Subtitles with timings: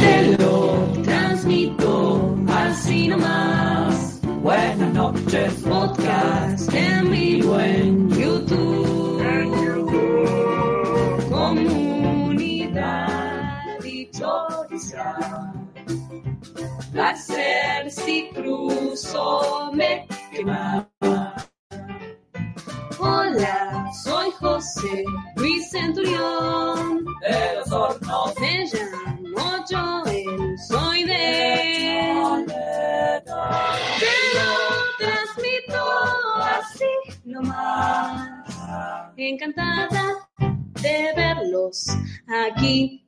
[0.00, 4.20] Te lo transmito así nomás.
[4.42, 9.22] Buenas noches, podcast en vivo en YouTube.
[11.30, 12.68] Comunidad
[13.82, 15.52] dichosa.
[16.92, 20.88] Placer si cruzo me quema.
[22.98, 25.04] Hola, soy José
[25.36, 26.79] Luis Centurión.
[27.30, 28.34] De los hornos.
[28.40, 32.42] Me llamo Joel, soy de.
[34.00, 34.50] Te lo
[34.98, 35.78] transmito
[36.42, 36.90] así
[37.24, 39.12] nomás.
[39.16, 40.28] Encantada
[40.82, 41.86] de verlos
[42.26, 43.06] aquí.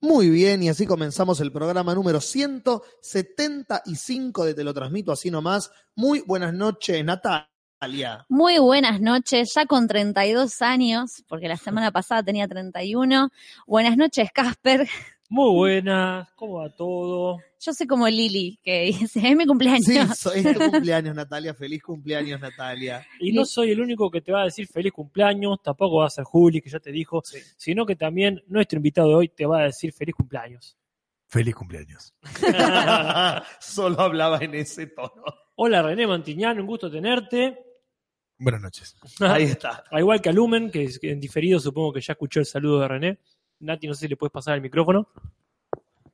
[0.00, 5.70] Muy bien, y así comenzamos el programa número 175 de Te lo transmito así nomás.
[5.94, 7.04] Muy buenas noches,
[7.86, 8.26] Natalia.
[8.28, 13.30] Muy buenas noches, ya con 32 años, porque la semana pasada tenía 31.
[13.66, 14.88] Buenas noches, Casper.
[15.28, 17.38] Muy buenas, ¿cómo va todo?
[17.60, 19.84] Yo soy como Lili, que dice, es mi cumpleaños.
[19.84, 21.54] Sí, so- es tu cumpleaños, Natalia.
[21.54, 23.04] Feliz cumpleaños, Natalia.
[23.20, 26.10] Y no soy el único que te va a decir feliz cumpleaños, tampoco va a
[26.10, 27.22] ser Juli, que ya te dijo,
[27.56, 30.76] sino que también nuestro invitado de hoy te va a decir feliz cumpleaños.
[31.28, 32.14] Feliz cumpleaños.
[33.60, 35.24] Solo hablaba en ese tono.
[35.56, 37.58] Hola René Mantiñán, un gusto tenerte.
[38.38, 38.96] Buenas noches.
[39.20, 39.84] Ahí está.
[39.90, 42.46] Al igual que a Lumen, que es- que en diferido supongo que ya escuchó el
[42.46, 43.18] saludo de René.
[43.60, 45.08] Nati, no sé si le puedes pasar el micrófono.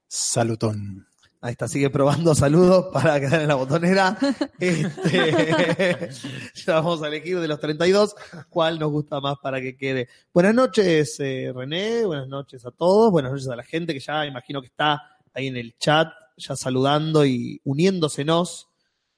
[0.06, 1.06] Salutón.
[1.40, 4.16] Ahí está, sigue probando saludos para quedar en la botonera.
[4.60, 6.08] Este,
[6.54, 8.14] ya vamos a elegir de los 32
[8.48, 10.08] cuál nos gusta más para que quede.
[10.32, 12.04] Buenas noches, eh, René.
[12.06, 13.10] Buenas noches a todos.
[13.10, 15.02] Buenas noches a la gente que ya imagino que está
[15.34, 18.68] ahí en el chat, ya saludando y uniéndosenos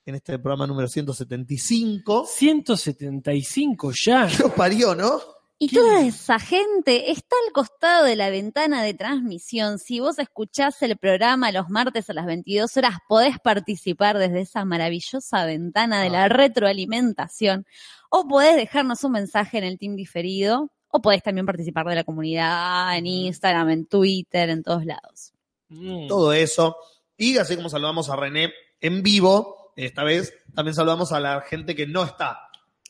[0.06, 2.26] en este programa número 175.
[2.26, 4.26] 175 ya.
[4.38, 5.20] Nos parió, ¿no?
[5.58, 9.78] Y toda esa gente está al costado de la ventana de transmisión.
[9.78, 14.64] Si vos escuchás el programa los martes a las 22 horas, podés participar desde esa
[14.64, 17.66] maravillosa ventana de la retroalimentación.
[18.10, 20.70] O podés dejarnos un mensaje en el team diferido.
[20.88, 25.32] O podés también participar de la comunidad en Instagram, en Twitter, en todos lados.
[25.68, 26.08] Mm.
[26.08, 26.76] todo eso.
[27.16, 31.74] Y así como saludamos a René en vivo, esta vez también saludamos a la gente
[31.74, 32.40] que no está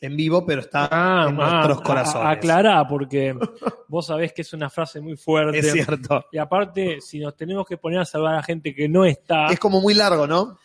[0.01, 2.37] en vivo, pero está Ah, en ah, nuestros a- corazones.
[2.37, 3.33] Aclará, porque
[3.87, 5.59] vos sabés que es una frase muy fuerte.
[5.59, 6.25] Es cierto.
[6.31, 9.47] Y aparte, si nos tenemos que poner a saludar a la gente que no está,
[9.47, 10.57] Es como muy largo, ¿no?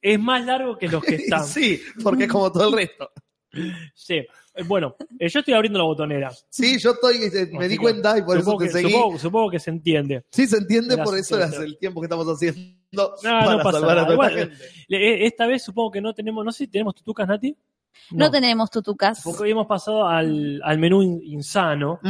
[0.00, 1.44] es más largo que los que están.
[1.44, 3.10] sí, porque es como todo el resto.
[3.94, 4.14] Sí.
[4.14, 6.30] Eh, Bueno, eh, yo estoy abriendo la botonera.
[6.48, 8.92] Sí, yo estoy, eh, me Así di que cuenta y por eso te que, seguí.
[8.92, 10.24] Supongo, supongo que se entiende.
[10.30, 13.98] Sí, se entiende, por eso el tiempo que estamos haciendo No, para no pasa salvar
[13.98, 14.14] a nada.
[14.14, 14.50] toda esta Igual,
[14.88, 15.26] gente.
[15.26, 17.56] Esta vez supongo que no tenemos, no sé si tenemos tutucas, Nati.
[18.10, 19.20] No, tenemos tutucas.
[19.24, 22.00] Porque hoy hemos pasado al, al menú in- insano,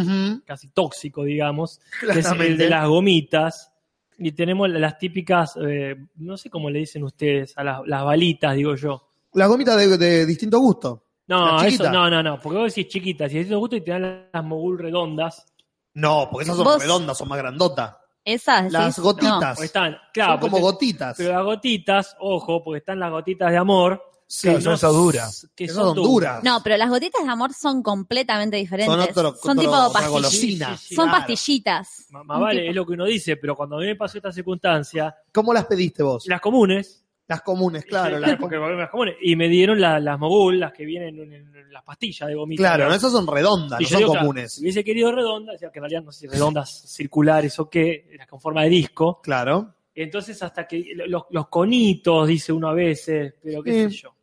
[0.45, 3.71] casi tóxico, digamos, que es el de las gomitas.
[4.17, 8.55] Y tenemos las típicas, eh, no sé cómo le dicen ustedes, a las, las balitas,
[8.55, 9.09] digo yo.
[9.35, 11.04] Las gomitas de, de distinto gusto.
[11.27, 13.91] No, ¿Las eso, no, no, no, porque vos decís chiquitas, y decís gusto y te
[13.93, 15.47] dan las mogul redondas.
[15.95, 17.97] No, porque esas son Vos- redondas, son más grandotas.
[18.25, 19.01] Esas, Las ¿sí?
[19.03, 19.61] gotitas.
[19.61, 21.15] Están, claro, son como gotitas.
[21.17, 24.03] pero las gotitas, ojo, porque están las gotitas de amor.
[24.27, 25.47] Sí, son no esas duras.
[25.55, 26.43] Que son son duras.
[26.43, 28.93] No, pero las gotitas de amor son completamente diferentes.
[29.15, 30.81] Son otro- son otro- tipo pastillitas.
[30.81, 30.95] Sí, sí.
[30.95, 31.19] Son Claro.
[31.19, 32.07] pastillitas.
[32.11, 32.71] Más más vale, tipo.
[32.71, 35.67] es lo que uno dice, pero cuando a mí me pasó esta circunstancia, ¿Cómo las
[35.67, 36.25] pediste vos?
[36.27, 38.17] las comunes, Las comunes, claro.
[38.17, 41.33] Sí, las porque las comunes, y me dieron la- las mogul, las que vienen en,
[41.33, 42.61] en las pastillas de gomita.
[42.63, 44.53] Claro, no, esas son redondas, Y no son digo, claro, comunes.
[44.53, 48.09] si hubiese querido redondas, decía que en realidad no sé si redondas, circulares o qué,
[48.13, 49.21] eran con forma de disco.
[49.23, 49.75] Claro.
[49.95, 53.97] Entonces, hasta que los, los conitos, dice uno a veces, pero qué Sí.
[53.97, 54.15] sé yo.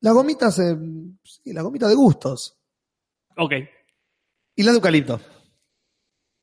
[0.00, 0.76] Las gomitas, eh,
[1.24, 2.56] sí, las gomitas de gustos.
[3.36, 3.52] Ok.
[4.54, 5.18] Y las de eucalipto.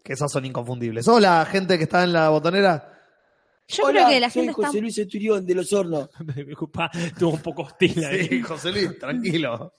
[0.04, 1.08] Que esas son inconfundibles.
[1.08, 2.91] Hola, gente que está en la botonera.
[3.72, 4.68] Yo creo que la soy gente está.
[4.68, 6.10] José Luis Centurión de Los Hornos.
[6.48, 8.28] Disculpa, estuvo un poco hostil ahí.
[8.28, 9.74] Sí, José Luis, tranquilo.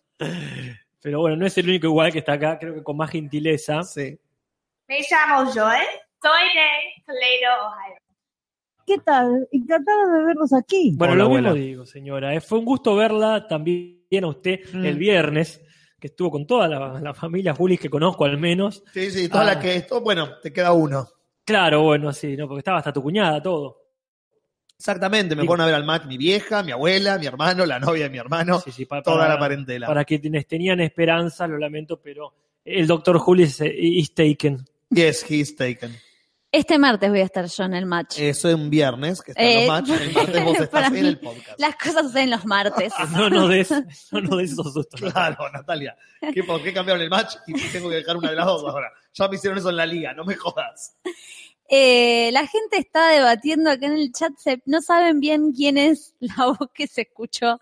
[1.00, 3.82] Pero bueno, no es el único igual que está acá, creo que con más gentileza.
[3.82, 4.16] Sí.
[4.88, 5.86] Me llamo Joel,
[6.20, 7.96] soy de Toledo, Ohio.
[8.86, 9.48] ¿Qué tal?
[9.52, 10.92] Encantada de verlos aquí.
[10.96, 11.64] Bueno, Hola, lo mismo abuela.
[11.64, 12.34] digo, señora.
[12.34, 12.40] eh.
[12.40, 14.84] Fue un gusto verla también a usted Mm.
[14.84, 15.60] el viernes,
[16.00, 18.82] que estuvo con toda la, la familia Julis que conozco al menos.
[18.92, 19.54] Sí, sí, toda Ah.
[19.54, 21.06] la que esto, bueno, te queda uno.
[21.44, 22.46] Claro, bueno, sí, ¿no?
[22.46, 23.81] porque estaba hasta tu cuñada, todo.
[24.82, 28.02] Exactamente, me fueron a ver al Mac mi vieja, mi abuela, mi hermano, la novia
[28.04, 29.86] de mi hermano, Sí, sí, pa- toda para, la parentela.
[29.86, 32.34] Para quienes tenían esperanza, lo lamento, pero
[32.64, 34.66] el doctor Julis is taken.
[34.90, 35.96] Yes, he's taken.
[36.50, 38.18] Este martes voy a estar yo en el match.
[38.18, 40.86] Eso es un viernes, que está Eh, en los match, el martes vos para estás
[40.88, 41.60] en mí, el podcast.
[41.60, 42.92] Las cosas suceden los martes.
[43.12, 43.70] No, no des,
[44.10, 45.00] no, no des esos sustos.
[45.00, 45.96] Claro, Natalia.
[46.34, 48.90] ¿Qué, ¿Por qué cambiaron el match y tengo que dejar una de las dos ahora?
[49.14, 50.96] Ya me hicieron eso en la liga, no me jodas.
[51.74, 56.14] Eh, la gente está debatiendo acá en el chat, se- no saben bien quién es
[56.20, 57.58] la voz que se escuchó.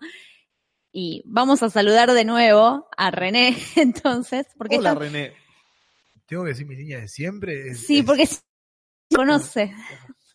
[0.91, 5.33] Y vamos a saludar de nuevo a René, entonces, porque Hola, está- René.
[6.25, 7.69] Tengo que decir mi línea de siempre.
[7.69, 8.41] es- sí, es porque se
[9.15, 9.73] conoce.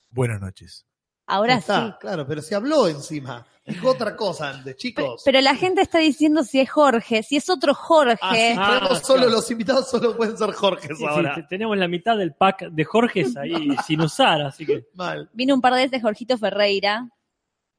[0.09, 0.87] Buenas noches.
[1.27, 1.95] Ahora Está, sí.
[2.01, 3.47] Claro, pero se habló encima.
[3.67, 5.23] Dijo otra cosa antes, chicos.
[5.25, 8.17] Pero la gente está diciendo si es Jorge, si es otro Jorge.
[8.23, 9.31] Ah, sí, Ah, tenemos solo claro.
[9.33, 11.35] los invitados, solo pueden ser Jorge Sí, sí, ahora.
[11.35, 13.51] te- tenemos la mitad del pack de Jorges ahí
[13.87, 15.29] sin usar, así que Mal.
[15.33, 17.09] Vino un par de veces Jorgito Ferreira.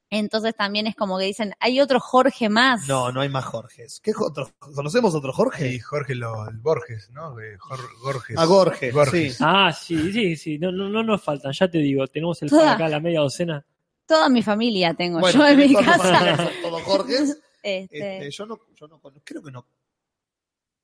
[0.09, 2.87] Entonces también es como que dicen, hay otro Jorge más.
[2.87, 3.99] No, no hay más Jorges.
[4.01, 4.49] ¿Qué otro?
[4.57, 5.69] ¿Conocemos otro Jorge?
[5.73, 7.37] Y Jorge lo, el Borges, ¿no?
[7.41, 8.37] Eh, Jor- Borges.
[8.37, 9.35] A Gorge, Borges.
[9.37, 9.43] sí.
[9.45, 12.75] Ah, sí, sí, sí, no, no, no nos faltan, ya te digo, tenemos el pack
[12.75, 13.65] acá, la media docena.
[14.07, 16.35] Toda mi familia tengo Bueno, yo en mi casa.
[16.37, 17.41] son todos Jorges.
[17.63, 19.67] Este, Este, yo no, yo no conozco, creo que no.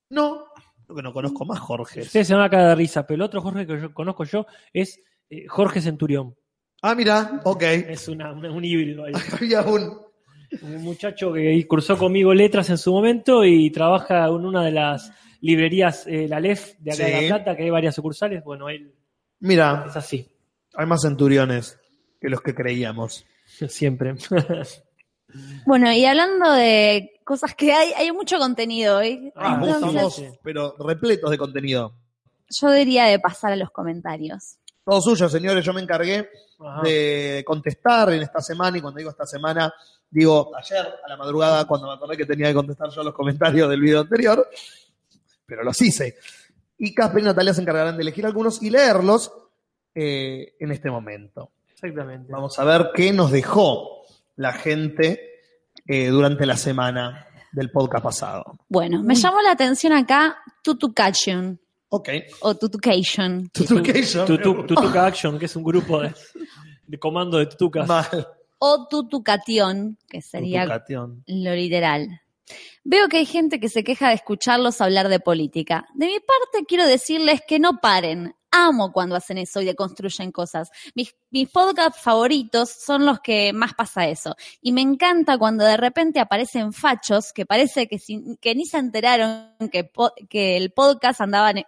[0.09, 0.45] No,
[0.85, 2.07] creo que no conozco más Jorges.
[2.07, 4.45] Ustedes se van a caer de risa, pero el otro Jorge que yo conozco yo
[4.73, 4.99] es
[5.29, 6.35] eh, Jorge Centurión.
[6.81, 7.61] Ah, mira, ok.
[7.63, 9.13] Es una, una- un híbrido ahí.
[9.39, 10.01] Había un.
[10.61, 15.11] Un muchacho que cursó conmigo letras en su momento y trabaja en una de las
[15.41, 17.21] librerías, eh, la LEF de acá de Sí.
[17.29, 18.43] La Plata, que hay varias sucursales.
[18.43, 18.93] Bueno, él
[19.39, 20.29] Mira, es así,
[20.75, 21.79] hay más centuriones
[22.23, 23.25] que los que creíamos.
[23.67, 24.15] siempre.
[25.65, 29.31] Bueno, y hablando de cosas que hay, hay mucho contenido hoy.
[29.35, 30.27] Ah, Entonces, estamos, sí.
[30.43, 31.91] pero repletos de contenido.
[32.49, 34.59] yo diría de pasar a los comentarios.
[34.85, 35.65] Todo suyo, señores.
[35.65, 36.29] Yo me encargué
[36.59, 36.81] Ajá.
[36.83, 39.73] de contestar en esta semana, y cuando digo esta semana,
[40.07, 43.67] digo ayer a la madrugada, cuando me acordé que tenía que contestar yo los comentarios
[43.67, 44.47] del video anterior,
[45.47, 46.15] pero los hice.
[46.77, 49.33] Y Casper y Natalia se encargarán de elegir algunos y leerlos
[49.95, 51.52] eh, en este momento.
[51.83, 52.31] Exactamente.
[52.31, 54.03] Vamos a ver qué nos dejó
[54.37, 55.19] la gente
[55.87, 58.57] eh, durante la semana del podcast pasado.
[58.69, 61.59] Bueno, me llamó la atención acá Tutucation
[61.89, 62.09] Ok.
[62.41, 63.49] o Tutucation.
[63.49, 64.25] Tutucation.
[64.27, 66.13] Tutu- Tutuca Action, que es un grupo de,
[66.87, 67.87] de comando de tutucas.
[67.87, 68.27] Mal.
[68.57, 71.23] O Tutucation, que sería Tutucation.
[71.27, 72.21] lo literal.
[72.83, 75.85] Veo que hay gente que se queja de escucharlos hablar de política.
[75.93, 78.35] De mi parte, quiero decirles que no paren.
[78.55, 80.69] Amo cuando hacen eso y deconstruyen cosas.
[80.93, 84.35] Mis, mis podcasts favoritos son los que más pasa eso.
[84.61, 88.77] Y me encanta cuando de repente aparecen fachos que parece que, sin- que ni se
[88.77, 89.89] enteraron que,
[90.29, 91.63] que el podcast andaban,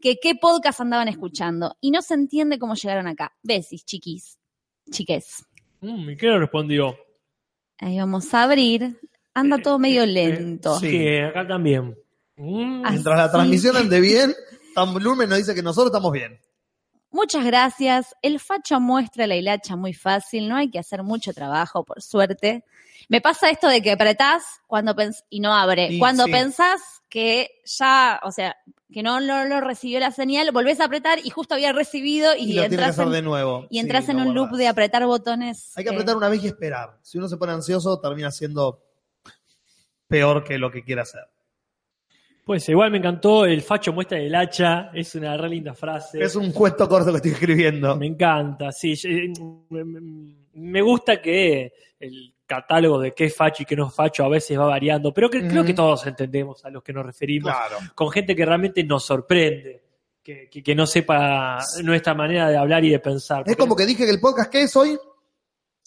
[0.00, 1.76] que qué podcast andaban escuchando.
[1.80, 3.34] Y no se entiende cómo llegaron acá.
[3.42, 4.38] Besis, chiquis.
[4.90, 5.44] Chiques.
[5.80, 6.96] Mm, ¿Y qué le respondió?
[7.78, 9.00] Ahí vamos a abrir.
[9.34, 10.78] Anda todo medio Eh, lento.
[10.80, 11.16] sí.
[11.18, 11.96] Acá también.
[12.36, 14.34] Mm, Mientras la transmisión ande bien,
[14.74, 16.40] Tam Blumen nos dice que nosotros estamos bien.
[17.10, 18.14] Muchas gracias.
[18.20, 22.64] El facho muestra la hilacha muy fácil, no hay que hacer mucho trabajo, por suerte.
[23.08, 25.98] Me pasa esto de que apretás cuando pens y no abre.
[25.98, 26.32] Cuando sí.
[26.32, 28.56] pensás que ya, o sea,
[28.92, 32.40] que no lo, lo recibió la señal, volvés a apretar y justo había recibido y,
[32.40, 33.66] Y, lo tiene que entras, hacer en, de nuevo.
[33.70, 35.72] y entras Sí, en un loop de apretar botones.
[35.76, 36.98] Hay que eh, apretar una vez y esperar.
[37.02, 38.82] Si uno se pone ansioso, termina siendo
[40.06, 41.22] peor que lo que quiere hacer.
[42.48, 46.18] Pues igual me encantó el facho muestra el hacha, es una re linda frase.
[46.22, 47.94] Es un cuento corto que estoy escribiendo.
[47.96, 48.94] Me encanta, sí.
[49.04, 49.30] eh,
[50.54, 51.70] me- gusta que
[52.00, 55.12] el catálogo de qué es facho y qué no es facho a veces va variando,
[55.12, 57.76] pero que, creo que todos entendemos a los que nos referimos, Claro.
[57.94, 59.82] con gente que realmente nos sorprende,
[60.22, 63.42] que, que- que no sepa nuestra manera de hablar y de pensar.
[63.46, 64.98] Es como que dije que el podcast que es hoy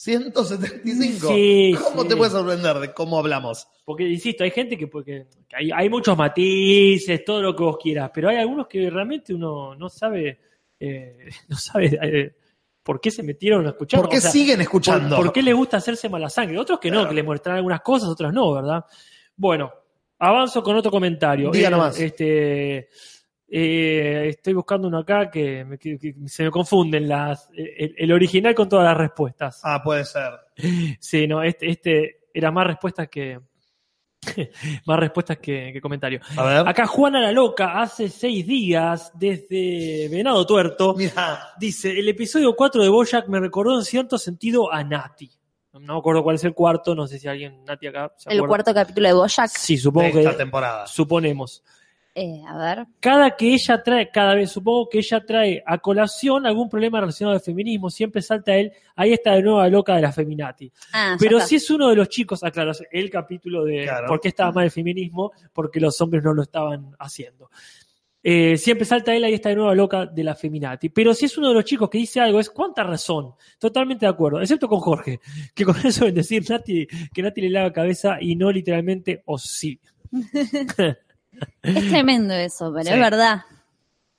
[0.04, 1.28] 175.
[1.28, 2.08] Sí, ¿Cómo sí.
[2.08, 3.68] te puedes sorprender de cómo hablamos?
[3.86, 7.78] Porque, insisto, hay gente que, porque, que hay, hay muchos matices, todo lo que vos
[7.78, 10.40] quieras, pero hay algunos que realmente uno no sabe,
[10.80, 12.36] eh, no sabe eh,
[12.82, 14.02] por qué se metieron a escuchar.
[14.02, 15.18] ¿Por qué o sea, siguen escuchando?
[15.18, 16.58] ¿Por, por qué les gusta hacerse mala sangre?
[16.58, 18.84] Otros que no, que les muestran algunas cosas, otras no, ¿verdad?
[19.36, 19.72] Bueno,
[20.18, 21.52] avanzo con otro comentario.
[21.52, 22.00] Diga Eh, nomás.
[22.00, 22.90] Este,
[23.54, 28.12] eh, estoy buscando uno acá que, me- que- que se me confunden las, el, el
[28.14, 29.60] original con todas las respuestas.
[29.64, 30.32] Ah, puede ser.
[31.00, 33.40] Sí, no, este, este era más respuestas que.
[34.86, 36.26] más respuestas que, que comentarios.
[36.38, 36.68] A ver.
[36.68, 42.84] Acá Juana la Loca, hace seis días, desde Venado Tuerto, Mira, dice: El episodio 4
[42.84, 45.30] de Boyack me recordó en cierto sentido a Nati.
[45.74, 48.14] No me acuerdo cuál es el cuarto, no sé si alguien, Nati acá.
[48.18, 48.48] se El acuerda.
[48.50, 49.50] cuarto capítulo de Bojack.
[49.50, 50.38] Sí, de supongo esta que.
[50.38, 50.86] temporada.
[50.86, 51.64] Suponemos.
[52.14, 52.86] Eh, a ver.
[53.00, 57.36] Cada que ella trae, cada vez supongo que ella trae a colación algún problema relacionado
[57.36, 60.70] al feminismo, siempre salta él, ahí está de nuevo la loca de la feminati.
[60.92, 64.08] Ah, Pero si es uno de los chicos, aclaro, el capítulo de Claro.
[64.08, 67.50] por qué estaba mal el feminismo, porque los hombres no lo estaban haciendo.
[68.24, 70.90] Eh, siempre salta él y está de nuevo loca de la feminati.
[70.90, 73.32] Pero si es uno de los chicos que dice algo, es cuánta razón.
[73.58, 74.42] Totalmente de acuerdo.
[74.42, 75.20] Excepto con Jorge,
[75.56, 79.38] que con eso es decir Nati, que Nati le lava cabeza y no literalmente o
[79.40, 79.80] sí.
[81.64, 82.94] Es tremendo eso, pero Sí.
[82.94, 83.42] es verdad.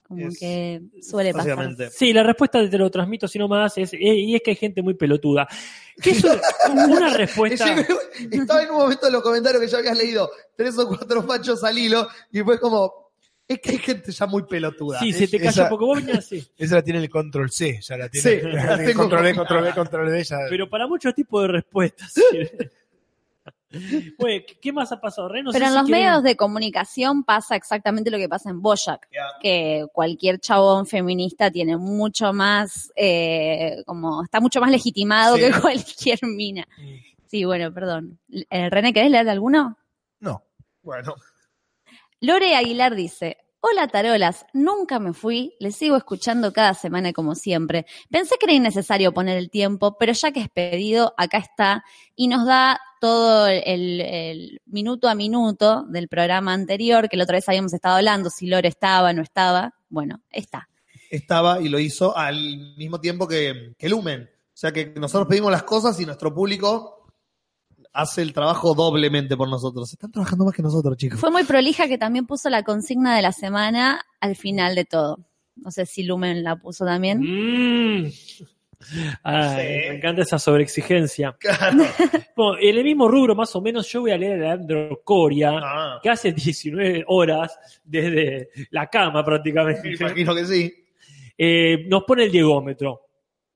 [0.06, 1.74] Como Es- que suele pasar.
[1.90, 4.56] Sí, la respuesta te lo transmito, si no más, es, eh, y es que hay
[4.56, 5.48] gente muy pelotuda.
[6.02, 7.74] ¿Qué es una, una respuesta?
[8.30, 11.64] Estaba en un momento en los comentarios que ya habías leído tres o cuatro machos
[11.64, 13.10] al hilo y fue como,
[13.48, 15.00] es que hay gente ya muy pelotuda.
[15.00, 16.46] Sí, se te Esa- calla porque vos venías así.
[16.58, 18.30] Esa la tiene el control C, ya la tiene.
[18.40, 20.38] Sí, la tengo control B, con- control B, control B, ya.
[20.50, 22.12] Pero para muchos tipos de respuestas.
[24.18, 25.28] Bueno, ¿qué- ¿qué más ha pasado?
[25.28, 28.28] Re, no sé Pero en si los quieren- medios de comunicación pasa exactamente lo que
[28.28, 29.26] pasa en Boyac, Ya.
[29.40, 35.42] que cualquier chabón feminista tiene mucho más, eh, como está mucho más legitimado Sí.
[35.42, 36.66] que cualquier mina.
[37.26, 38.18] Sí, bueno, perdón.
[38.50, 39.78] Eh, René, ¿querés leer alguno?
[40.20, 40.42] No.
[40.82, 41.14] Bueno,
[42.20, 47.86] Lore Aguilar dice, Hola tarolas, nunca me fui, les sigo escuchando cada semana como siempre.
[48.10, 51.84] Pensé que era innecesario poner el tiempo, pero ya que es pedido, acá está
[52.16, 57.48] y nos da todo el, minuto a minuto del programa anterior, que la otra vez
[57.48, 59.72] habíamos estado hablando, si Lore estaba, no estaba.
[59.88, 60.68] Bueno, está.
[61.08, 64.22] estaba y lo hizo al mismo tiempo que, que Lumen.
[64.22, 67.01] O sea que nosotros pedimos las cosas y nuestro público
[67.92, 69.92] hace el trabajo doblemente por nosotros.
[69.92, 71.20] Están trabajando más que nosotros, chicos.
[71.20, 75.18] Fue muy prolija que también puso la consigna de la semana al final de todo.
[75.56, 77.20] No sé si Lumen la puso también.
[77.20, 78.10] Mm.
[79.22, 79.50] Ay,
[79.82, 79.88] Sí.
[79.90, 81.36] Me encanta esa sobreexigencia.
[81.38, 81.78] Claro.
[82.34, 85.52] Bueno, en el mismo rubro, más o menos, yo voy a leer a Leandro Coria,
[85.62, 89.92] Ah, que hace 19 horas desde la cama me prácticamente.
[89.94, 90.72] imagino que sí.
[91.36, 93.02] eh, nos pone el diegómetro.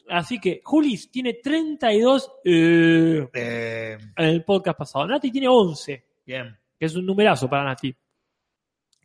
[0.09, 5.07] Así que Julis tiene 32 eh, Eh, en el podcast pasado.
[5.07, 6.57] Nati tiene 11, bien.
[6.79, 7.95] que es un numerazo para Nati.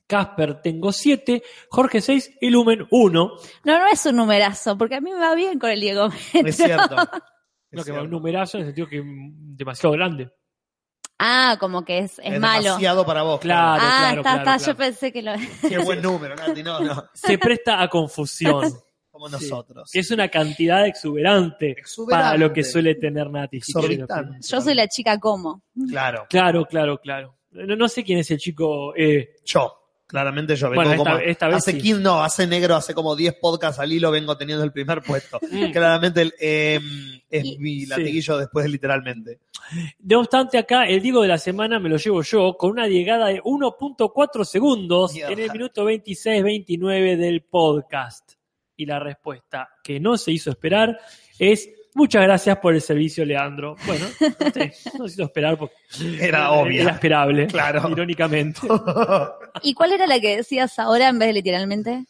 [0.08, 3.34] Casper tengo 7, Jorge 6 y Lumen 1.
[3.64, 6.10] No, no es un numerazo, porque a mí me va bien con el Diego.
[6.34, 6.96] Es cierto.
[7.72, 8.04] Es No, que va cierto.
[8.04, 10.30] un numerazo en el sentido que mm, demasiado grande.
[11.18, 12.64] Ah, como que es, es Es malo.
[12.64, 13.40] demasiado para vos.
[13.40, 14.44] Claro, ah, claro, está, claro, está.
[14.58, 14.66] claro.
[14.66, 15.32] Yo pensé que lo.
[15.70, 16.64] Qué buen número, Nati.
[16.64, 17.06] No, no.
[17.14, 18.66] Se presta a confusión.
[19.12, 19.34] Como Sí.
[19.34, 19.90] nosotros.
[19.94, 22.24] Es una cantidad exuberante, Exuberante.
[22.24, 23.58] para lo que suele tener Nati.
[23.58, 24.38] Exorbitante.
[24.48, 25.62] Yo soy la chica como.
[25.90, 26.26] Claro.
[26.30, 27.36] Claro, claro, claro.
[27.52, 28.96] No, no sé quién es el chico.
[28.96, 29.78] eh, Yo.
[30.08, 31.24] Claramente yo vengo Bueno, esta- como.
[31.24, 31.78] esta vez hace sí.
[31.82, 35.40] 15, no, hace negro, hace como 10 podcasts al hilo vengo teniendo el primer puesto.
[35.70, 35.72] Mm.
[35.72, 36.80] Claramente el, eh,
[37.30, 37.86] es Y- mi Sí.
[37.86, 39.40] latiguillo después de literalmente.
[40.00, 43.28] No obstante, acá el Diego de la semana me lo llevo yo con una llegada
[43.28, 45.32] de 1.4 segundos Mierda.
[45.32, 48.34] en el minuto 26-29 del podcast.
[48.82, 51.00] Y la respuesta que no se hizo esperar
[51.38, 53.76] es muchas gracias por el servicio, Leandro.
[53.86, 55.76] Bueno, sí, no se hizo esperar porque
[56.20, 56.82] Era obvio.
[56.82, 57.88] Era esperable, Claro.
[57.92, 58.62] irónicamente.
[59.62, 62.06] ¿Y cuál era la que decías ahora en vez de literalmente?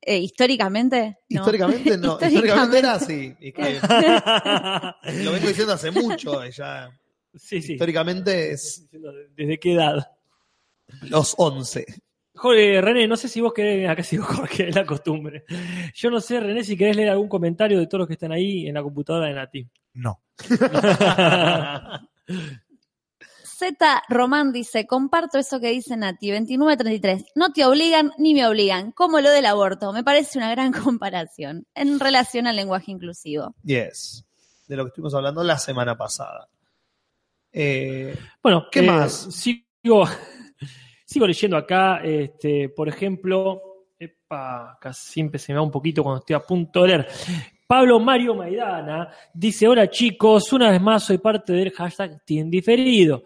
[0.00, 1.16] Eh, ¿Históricamente?
[1.30, 1.40] No.
[1.40, 2.16] Históricamente no.
[2.22, 3.34] Históricamente era así.
[3.40, 3.80] Que
[5.24, 6.44] lo vengo diciendo hace mucho.
[6.50, 6.90] ya,
[7.34, 7.72] sí, sí.
[7.72, 8.86] históricamente es
[9.34, 10.06] ¿Desde qué edad?
[11.02, 11.86] los 11.
[12.36, 15.44] Jorge, René, no sé si vos querés, acá sigo Jorge, es la costumbre.
[15.94, 18.66] Yo no sé, René, si querés leer algún comentario de todos los que están ahí
[18.66, 19.68] en la computadora de Nati.
[19.94, 20.20] No.
[23.54, 27.26] Z Román dice, comparto eso que dice Nati, 2933.
[27.36, 29.92] No te obligan ni me obligan, como lo del aborto.
[29.92, 33.54] Me parece una gran comparación en relación al lenguaje inclusivo.
[33.62, 34.26] Yes.
[34.66, 36.48] De lo que estuvimos hablando la semana pasada.
[37.52, 39.12] Eh, Bueno, ¿Qué eh, más?
[39.30, 40.04] Sigo,
[41.14, 46.18] sigo leyendo acá, este, por ejemplo, epa, acá siempre se me va un poquito cuando
[46.18, 47.08] estoy a punto de leer.
[47.68, 53.22] Pablo Mario Maidana dice, hola chicos, una vez más soy parte del hashtag Team Diferido.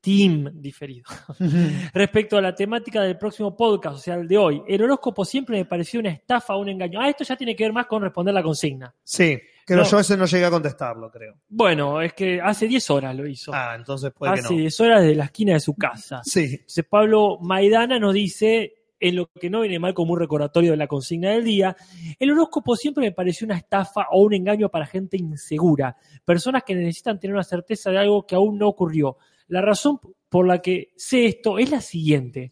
[0.00, 1.06] Team Diferido.
[1.92, 5.58] Respecto a la temática del próximo podcast, o sea, el de hoy, el horóscopo siempre
[5.58, 7.00] me pareció una estafa un engaño.
[7.00, 8.94] Ah, esto ya tiene que ver más con responder la consigna.
[9.02, 9.36] sí,
[9.66, 9.88] pero No.
[9.88, 11.34] yo ese no llegué a contestarlo, creo.
[11.48, 13.52] Bueno, es que hace 10 horas lo hizo.
[13.54, 14.60] Ah, entonces puede que hace no.
[14.60, 16.20] 10 horas de la esquina de su casa.
[16.24, 16.56] Sí.
[16.60, 20.76] Entonces Pablo Maidana nos dice, en lo que no viene mal como un recordatorio de
[20.76, 21.76] la consigna del día,
[22.18, 26.74] el horóscopo siempre me pareció una estafa o un engaño para gente insegura, personas que
[26.74, 29.18] necesitan tener una certeza de algo que aún no ocurrió.
[29.48, 32.50] La razón por la que sé esto es la siguiente.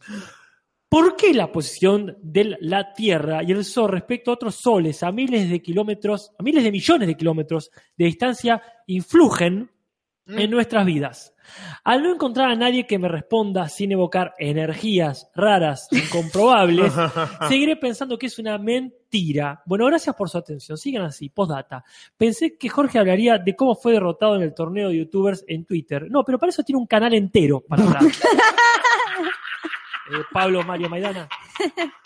[0.92, 5.10] ¿Por qué la posición de la Tierra y el Sol respecto a otros soles a
[5.10, 9.70] miles de kilómetros, a miles de millones de kilómetros de distancia influyen
[10.26, 11.34] en nuestras vidas?
[11.82, 16.92] Al no encontrar a nadie que me responda sin evocar energías raras, incomprobables,
[17.48, 19.62] seguiré pensando que es una mentira.
[19.64, 20.76] Bueno, gracias por su atención.
[20.76, 21.82] Sigan así, postdata.
[22.18, 26.10] Pensé que Jorge hablaría de cómo fue derrotado en el torneo de youtubers en Twitter.
[26.10, 28.02] No, pero para eso tiene un canal entero para hablar.
[30.12, 31.28] eh, Pablo Mario Maidana.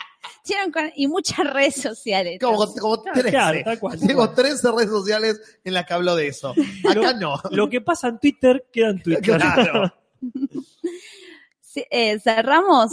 [0.95, 2.39] Y muchas redes sociales.
[2.41, 3.29] Como, como 13.
[3.29, 3.99] Claro, tal cual.
[3.99, 6.53] Tengo 13 redes sociales en las que hablo de eso.
[6.89, 7.35] Acá no.
[7.51, 9.21] Lo que pasa en Twitter queda en Twitter.
[9.37, 9.93] Claro.
[11.61, 12.91] Sí, eh, cerramos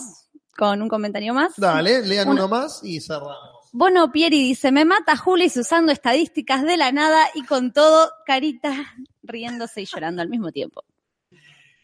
[0.54, 1.54] con un comentario más.
[1.56, 3.71] Dale, lean Una- uno más y cerramos.
[3.73, 8.75] Bono Pieri dice, me mata Julis usando estadísticas de la nada y con todo carita
[9.23, 10.85] riéndose y llorando al mismo tiempo.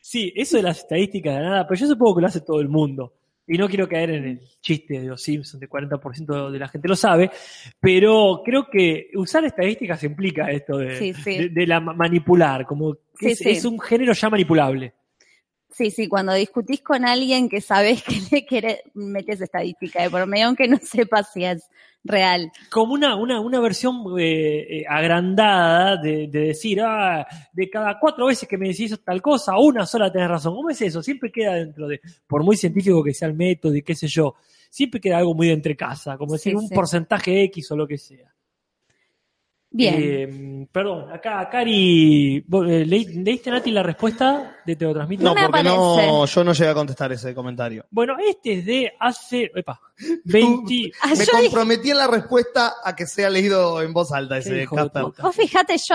[0.02, 2.68] Sí, eso de las estadísticas de nada, pero yo supongo que lo hace todo el
[2.68, 3.14] mundo.
[3.52, 6.86] Y no quiero caer en el chiste de los Simpsons, de 40% de la gente
[6.86, 7.30] lo sabe,
[7.80, 11.36] pero creo que usar estadísticas implica esto de, Sí, sí.
[11.36, 14.92] de- de la ma- manipular, como que es un género ya manipulable.
[15.80, 20.26] Sí, sí, cuando discutís con alguien que sabés que le quiere, metes estadística de por
[20.26, 21.70] medio, aunque no sepas si es
[22.04, 22.52] real.
[22.70, 28.26] Como una, una, una versión eh, eh, agrandada de, de decir, ah, de cada cuatro
[28.26, 30.54] veces que me decís tal cosa, una sola tenés razón.
[30.54, 31.02] ¿Cómo es eso?
[31.02, 34.34] Siempre queda dentro de, por muy científico que sea el método y qué sé yo,
[34.68, 36.74] siempre queda algo muy de entre casa, como decir Sí, un sí.
[36.74, 38.30] porcentaje X o lo que sea.
[39.72, 39.94] Bien.
[39.98, 45.22] Eh, perdón, acá Cari, ¿vos, eh, ¿leí- ¿leíste Nati la respuesta de Te lo transmito?
[45.22, 47.86] No, porque no, yo no llegué a contestar ese comentario.
[47.90, 49.80] Bueno, este es de hace, epa,
[50.24, 54.66] 20, Ah, Me comprometí en la respuesta a que sea leído en voz alta ese
[54.66, 55.22] puta.
[55.22, 55.94] Vos fíjate, yo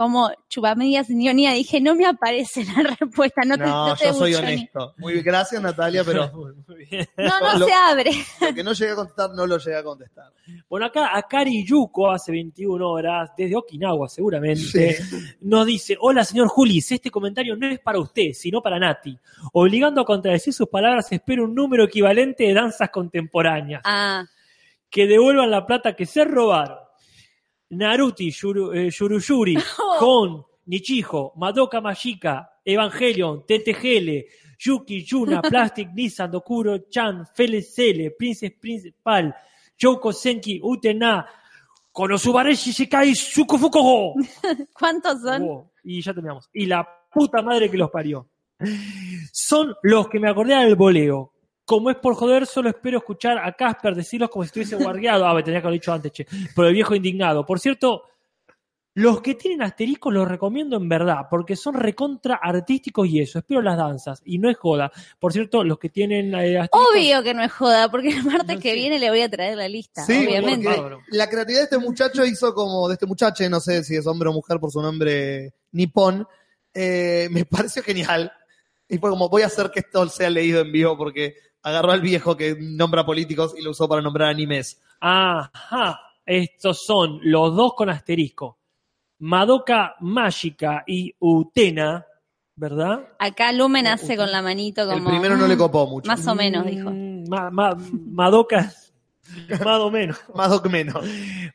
[0.00, 4.14] como chupamedias ñonía dije, no me aparece la respuesta, no te, No, no te yo
[4.14, 4.94] soy honesto.
[4.96, 6.32] Muy bien, gracias Natalia, pero
[6.66, 7.06] Muy bien.
[7.18, 8.10] No, no Lo- se abre.
[8.40, 10.32] lo que no llegué a contestar no lo llegué a contestar.
[10.70, 14.98] Bueno, acá Akari Yuko hace 21 horas, desde Okinawa seguramente,
[15.42, 19.14] nos dice, hola señor Julis, este comentario no es para usted, sino para Nati.
[19.52, 23.82] Obligando a contradecir sus palabras, espero un número equivalente de danzas contemporáneas.
[23.84, 24.24] Ah,
[24.88, 26.78] Que devuelvan la plata que se robaron.
[27.70, 28.90] Naruti, Yuru, eh,
[30.70, 34.24] Nichijo, Madoka Magica, Evangelion, TTGL,
[34.58, 39.34] Yuki, Yuna, Plastic, Nissan, Dokuro, Chan, Felicele, Princess Principal,
[39.78, 41.26] Yoko Senki, Utena,
[41.92, 44.14] Konosubareshi Shikai Shukufukoho.
[44.72, 45.42] ¿cuántos son?
[45.42, 46.48] Wow, Y ya terminamos.
[46.52, 48.28] Y la puta madre que los parió.
[49.32, 51.29] Son los que me acordé del voleo.
[51.70, 55.24] Como es por joder, solo espero escuchar a Casper decirlos como si estuviese guardiado.
[55.24, 56.26] Ah, me tenía que haber dicho antes, che.
[56.52, 57.46] Por el viejo indignado.
[57.46, 58.02] Por cierto,
[58.94, 63.38] los que tienen asteriscos los recomiendo en verdad, porque son recontra artísticos y eso.
[63.38, 64.20] Espero las danzas.
[64.24, 64.90] Y no es joda.
[65.20, 66.88] Por cierto, los que tienen eh, asteriscos.
[66.92, 68.74] Obvio que no es joda, porque el martes No, que sí.
[68.74, 70.68] viene le voy a traer la lista, Sí, obviamente.
[71.12, 74.28] la creatividad de este muchacho hizo como, de este muchacho, no sé si es hombre
[74.28, 76.26] o mujer por su nombre nipón,
[76.74, 78.32] eh, me pareció genial.
[78.88, 82.00] Y fue como, voy a hacer que esto sea leído en vivo porque agarró al
[82.00, 84.80] viejo que nombra políticos y lo usó para nombrar animes.
[85.00, 88.58] Ajá, estos son los dos con asterisco.
[89.18, 92.06] Madoka Mágica y Utena,
[92.56, 93.06] ¿verdad?
[93.18, 94.96] Acá Lumen hace con la manito como...
[94.96, 96.06] El primero no le copó mucho.
[96.08, 96.90] Más o menos, dijo.
[96.90, 98.72] Mm, ma- ma- Madoka,
[99.64, 100.18] más o menos.
[100.34, 101.04] Más o menos.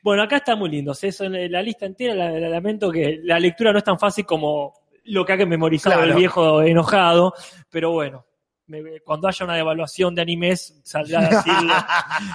[0.03, 0.91] Bueno, acá está muy lindo.
[0.99, 4.25] Eso en la lista entera, la, la- lamento que la lectura no es tan fácil
[4.25, 4.73] como
[5.05, 6.11] lo que ha que memorizar Claro.
[6.11, 7.33] el viejo enojado,
[7.71, 8.25] pero bueno.
[8.67, 11.73] Me- cuando haya una devaluación de animes, saldrá a decirlo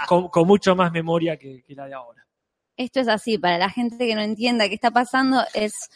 [0.09, 2.27] con, con mucho más memoria que, que la de ahora.
[2.77, 5.91] Esto es así, para la gente que no entienda qué está pasando, es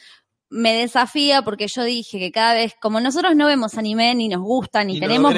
[0.50, 4.42] me desafía porque yo dije que cada vez, como nosotros no vemos anime, ni nos
[4.42, 5.34] gusta, ni Y tenemos,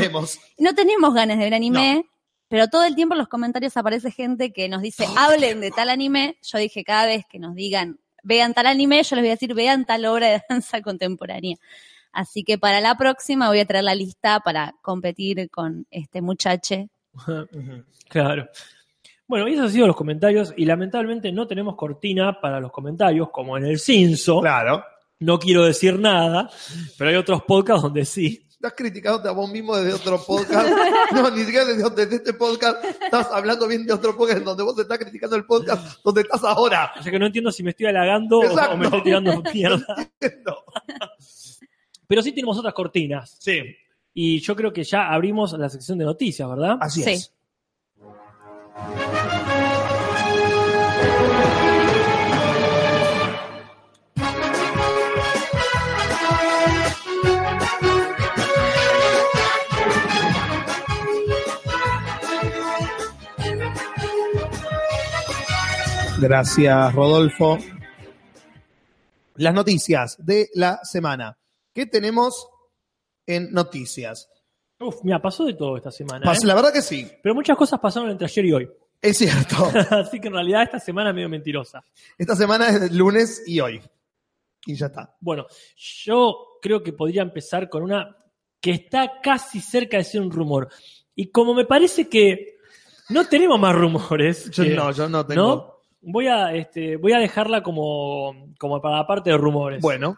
[0.59, 2.05] no tenemos ganas de ver anime,
[2.49, 5.89] pero todo el tiempo en los comentarios aparece gente que nos dice, hablen de tal
[5.89, 6.37] anime.
[6.43, 9.55] Yo dije, cada vez que nos digan, vean tal anime, yo les voy a decir,
[9.55, 11.57] vean tal obra de danza contemporánea.
[12.17, 16.89] Así que para la próxima voy a traer la lista para competir con este muchacho.
[18.09, 18.49] Claro.
[19.27, 23.31] Bueno, y esos han sido los comentarios y lamentablemente no tenemos cortina para los comentarios,
[23.31, 24.41] como en el Cinso.
[24.41, 24.85] Claro.
[25.19, 26.49] No quiero decir nada,
[26.97, 28.47] pero hay otros podcasts donde sí.
[28.49, 30.69] Estás criticándote a vos mismo desde otro podcast.
[31.13, 32.85] No, ni siquiera desde, desde este podcast.
[32.85, 36.45] Estás hablando bien de otro podcast en donde vos estás criticando el podcast donde estás
[36.45, 36.93] ahora.
[36.99, 38.75] O sea que no entiendo si me estoy halagando Exacto.
[38.75, 39.87] o me estoy tirando mierda.
[40.47, 40.57] No.
[42.09, 43.37] Pero sí tenemos otras cortinas.
[43.41, 43.63] Sí.
[44.15, 46.79] Y yo creo que ya abrimos la sección de noticias, ¿verdad?
[46.81, 47.11] Así Sí.
[47.11, 47.33] es.
[66.21, 67.59] Gracias, Rodolfo.
[69.37, 71.37] Las noticias de la semana.
[71.77, 72.49] ¿Qué tenemos
[73.27, 74.31] en noticias?
[74.81, 76.25] Uf, mira, pasó de todo esta semana.
[76.25, 76.47] Pas- ¿eh?
[76.47, 78.71] La verdad que sí, Pero muchas cosas pasaron entre ayer y hoy.
[79.03, 79.57] es cierto.
[79.91, 81.85] Así que en realidad esta semana es medio mentirosa.
[82.17, 83.79] Esta semana es lunes y hoy.
[84.65, 85.15] Y ya está.
[85.21, 88.17] Bueno, yo creo que podría empezar con una
[88.59, 90.71] que está casi cerca de ser un rumor.
[91.15, 92.57] Y como me parece que
[93.11, 94.51] no tenemos más rumores.
[94.51, 95.43] Yo que- no, yo no tengo.
[95.43, 95.77] ¿no?
[96.01, 99.83] Voy a, este, voy a dejarla como, como para la parte de rumores.
[99.83, 100.17] Bueno,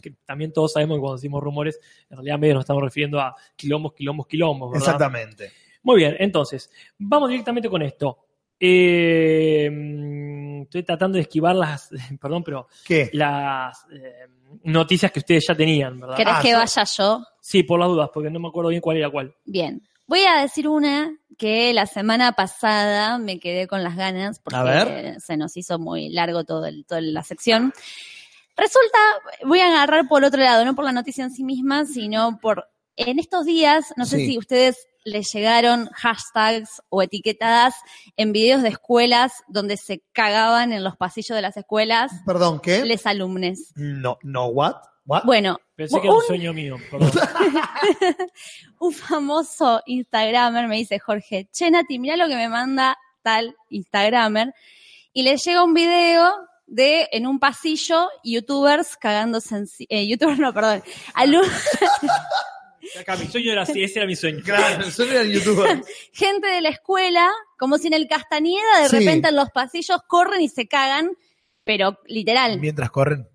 [0.00, 1.78] Que también todos sabemos que cuando decimos rumores,
[2.10, 4.72] en realidad medio nos estamos refiriendo a quilombos, quilombos, quilombos.
[4.72, 4.86] ¿verdad?
[4.86, 5.52] exactamente.
[5.82, 8.18] Muy bien, entonces, vamos directamente con esto.
[8.58, 9.70] Eh,
[10.62, 13.10] estoy tratando de esquivar las, perdón, pero ¿Qué?
[13.12, 14.26] las eh,
[14.64, 16.16] noticias que ustedes ya tenían, ¿verdad?
[16.16, 17.24] ¿Querés Ah, que vaya yo?
[17.40, 19.34] Sí, por las dudas, porque no me acuerdo bien cuál era cuál.
[19.44, 19.82] Bien.
[20.06, 24.62] Voy a decir una que la semana pasada me quedé con las ganas porque A
[24.62, 25.20] ver.
[25.20, 27.72] se nos hizo muy largo todo el- toda la sección.
[28.56, 28.98] Resulta,
[29.44, 32.68] voy a agarrar por otro lado, no por la noticia en sí misma, sino por
[32.96, 34.26] en estos días, no sé Sí.
[34.26, 37.74] si ustedes les llegaron hashtags o etiquetadas
[38.16, 42.84] en videos de escuelas donde se cagaban en los pasillos de las escuelas Perdón, ¿qué?
[42.84, 43.72] les alumnes.
[43.74, 44.76] No, no, what?
[45.06, 45.24] What?
[45.24, 47.10] Bueno, Pensé que era un un, sueño mío, perdón.
[48.78, 54.54] un famoso Instagramer me dice, Jorge, che Nati, mirá lo que me manda tal Instagramer.
[55.12, 56.32] Y le llega un video
[56.66, 59.68] de, en un pasillo, youtubers cagándose en...
[59.88, 60.82] Eh, youtubers no, perdón.
[61.14, 61.42] alu-
[63.00, 64.40] Acá, mi sueño era así, ese era mi sueño.
[64.44, 65.82] Claro, solo era youtuber.
[66.12, 68.98] gente de la escuela, como si en el Castañeda de Sí.
[68.98, 71.10] repente en los pasillos corren y se cagan,
[71.64, 73.26] pero literal, Mientras corren.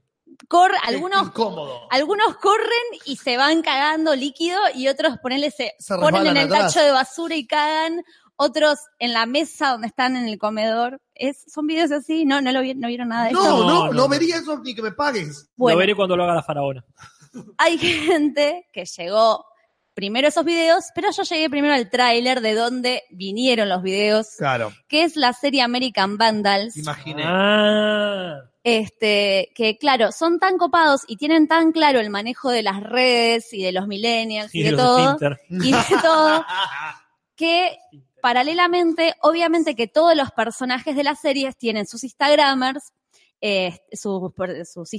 [0.47, 1.87] corre, algunos Incómodo.
[1.91, 2.67] Algunos corren
[3.05, 6.73] y se van cagando líquido y otros ponele, se, Se ponen en el atrás.
[6.73, 8.03] tacho de basura y cagan.
[8.41, 11.02] Otros en la mesa donde están en el comedor.
[11.13, 13.58] Es, son videos así, no, no lo vi- no vieron nada de No, eso.
[13.58, 14.08] no, No, no, no.
[14.08, 15.49] vería eso ni que me pagues.
[15.58, 16.86] Bueno, Lo veré cuando lo haga la faraona.
[17.58, 19.45] hay gente que llegó
[19.93, 24.71] primero esos videos, pero yo llegué primero al tráiler de donde vinieron los videos, Claro,
[24.88, 26.78] que es la serie American Vandals.
[26.78, 27.23] imaginé.
[27.25, 32.82] Ah, este, que claro, son tan copados y tienen tan claro el manejo de las
[32.82, 35.17] redes y de los millennials y, y de los todo,
[35.49, 36.45] y de todo,
[37.36, 37.78] que
[38.21, 42.93] paralelamente, obviamente que todos los personajes de las series tienen sus Instagramers,
[43.41, 44.93] eh, sus,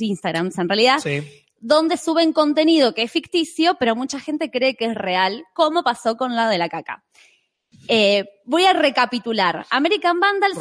[0.00, 1.22] Instagrams en realidad, Sí.
[1.58, 6.16] donde suben contenido que es ficticio, pero mucha gente cree que es real, como pasó
[6.16, 7.04] con la de la caca.
[7.88, 9.66] Eh, voy a recapitular.
[9.70, 10.58] American Vandals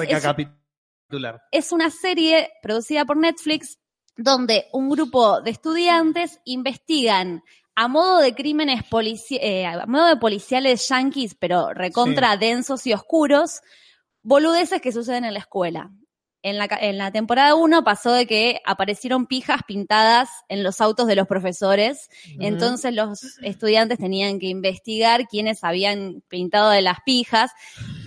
[1.51, 3.79] es una serie producida por Netflix
[4.15, 7.41] donde un grupo de estudiantes investigan
[7.79, 8.83] a modo de crímenes
[9.29, 13.61] eh, a modo de policiales yanquis, pero recontra densos y oscuros,
[14.21, 15.89] boludeces que suceden en la escuela.
[16.41, 21.05] En la, en la temporada 1 pasó de que aparecieron pijas pintadas en los autos
[21.07, 27.51] de los profesores, entonces los estudiantes tenían que investigar quiénes habían pintado de las pijas.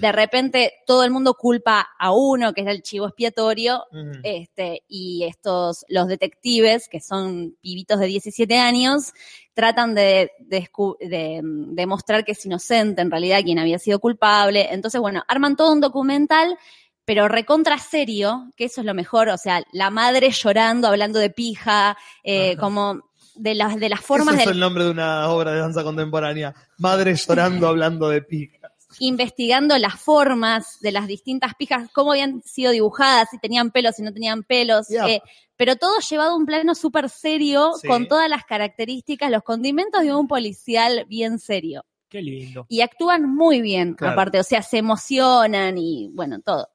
[0.00, 3.85] De repente todo el mundo culpa a uno, que es el chivo expiatorio,
[4.22, 9.12] este, y estos, los detectives, que son pibitos de 17 años,
[9.54, 14.68] tratan de, de, mm, demostrar que es inocente en realidad quien había sido culpable.
[14.70, 16.56] Entonces, bueno, arman todo un documental,
[17.04, 21.30] pero recontra serio, que eso es lo mejor, o sea, la madre llorando, hablando de
[21.30, 23.00] pija, eh, como
[23.34, 25.82] de las, de las formas Ese es del, el nombre de una obra de danza
[25.82, 26.54] contemporánea.
[26.78, 28.62] Madre llorando hablando de pija.
[29.00, 34.02] Investigando las formas de las distintas pijas, cómo habían sido dibujadas, si tenían pelos, si
[34.02, 35.07] no tenían pelos, Ya.
[35.09, 35.22] eh,
[35.57, 37.87] pero todo llevado a un plano súper serio, Sí.
[37.87, 41.85] con todas las características, los condimentos de un policial bien serio.
[42.09, 42.66] Qué lindo.
[42.68, 44.12] Y actúan muy bien, Claro.
[44.12, 46.68] aparte, o sea, se emocionan y bueno, todo.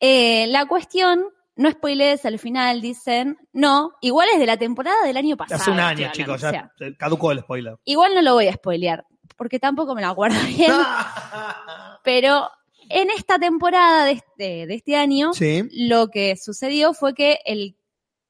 [0.00, 1.24] Eh, la cuestión,
[1.56, 5.60] no spoilees al final, dicen, no, igual es de la temporada del año pasado.
[5.60, 7.76] Hace un año, chicos, o sea, ya caducó el spoiler.
[7.84, 9.04] igual no lo voy a spoilear,
[9.36, 10.72] porque tampoco me lo acuerdo bien.
[12.04, 12.48] Pero
[12.88, 15.68] en esta temporada de este, de este año, sí.
[15.72, 17.76] lo que sucedió fue que el,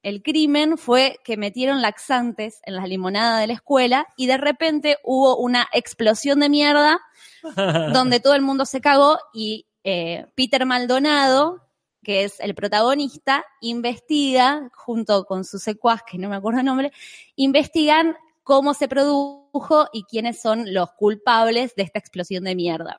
[0.03, 4.97] el crimen fue que metieron laxantes en las limonadas de la escuela y de repente
[5.03, 6.99] hubo una explosión de mierda
[7.93, 11.67] donde todo el mundo se cagó y eh, Peter Maldonado,
[12.03, 16.91] que es el protagonista, investiga, junto con su secuaz, que no me acuerdo el nombre,
[17.35, 18.15] investigan
[18.51, 22.97] cómo se produjo y quiénes son los culpables de esta explosión de mierda.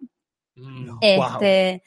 [0.55, 1.83] Mm, Este,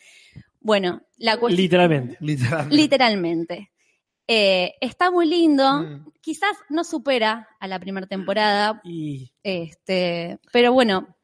[0.60, 1.62] Bueno, la cuestión...
[1.63, 2.17] Literalmente.
[2.19, 2.75] Literalmente.
[2.75, 3.71] Literalmente.
[4.28, 5.82] Eh, está muy lindo.
[5.82, 6.12] Mm.
[6.21, 11.15] Quizás no supera a la primera temporada, Y este, pero bueno,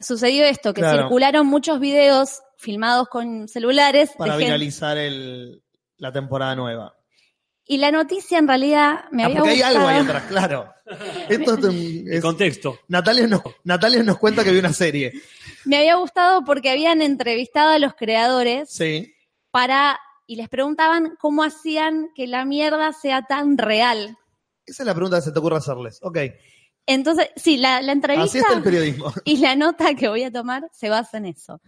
[0.00, 1.02] sucedió esto, que Claro.
[1.02, 5.62] circularon muchos videos filmados con celulares de Para gente- finalizar el,
[5.98, 6.95] la temporada nueva.
[7.66, 9.76] Y la noticia en realidad me Ah, había porque hay gustado.
[9.78, 10.72] algo ahí atrás, claro.
[11.28, 11.74] Esto es un-
[12.06, 12.78] el es- contexto.
[12.88, 15.12] Natalia, nos, Natalia nos cuenta que vio una serie.
[15.64, 19.12] Me había gustado porque habían entrevistado a los creadores Sí.
[19.50, 19.98] para
[20.28, 24.16] y les preguntaban cómo hacían que la mierda sea tan real.
[24.64, 25.98] Esa es la pregunta que se te ocurre hacerles.
[26.02, 26.18] Ok.
[26.88, 29.12] Entonces, sí, la, la Así entrevista está el periodismo.
[29.24, 31.60] y la nota que voy a tomar se basa en eso.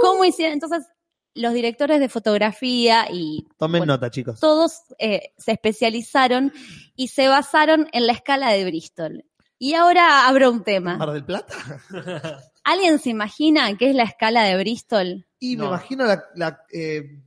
[0.00, 0.54] ¿Cómo hicieron?
[0.54, 0.86] Entonces,
[1.34, 4.40] los directores de fotografía y Tomen Bueno, nota, chicos.
[4.40, 6.52] todos eh, se especializaron
[6.96, 9.24] y se basaron en la escala de Bristol.
[9.58, 10.96] Y ahora abro un tema.
[10.96, 11.54] ¿Mar del Plata?
[12.64, 15.26] ¿Alguien se imagina qué es la escala de Bristol?
[15.38, 15.68] Y me No.
[15.68, 17.18] imagino la, la, eh,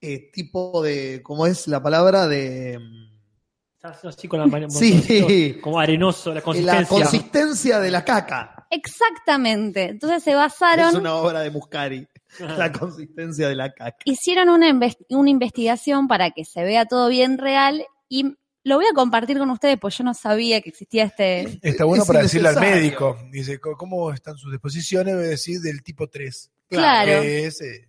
[0.00, 2.26] eh, tipo de, ¿cómo es la palabra?
[2.26, 2.78] De
[3.76, 4.70] Estás así con la mano.
[4.70, 5.58] Sí.
[5.60, 6.86] Como arenoso, la la consistencia.
[6.88, 8.66] consistencia de la caca.
[8.70, 9.84] Exactamente.
[9.90, 12.06] Entonces se Es basaron, una obra de Muscari.
[12.58, 13.98] La consistencia de la caca.
[14.04, 14.70] hicieron una,
[15.10, 19.50] una investigación para que se vea todo bien real y lo voy a compartir con
[19.50, 21.58] ustedes, pues yo no sabía que existía este...
[21.62, 23.18] Está bueno Es para decirle al médico.
[23.32, 25.16] Dice, "¿Cómo- ¿cómo están sus disposiciones?
[25.16, 26.50] Voy a decir del tipo 3.
[26.68, 27.22] Claro.
[27.22, 27.88] Que es, eh,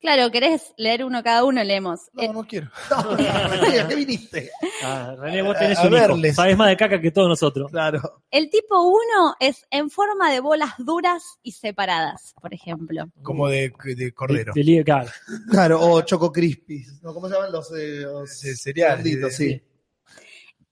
[0.00, 1.62] Claro, ¿querés leer uno cada uno?
[1.64, 2.02] Leemos.
[2.12, 2.70] no, Eh, no quiero.
[2.90, 4.50] No, ¿a qué viniste?
[4.84, 6.34] Ah, René, vos A- tenés a un hijo.
[6.34, 7.70] Sabés más de caca que todos nosotros.
[7.70, 8.22] Claro.
[8.30, 13.06] el tipo 1 es en forma de bolas duras y separadas, por ejemplo.
[13.22, 14.52] Como de, de cordero.
[14.54, 15.10] De- de- claro.
[15.50, 17.02] Claro, o Choco Crispies.
[17.02, 19.48] No, ¿Cómo se llaman los, eh, los Sí, cereales, sí.
[19.50, 19.62] Sí.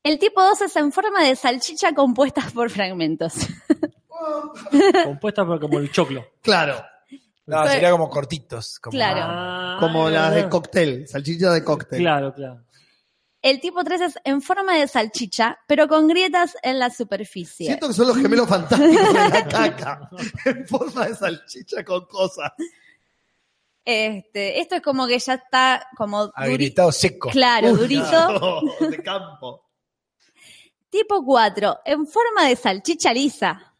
[0.05, 3.35] El tipo 2 es en forma de salchicha compuestas por fragmentos.
[5.05, 6.25] Compuesta por como el choclo.
[6.43, 6.83] Claro,
[7.46, 8.78] No, Fue- sería como cortitos.
[8.80, 9.20] Como, Claro.
[9.22, 12.00] Ah, como las de cóctel, salchicha de cóctel.
[12.00, 12.62] Claro, claro.
[13.42, 17.66] El tipo 3 es en forma de salchicha, pero con grietas en la superficie.
[17.66, 20.11] Siento que son los gemelos fantásticos de la caca,
[20.46, 22.50] en forma de salchicha con cosas.
[23.85, 26.32] Este, esto es como que ya está como.
[26.35, 27.30] Agrietado seco.
[27.30, 28.61] Claro, Uy, durito.
[28.90, 29.62] de campo.
[30.90, 33.76] Tipo 4, en forma de salchicha lisa.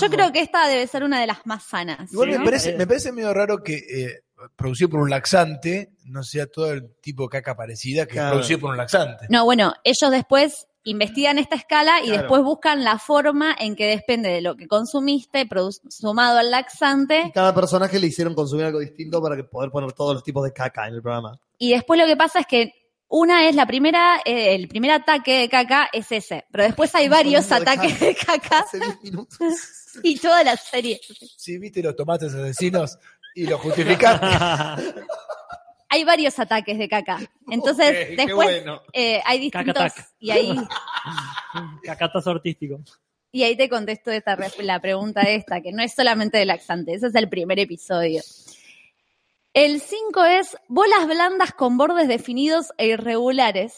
[0.00, 2.12] Yo creo que esta debe ser una de las más sanas.
[2.12, 2.38] Igual Sí.
[2.38, 2.76] me, parece, Eh.
[2.76, 4.20] me parece medio raro que eh,
[4.56, 8.28] producido por un laxante no sea todo el tipo de caca parecida que Claro.
[8.28, 9.26] es producido por un laxante.
[9.28, 12.22] No, bueno, ellos después investigan esta escala y Claro.
[12.22, 15.46] después buscan la forma en que depende de lo que consumiste,
[15.90, 19.92] sumado al Y laxante, cada personaje le hicieron consumir algo distinto para que poder poner
[19.92, 21.38] todos los tipos de caca en el programa.
[21.58, 22.72] y después lo que pasa es que
[23.08, 27.08] una es la primera, eh, el primer ataque de caca es ese, pero después hay
[27.08, 29.38] varios ataques de caca Hace 10 minutos.
[30.02, 31.00] y toda la serie.
[31.36, 32.98] Sí, viste los tomates asesinos
[33.34, 34.26] y lo justificaste.
[35.90, 37.18] Hay varios ataques de caca.
[37.50, 38.82] Entonces, después bueno.
[38.92, 40.06] eh, hay distintos Caca-tac.
[40.18, 40.54] y ahí
[41.82, 42.80] Cacatazo artístico.
[43.32, 46.92] y ahí te contesto esta re- la pregunta esta, que no es solamente de laxante,
[46.94, 48.22] ese es el primer episodio.
[49.54, 53.74] El 5 es bolas blandas con bordes definidos e irregulares.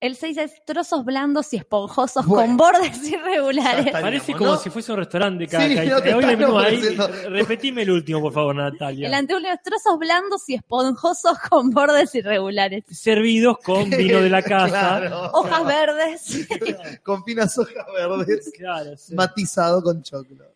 [0.00, 2.46] El 6 es trozos blandos y esponjosos Bueno.
[2.46, 3.86] con bordes irregulares.
[3.86, 4.00] está.
[4.00, 4.56] Parece Estaríamos, como ¿no?
[4.58, 5.66] si fuese un restaurante de caca.
[5.68, 6.96] Sí, no te hoy ahí.
[7.28, 9.08] Repetime el último, por favor, Natalia.
[9.08, 12.84] El anteúltimo es trozos blandos y esponjosos con bordes irregulares.
[12.90, 15.00] Servidos con vino de la casa.
[15.00, 15.30] Claro.
[15.34, 16.48] Hojas verdes.
[17.02, 19.14] Con finas hojas verdes, Claro, sí.
[19.14, 20.46] matizado con choclo.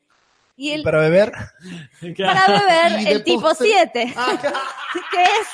[0.57, 1.33] Y el, Para beber,
[2.19, 4.15] para beber, el tipo postre- 7.
[4.17, 4.39] Ah,
[5.11, 5.49] que es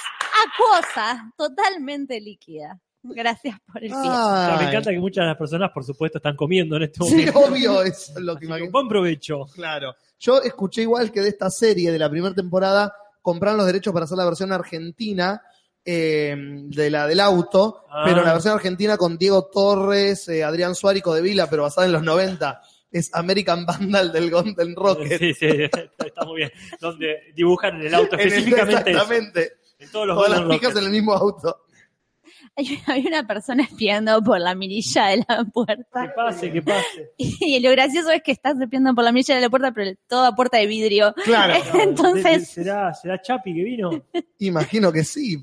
[0.47, 2.79] acuosa, totalmente líquida.
[3.03, 3.99] Gracias por el pie.
[4.01, 7.39] Me encanta que muchas de las personas, por supuesto, están comiendo en este Sí, momento.
[7.41, 8.71] obvio, eso es lo que imagino.
[8.71, 9.47] Buen provecho.
[9.55, 9.95] Claro.
[10.19, 14.05] Yo escuché igual que de esta serie, de la primera temporada, compraron los derechos para
[14.05, 15.41] hacer la versión argentina
[15.83, 18.03] eh, de la del auto, Ah.
[18.05, 21.93] pero la versión argentina con Diego Torres, eh, Adrián Suárez de Vila, pero basada en
[21.95, 22.61] los 90.
[22.93, 25.19] Es American Vandal del Golden Rocket.
[25.19, 26.53] Sí, sí, está, está muy bien.
[26.81, 29.01] Donde dibujan en el auto En el- específicamente eso.
[29.01, 29.53] exactamente.
[29.79, 31.57] En todos los Todas las pijas en el mismo auto.
[32.87, 36.13] Hay, una persona espiando por la mirilla de la Que puerta.
[36.15, 37.13] pase, que pase.
[37.17, 40.35] Y lo gracioso es que estás espiando por la mirilla de la puerta, pero toda
[40.35, 41.15] puerta de vidrio.
[41.25, 41.55] Claro.
[41.81, 43.91] Entonces- ¿Será, ¿Será Chapi que vino?
[44.41, 45.43] Imagino que sí.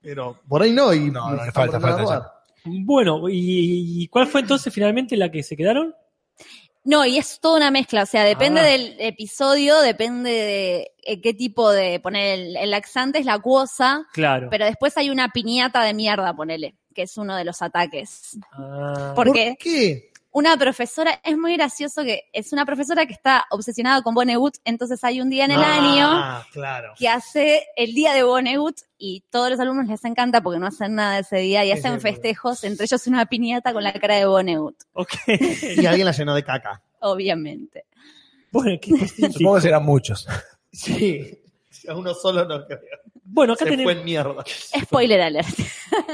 [0.00, 0.94] Pero por ahí no.
[0.94, 2.32] Y No, no, le nos falta, falta.
[2.64, 5.94] Bueno, ¿y, y cuál fue entonces finalmente la que se quedaron?
[6.88, 8.64] No, y es toda una mezcla, o sea, depende Ah.
[8.64, 14.06] del episodio, depende de eh, qué tipo de poner el, el laxante es la acuosa,
[14.14, 14.48] Claro.
[14.50, 18.38] pero después hay una piñata de mierda, ponele, que es uno de los ataques.
[18.52, 19.56] Ah, ¿Por ¿Por qué?
[19.60, 20.07] qué?
[20.30, 25.02] Una profesora, es muy gracioso que es una profesora que está obsesionada con Vonnegut, entonces
[25.02, 26.92] hay un día en el año Ah, claro.
[26.98, 30.94] que hace el día de Vonnegut y todos los alumnos les encanta porque no hacen
[30.96, 34.76] nada ese día y hacen festejos, entre ellos una piñata con la cara de Vonnegut,
[34.92, 35.12] ok.
[35.78, 36.82] Y alguien la llenó de caca.
[37.00, 37.86] obviamente.
[38.52, 40.26] bueno, qué supongo que serán muchos.
[40.72, 41.38] Sí.
[41.88, 42.80] A uno solo no creo.
[43.24, 43.92] Bueno, acá Se tenemos.
[43.92, 44.44] fue en mierda.
[44.82, 45.48] Spoiler alert.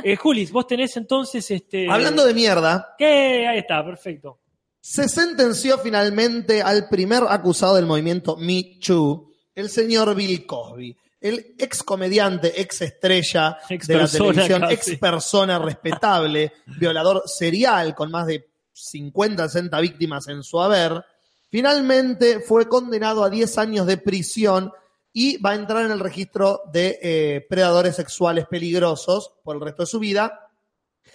[0.02, 1.88] Eh, Julis, vos tenés entonces este.
[1.90, 3.46] Hablando de mierda, ¿Qué?
[3.46, 4.40] Ahí está, perfecto.
[4.80, 10.96] se sentenció finalmente al primer acusado del movimiento Me Too, el señor Bill Cosby.
[11.20, 14.74] El ex comediante, ex estrella Ex de la televisión, casi.
[14.74, 21.02] ex persona respetable, violador serial con más de 50, 60 víctimas en su haber,
[21.48, 24.70] finalmente fue condenado a 10 años de prisión
[25.16, 29.84] y va a entrar en el registro de eh, predadores sexuales peligrosos por el resto
[29.84, 30.50] de su vida.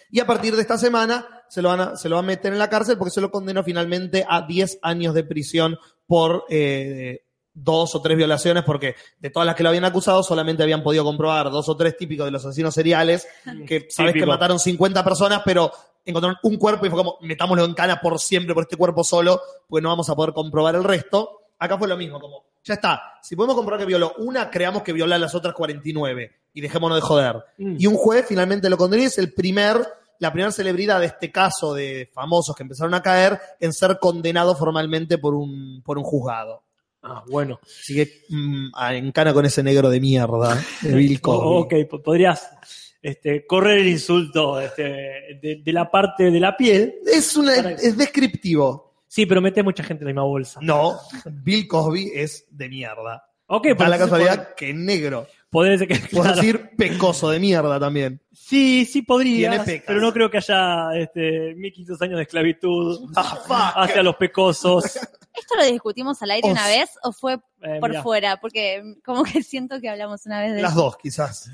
[0.10, 2.54] Y a partir de esta semana se lo, van a, se lo va a meter
[2.54, 7.26] en la cárcel porque se lo condenó finalmente a 10 años de prisión por eh,
[7.54, 11.04] dos o tres violaciones, porque de todas las que lo habían acusado solamente habían podido
[11.04, 13.28] comprobar dos o tres típicos de los asesinos seriales,
[13.68, 15.72] que sabes que mataron 50 personas, pero
[16.06, 19.42] encontraron un cuerpo y fue como, metámoslo en cana por siempre por este cuerpo solo,
[19.68, 21.39] porque no vamos a poder comprobar el resto.
[21.60, 24.94] Acá fue lo mismo, como, ya está, si podemos comprobar que violó una, creamos que
[24.94, 27.36] violó a las otras 49 y dejémonos de joder.
[27.58, 27.76] Mm.
[27.78, 29.78] Y un juez finalmente lo condenó y es el primer,
[30.20, 34.56] la primera celebridad de este caso de famosos que empezaron a caer en ser condenado
[34.56, 36.64] formalmente por un, por un juzgado.
[37.04, 37.60] Ah, bueno.
[37.64, 41.46] Así que mm, ah, encana con ese negro de mierda, de Bill Cosby.
[41.48, 42.50] O- ok, po- podrías
[43.02, 44.84] este, correr el insulto este,
[45.42, 46.96] de, de la parte de la piel.
[47.06, 48.89] Es, una, es descriptivo.
[49.10, 50.60] Sí, pero metes mucha gente en la misma bolsa.
[50.62, 53.26] No, Bill Cosby es de mierda.
[53.48, 55.26] Ok, pues la casualidad que es negro.
[55.52, 56.36] Podés, claro.
[56.36, 58.22] decir pecoso de mierda también.
[58.32, 59.02] Sí, sí
[59.66, 59.84] pecas.
[59.88, 64.86] pero no creo que haya este, 1500 años de esclavitud Ah, hacia los pecosos.
[64.86, 68.04] ¿Esto lo discutimos al aire Os- una vez o fue Eh, por mirá.
[68.04, 68.38] fuera?
[68.40, 71.50] Porque como que siento que hablamos una vez de Las dos, quizás.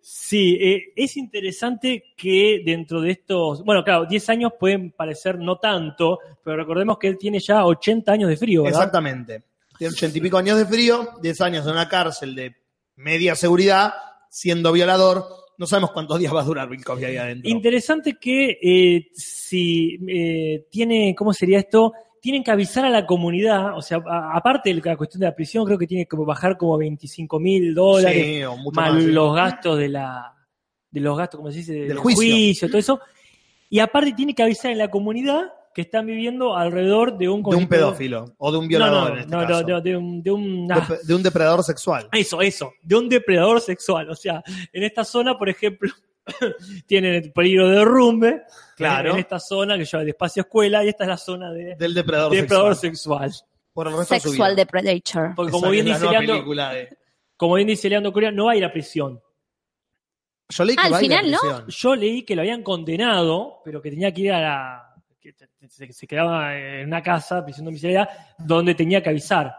[0.00, 5.58] Sí, eh, es interesante que dentro de estos, bueno, claro, 10 años pueden parecer no
[5.58, 8.80] tanto, pero recordemos que él tiene ya 80 años de frío, ¿verdad?
[8.80, 9.42] Exactamente.
[9.78, 12.54] Tiene ochenta y pico años de frío, 10 años en una cárcel de
[12.96, 13.94] media seguridad,
[14.30, 15.24] siendo violador.
[15.58, 17.48] No sabemos cuántos días va a durar Bill ahí adentro.
[17.50, 21.92] Interesante que eh, si eh, tiene, ¿cómo sería esto?
[22.20, 25.34] Tienen que avisar a la comunidad, o sea, a- aparte de la cuestión de la
[25.34, 29.02] prisión, creo que tiene que bajar como 25 mil dólares, Sí, o mucho más más.
[29.04, 29.10] sí.
[29.12, 30.34] los gastos de la,
[30.90, 31.72] de los gastos, ¿cómo se dice?
[31.72, 32.68] Del juicio.
[32.68, 33.00] todo eso.
[33.70, 35.44] Y aparte tiene que avisar en la comunidad
[35.76, 39.14] que están viviendo alrededor de un De un pedófilo o de un No, violador no,
[39.14, 39.64] en este no, no, caso.
[39.66, 42.08] de, de un, de un- De- ah, de un depredador sexual.
[42.12, 44.08] eso, eso, de un depredador sexual.
[44.08, 45.92] O sea, en esta zona, por ejemplo,
[46.86, 48.42] tienen el peligro de derrumbe.
[48.74, 49.12] Claro.
[49.12, 51.92] En esta zona que lleva de espacio escuela, y esta es la zona de Del
[51.92, 53.30] depredador, depredador sexual.
[53.30, 53.48] sexual.
[53.74, 54.64] Por el resto de Sexual vida.
[54.64, 55.34] Depredator.
[55.36, 56.96] Porque como bien dice Leandro, de-
[57.36, 59.20] como bien dice Leandro Corea, no va a ir a prisión.
[60.48, 61.38] Yo leí que Ah, al final, ¿no?
[61.38, 61.64] prisión.
[61.68, 64.82] Yo leí que lo habían condenado, pero que tenía que ir a la.
[65.34, 68.08] Que se, se quedaba en una casa, prisión domiciliaria,
[68.38, 69.54] donde tenía que avisar.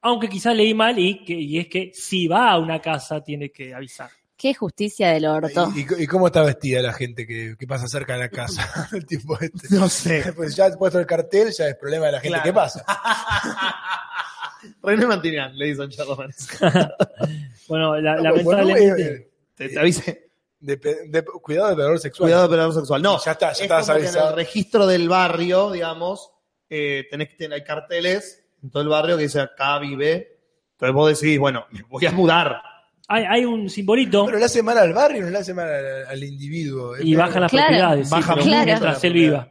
[0.00, 3.50] Aunque quizás leí mal y, que, y es que si va a una casa tiene
[3.50, 4.10] que avisar.
[4.36, 5.72] Qué justicia del orto.
[5.76, 8.88] ¿Y, y- y cómo está vestida la gente que, que pasa cerca de la casa?
[8.92, 9.68] el tipo este.
[9.76, 10.32] No sé.
[10.34, 12.28] Pues ya puesto el cartel, ya es problema de la gente.
[12.30, 12.42] Claro.
[12.44, 12.84] ¿Qué pasa?
[14.82, 16.30] René Mantinian, le dicen Charlotte
[17.68, 19.14] Bueno, la- No, bueno, lamentablemente.
[19.14, 20.30] eh, Te, te avise.
[20.62, 20.76] De
[21.08, 22.26] de- cuidado sexual.
[22.28, 23.02] Cuidado de depredador sexual.
[23.02, 26.30] No, Ya está, ya es estás como que en el registro del barrio, digamos,
[26.70, 30.38] eh, tenés que tener, hay carteles en todo el barrio que dice acá vive.
[30.72, 32.62] Entonces vos decís, bueno, me voy a mudar.
[33.08, 36.06] Hay, hay un simbolito Pero le hace mal al barrio, no le hace mal al,
[36.06, 36.94] al individuo.
[36.98, 37.66] y bajan las Claro.
[37.66, 38.08] propiedades.
[38.10, 39.48] Baja mientras él viva.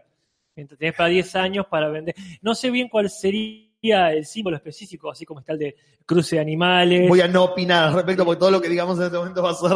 [0.56, 2.16] Mientras tenés para 10 años para vender.
[2.42, 6.42] No sé bien cuál sería el símbolo específico, así como está el de cruce de
[6.42, 7.10] animales.
[7.10, 9.52] Voy a no opinar al respecto porque todo lo que digamos en este momento va
[9.52, 9.72] a ser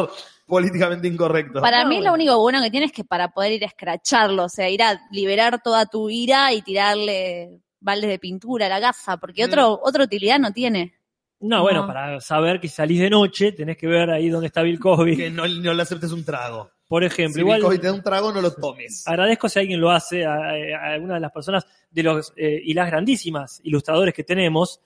[0.46, 1.62] políticamente incorrecto.
[1.62, 2.12] Para Ah, mí bueno.
[2.12, 4.84] lo único bueno que tienes es que para poder ir a escracharlo, o sea, ir
[4.84, 9.48] a liberar toda tu ira y tirarle baldes de pintura a la casa, porque Mm.
[9.48, 10.94] otro, otra utilidad no tiene.
[11.40, 11.88] No, bueno, No.
[11.88, 15.18] para saber que salís de noche, tenés que ver ahí dónde está Bill Cosby.
[15.18, 16.72] que no, no le aceptes un trago.
[16.88, 19.08] Por ejemplo, Si igual te da un trago, no lo tomes.
[19.08, 22.74] agradezco si alguien lo hace, a, a alguna de las personas de los eh, y
[22.74, 24.80] las grandísimas ilustradores que tenemos,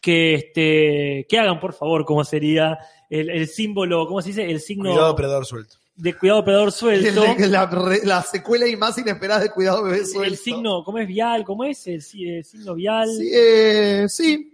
[0.00, 4.44] que este que hagan por favor cómo sería el, el símbolo, ¿cómo se dice?
[4.50, 5.76] El signo Cuidado, predador suelto.
[5.94, 7.24] de cuidado predador suelto.
[7.48, 7.70] La,
[8.04, 10.24] la secuela y más inesperada de Cuidado Bebé Suelto.
[10.24, 11.42] el signo, ¿cómo es vial?
[11.44, 11.86] ¿Cómo es?
[11.86, 13.08] El, el signo vial.
[13.08, 14.52] Sí, eh, sí,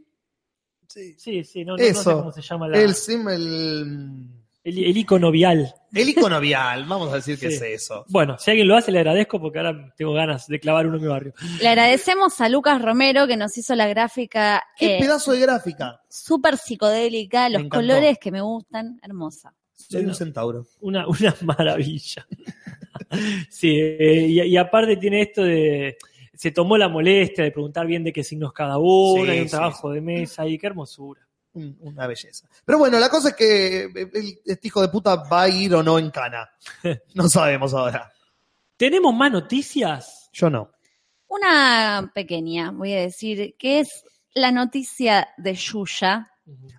[0.87, 1.15] Sí.
[1.19, 2.19] Sí, sí, no, no- no sé Eso.
[2.19, 2.95] cómo se llama la, el,
[3.31, 4.29] el,
[4.65, 5.75] el, el icono vial.
[5.93, 7.55] el icono vial, vamos a decir que Sí.
[7.57, 8.05] es eso.
[8.09, 11.03] Bueno, si alguien lo hace, le agradezco porque ahora tengo ganas de clavar uno en
[11.03, 11.35] mi barrio.
[11.61, 16.01] Le agradecemos a Lucas Romero que nos hizo la gráfica Qué eh, pedazo de gráfica.
[16.09, 19.53] súper psicodélica, los colores que me gustan, hermosa.
[19.75, 20.65] Soy un centauro.
[20.81, 22.27] Una, una maravilla.
[23.51, 25.97] sí, eh, y, y aparte tiene esto de.
[26.35, 29.45] Se tomó la molestia de preguntar bien de qué signos cada uno, Sí, hay un
[29.45, 31.21] sí, trabajo de mesa y qué hermosura.
[31.55, 32.49] Un- Una belleza.
[32.65, 35.83] Pero bueno, la cosa es que el- este hijo de puta va a ir o
[35.83, 36.49] no en cana.
[37.15, 38.11] No sabemos ahora.
[38.77, 40.29] ¿Tenemos más noticias?
[40.33, 40.71] Yo no.
[41.29, 46.29] Una pequeña, voy a decir, que es la noticia de Yuya,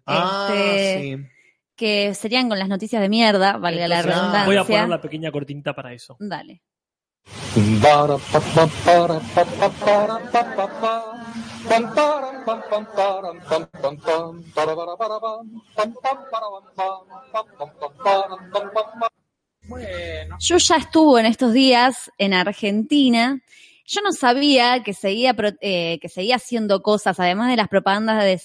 [0.05, 1.23] Ah, Este, sí.
[1.75, 4.45] que serían con las noticias de mierda, valga la Entonces, ah, redundancia.
[4.45, 6.17] Voy a poner la pequeña cortinita para eso.
[6.19, 6.61] Dale.
[20.39, 23.41] Yo ya estuvo en estos días en Argentina.
[23.85, 28.37] Yo no sabía que seguía, eh, que seguía haciendo cosas, además de las propagandas de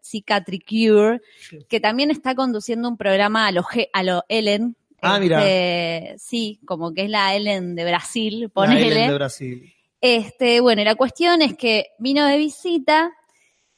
[0.00, 1.20] Psychiatricure,
[1.68, 4.76] que también está conduciendo un programa a lo, a lo Ellen.
[5.02, 5.38] Ah, mira.
[5.46, 8.86] Este, sí, como que es la Ellen de Brasil, La ponele.
[8.86, 9.72] Ellen de Brasil.
[10.00, 13.12] Este, bueno, y la cuestión es que vino de visita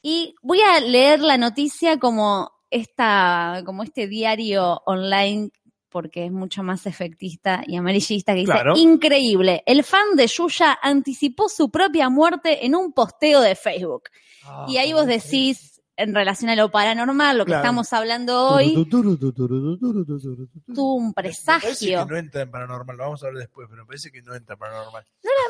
[0.01, 5.49] y voy a leer la noticia como esta, como este diario online
[5.89, 8.77] porque es mucho más efectista y amarillista que dice, Claro.
[8.77, 14.03] increíble, el fan de Yuya anticipó su propia muerte en un posteo de Facebook.
[14.43, 15.68] Ah, y ahí vos decís,
[15.99, 17.63] en relación a lo paranormal, lo que Claro.
[17.63, 18.73] estamos hablando hoy,
[20.73, 22.05] tuvo un Me parece presagio.
[22.05, 24.33] que no entra en paranormal, lo vamos a hablar después, pero me parece que no
[24.35, 25.05] entra en paranormal.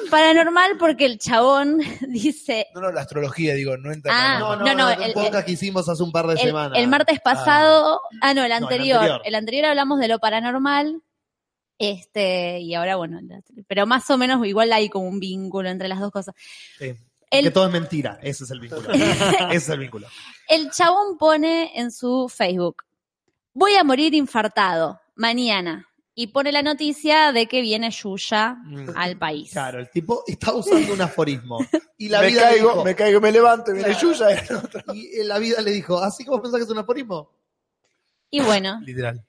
[0.10, 1.78] Paranormal porque el chabón
[2.10, 4.78] dice, No, no, la astrología, digo, no entra en Ah, No, paranormal.
[4.78, 6.78] no, no, no, no, el- el podcast que hicimos hace un par de el, semanas.
[6.78, 9.36] el martes pasado, ah, no, el el anterior, el anterior.
[9.36, 11.02] anterior, hablamos de lo paranormal,
[11.78, 13.20] este, y ahora bueno,
[13.68, 16.36] pero más o menos igual hay como un vínculo entre las dos cosas.
[16.78, 16.94] Sí.
[17.32, 18.92] El- Que todo es mentira, ese es el vínculo.
[18.92, 20.08] ese es el vínculo.
[20.48, 22.84] El chabón pone en su Facebook,
[23.54, 28.90] voy a morir infartado mañana, y pone la noticia de que viene Yuya Mm.
[28.96, 29.52] al país.
[29.52, 31.60] Claro, el tipo está usando un aforismo.
[31.98, 34.12] Y la me vida caigo, le dijo, me caigo, me levanto, y viene Claro.
[34.14, 34.44] Yuya.
[34.94, 37.32] y la vida le dijo, ¿así como pensás que es un aforismo?
[38.32, 39.24] Y bueno, Literal.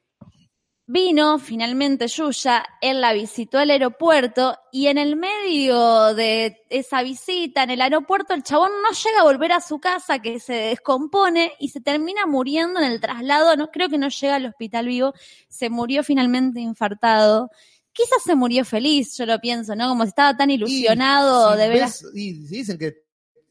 [0.93, 7.63] Vino finalmente Yuya, él la visitó al aeropuerto y en el medio de esa visita
[7.63, 11.53] en el aeropuerto el chabón no llega a volver a su casa que se descompone
[11.61, 15.15] y se termina muriendo en el traslado, no creo que no llega al hospital vivo,
[15.49, 17.51] se murió finalmente infartado.
[17.93, 19.89] Quizás se murió feliz, yo lo pienso, ¿no?
[19.91, 22.95] Como si estaba tan ilusionado Y si de ver ves- y dicen que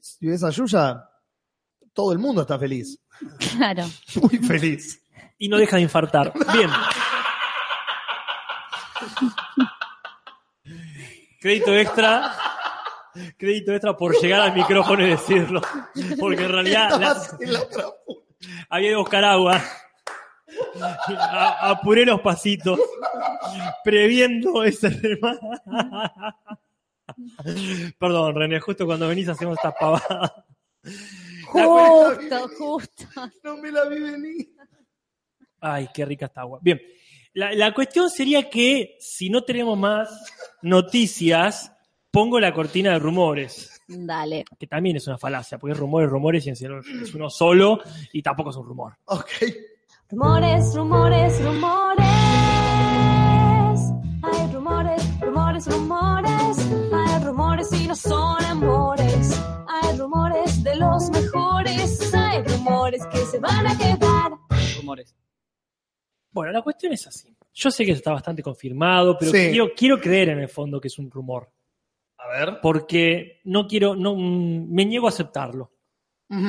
[0.01, 1.05] si ves a Yuya,
[1.93, 2.99] todo el mundo está feliz.
[3.57, 3.85] Claro.
[4.21, 5.01] Muy feliz.
[5.37, 6.33] Y no deja de infartar.
[6.53, 6.69] Bien.
[11.39, 12.33] Crédito extra.
[13.37, 15.61] Crédito extra por llegar al micrófono y decirlo.
[16.19, 17.93] Porque en realidad la-
[18.69, 19.61] había que buscar agua.
[21.17, 22.79] A- apuré los pasitos.
[23.83, 25.37] Previendo ese tema.
[27.97, 30.45] Perdón, René, justo cuando venís hacemos esta pavada.
[31.47, 33.03] Justo, justo.
[33.43, 34.49] No me la vi venir.
[35.61, 36.59] Ay, qué rica esta agua.
[36.61, 36.79] Bien,
[37.33, 40.09] la, la cuestión sería que si no tenemos más
[40.61, 41.71] noticias,
[42.11, 44.45] pongo la cortina de rumores, Dale.
[44.59, 47.79] que también es una falacia, porque es rumores, rumores y en serio es uno solo
[48.13, 48.97] y tampoco es un rumor.
[49.05, 49.29] Ok.
[50.11, 52.07] Rumores, rumores, rumores.
[54.23, 56.57] Hay rumores, rumores, rumores.
[56.93, 59.39] Hay rumores y no son amores.
[59.67, 62.13] Hay rumores de los mejores.
[62.13, 64.31] Hay rumores que se van a quedar.
[64.77, 65.15] rumores.
[66.31, 67.35] Bueno, la cuestión es así.
[67.53, 69.49] Yo sé que está bastante confirmado, pero Sí.
[69.49, 71.51] quiero, quiero creer en el fondo que es un rumor,
[72.17, 72.59] A ver.
[72.61, 75.71] porque no quiero, no, mm, me niego a aceptarlo.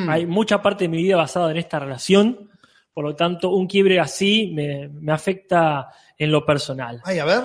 [0.08, 2.50] Hay mucha parte de mi vida basada en esta relación,
[2.92, 7.00] por lo tanto, un quiebre así me, me afecta en lo personal.
[7.04, 7.44] Ay, a ver.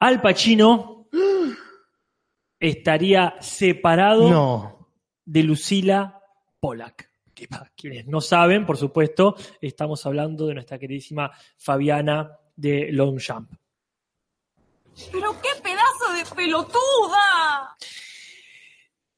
[0.00, 1.06] Al Pacino
[2.60, 4.88] estaría separado No.
[5.24, 6.22] de Lucila
[6.60, 7.05] Pollack.
[7.36, 13.52] Que para quienes no saben, por supuesto, estamos hablando de nuestra queridísima Fabiana de Longchamp.
[15.12, 17.76] ¡Pero qué pedazo de pelotuda!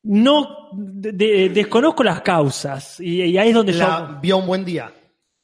[0.03, 4.21] No de- de- desconozco las causas y, y ahí es donde La- yo.
[4.21, 4.93] vio un buen día.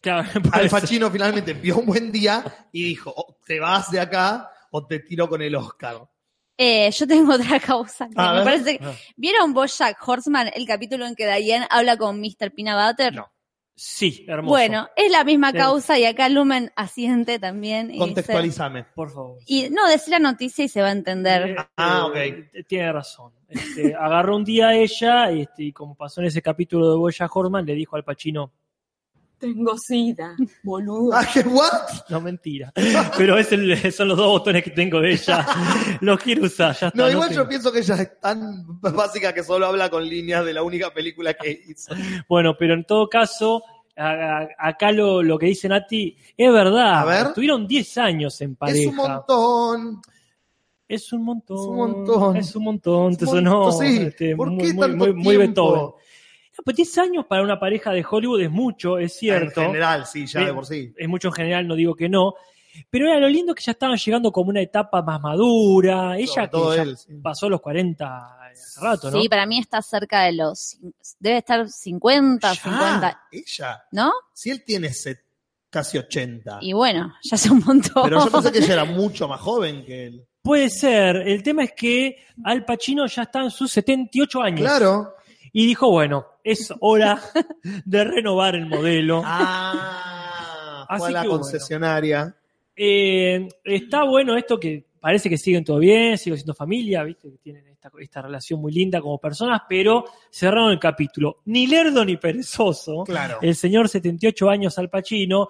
[0.01, 0.69] Claro, Al.
[0.69, 4.99] Pacino finalmente vio un buen día y dijo, "O te vas de acá o te
[4.99, 5.99] tiro con el Oscar.
[6.57, 8.07] Eh, yo tengo otra causa.
[8.09, 8.45] que A me ver.
[8.45, 8.93] parece que- Ah.
[9.17, 12.53] ¿Vieron Bojack Horseman, el capítulo en que Diane habla con Mr.
[12.55, 13.15] Peanut Butter?
[13.15, 13.31] No.
[13.77, 14.51] Sí, hermoso.
[14.51, 15.57] Bueno, es la misma Sí.
[15.57, 17.87] causa y acá Lumen asiente también.
[17.87, 18.85] y dice- Contextualízame.
[18.95, 19.39] por favor.
[19.47, 21.57] Y no, decir la noticia y se va a entender.
[21.77, 23.33] Ah, Eh, Tiene razón.
[23.49, 27.29] Este, agarró un día a ella este, y como pasó en ese capítulo de Boya
[27.33, 28.53] Horman, le dijo al Pachino,
[29.53, 31.13] Tengo sida, boludo.
[31.15, 31.71] Ah, ¿qué what?
[32.09, 32.73] no mentira,
[33.19, 35.47] pero es el- son los dos botones que tengo de ella,
[36.01, 36.99] los quiero usar, ya está.
[36.99, 40.53] No, igual yo pienso que ella es tan básica que solo habla con líneas de
[40.55, 41.95] la única película que hizo.
[42.29, 43.63] Bueno, pero en todo caso,
[43.97, 47.01] a- a- acá lo, lo que dice Nati es verdad.
[47.01, 47.33] A ver.
[47.35, 48.79] Tuvieron 10 años en pareja.
[48.81, 50.03] Es un montón.
[50.87, 51.57] Es un montón.
[51.59, 52.37] Es un montón.
[52.37, 53.17] Es un montón.
[53.17, 53.97] Te sonó sí.
[54.07, 55.73] este, ¿Por muy, qué muy, tanto muy, muy tiempo?
[55.73, 56.04] Beethoven.
[56.57, 59.61] No, pues 10 años para una pareja de Hollywood es mucho, es cierto.
[59.61, 60.93] En general, sí, ya de por sí.
[60.97, 62.35] Es mucho en general, no digo que no.
[62.91, 66.17] Pero era lo lindo que ya estaban llegando como una etapa más madura.
[66.19, 67.15] Ella que todo ya él, sí.
[67.23, 69.21] pasó los 40 hace rato, ¿no?
[69.21, 70.77] Sí, para mí está cerca de los.
[71.21, 73.85] Debe estar 50, Ya, 50, Ella.
[73.93, 74.13] ¿no?
[74.33, 75.25] Si él tiene set-
[75.71, 76.59] casi 80.
[76.63, 78.03] Y bueno, ya es un montón.
[78.05, 80.27] Pero yo pensé que ella era mucho más joven que él.
[80.43, 81.17] Puede ser.
[81.17, 84.61] El tema es que Al Pacino ya está en sus 78 años.
[84.61, 85.15] Claro.
[85.53, 87.21] Y dijo, bueno, es hora
[87.85, 89.23] de renovar el modelo.
[89.25, 91.43] Ah, fue Así a la que bueno.
[91.43, 92.37] concesionaria.
[92.77, 97.39] Eh, está bueno esto que parece que siguen todo bien, siguen siendo familia, viste que
[97.39, 101.39] tienen esta, esta relación muy linda como personas, pero cerraron el capítulo.
[101.47, 103.39] Ni lerdo ni perezoso, Claro.
[103.43, 105.49] el señor 78 años Al Pacino,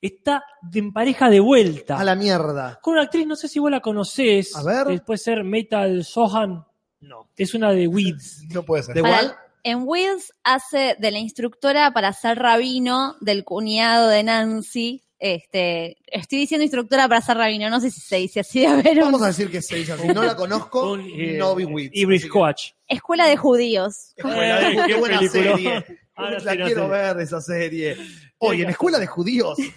[0.00, 1.98] está de- en pareja de vuelta.
[1.98, 2.78] A la mierda.
[2.82, 4.54] Con una actriz, no sé si vos la conocés.
[4.56, 4.90] A ver.
[4.94, 6.64] Eh, Puede ser Metal Sohan.
[7.00, 7.28] No.
[7.36, 8.44] Es una de Weeds.
[8.52, 8.94] No puede ser.
[8.94, 9.36] ¿De Para- igual?
[9.64, 15.00] En Wills hace de la instructora para ser rabino del cuñado de Nancy.
[15.18, 19.00] Este, estoy diciendo instructora para ser rabino, no sé si se dice así, a ver.
[19.00, 20.06] Vamos a decir que se dice así.
[20.08, 21.96] No la conozco, Con, eh, no vi Wits.
[21.96, 22.72] Ibris Coach.
[22.86, 24.12] Escuela de judíos.
[24.16, 25.56] Escuela de- Eh, qué buena película.
[25.56, 25.84] serie.
[26.14, 26.88] Ahora la sí, no quiero sé.
[26.90, 27.96] ver esa serie.
[28.38, 29.58] Oye, en Escuela de Judíos.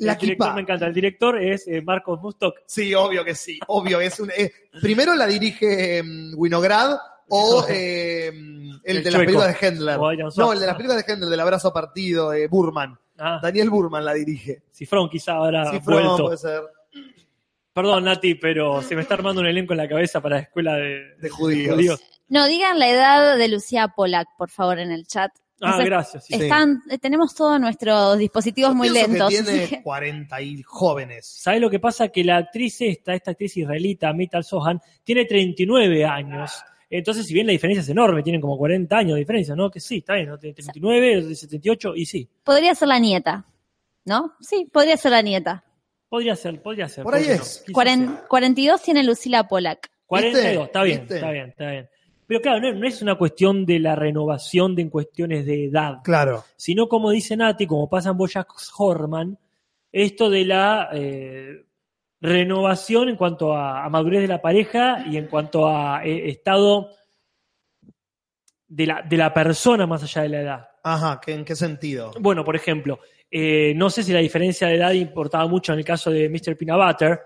[0.00, 0.86] La el director me encanta.
[0.86, 2.54] El director es eh, Marcos Mustok.
[2.66, 3.58] Sí, obvio que sí.
[3.68, 4.00] Obvio.
[4.00, 7.64] Es un, eh, primero la dirige em, Winograd o
[8.84, 9.98] el, El de las películas de Hendler.
[10.36, 12.98] No, el de las películas de Hendler, del abrazo partido, eh, Burman.
[13.18, 14.62] Ah, Daniel Burman la dirige.
[14.72, 16.24] Cifrón quizá From, vuelto.
[16.24, 16.62] puede ser.
[17.72, 20.74] Perdón, Nati, pero se me está armando un elenco en la cabeza para la escuela
[20.74, 21.74] de, De judíos.
[21.74, 22.00] judíos.
[22.28, 25.30] No, digan la edad de Lucía Polak, por favor, en el chat.
[25.60, 26.26] Ah, gracias.
[26.26, 26.34] sí.
[26.34, 29.28] Están, eh, tenemos todos nuestros dispositivos Yo muy lentos.
[29.30, 31.26] Que tiene que- 40 y jóvenes.
[31.26, 32.08] ¿Sabes lo que pasa?
[32.08, 36.52] Que la actriz esta, esta actriz israelita, Mital Sohan, tiene 39 años.
[36.90, 39.70] Entonces, si bien la diferencia es enorme, tienen como 40 años de diferencia, ¿no?
[39.70, 40.38] Que sí, está bien, ¿no?
[40.38, 42.28] Tiene 39, de 78, y sí.
[42.44, 43.44] Podría ser la nieta,
[44.04, 44.32] ¿no?
[44.40, 45.64] Sí, podría ser la nieta.
[46.08, 47.04] Podría ser, podría ser.
[47.04, 47.42] Por ahí ¿por qué no?
[47.42, 47.64] es.
[47.66, 48.26] Cuaren- sea.
[48.28, 49.90] 42 tiene Lucila Polak.
[50.06, 51.14] 42, está bien, ¿Viste?
[51.16, 51.88] está bien, está bien.
[52.26, 55.98] Pero claro, no, no es una cuestión de la renovación de en cuestiones de edad,
[56.02, 56.44] Claro.
[56.56, 59.38] sino como dice Nati, como pasa en Bojack Horman,
[59.92, 61.64] esto de la eh,
[62.20, 66.90] renovación en cuanto a, a madurez de la pareja y en cuanto a eh, estado
[68.66, 70.68] de la, de la persona más allá de la edad.
[70.82, 72.12] Ajá, ¿qué- ¿en qué sentido?
[72.20, 72.98] Bueno, por ejemplo,
[73.30, 76.56] eh, no sé si la diferencia de edad importaba mucho en el caso de Mr.
[76.56, 77.20] Peanut Butter,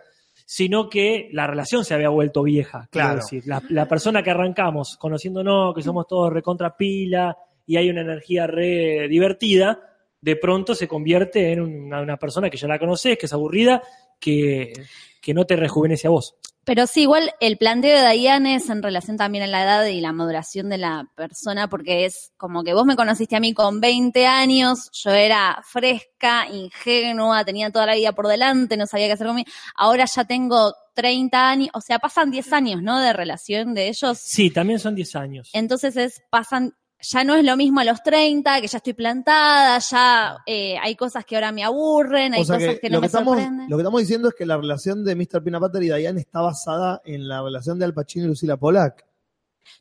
[0.44, 2.88] sino que la relación se había vuelto vieja.
[2.90, 3.16] Claro.
[3.16, 3.42] decir.
[3.46, 7.36] La, la persona que arrancamos conociéndonos, que somos todos recontra pila
[7.66, 9.80] y hay una energía re divertida,
[10.20, 13.82] de pronto se convierte en una, una persona que ya la conoces, que es aburrida,
[14.22, 14.72] que,
[15.20, 16.36] que no te rejuvenece a vos.
[16.64, 20.00] Pero sí, igual el planteo de Diane es en relación también a la edad y
[20.00, 23.80] la maduración de la persona, porque es como que vos me conociste a mí con
[23.80, 29.14] 20 años, yo era fresca, ingenua, tenía toda la vida por delante, no sabía qué
[29.14, 29.50] hacer conmigo.
[29.74, 33.00] Ahora ya tengo 30 años, o sea, pasan 10 años, ¿no?
[33.00, 34.18] De relación de ellos.
[34.18, 35.50] Sí, también son 10 años.
[35.54, 39.78] Entonces es, pasan, ya no es lo mismo a los 30, que ya estoy plantada,
[39.78, 43.00] ya eh, hay cosas que ahora me aburren, hay O sea cosas que, no que
[43.00, 43.68] me estamos, sorprenden.
[43.68, 45.40] lo que estamos diciendo es que la relación de Mr.
[45.58, 49.04] Butter y Diane está basada en la relación de Al Pacino y Lucila Polak.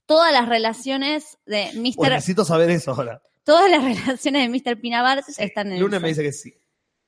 [0.06, 1.96] Todas las relaciones de Mr.
[1.96, 3.22] Pues necesito saber eso ahora.
[3.44, 4.80] Todas las relaciones de Mr.
[4.82, 6.54] Pinabar están, en Lunes esa- me dice que sí.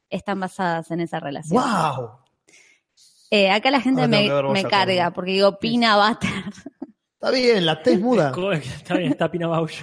[0.09, 1.61] están basadas en esa relación.
[1.61, 2.11] ¡Wow!
[3.31, 6.29] Eh, acá la gente Ahora me, carga porque digo Pina Butter.
[7.23, 8.33] Está bien, la T es muda.
[8.53, 9.81] Está bien, está Pina Bausch.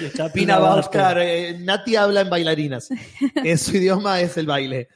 [0.00, 0.60] Está Pina.
[0.60, 2.88] Bausch, claro, eh, Nati habla en bailarinas.
[3.44, 4.86] Eh, su idioma es el baile.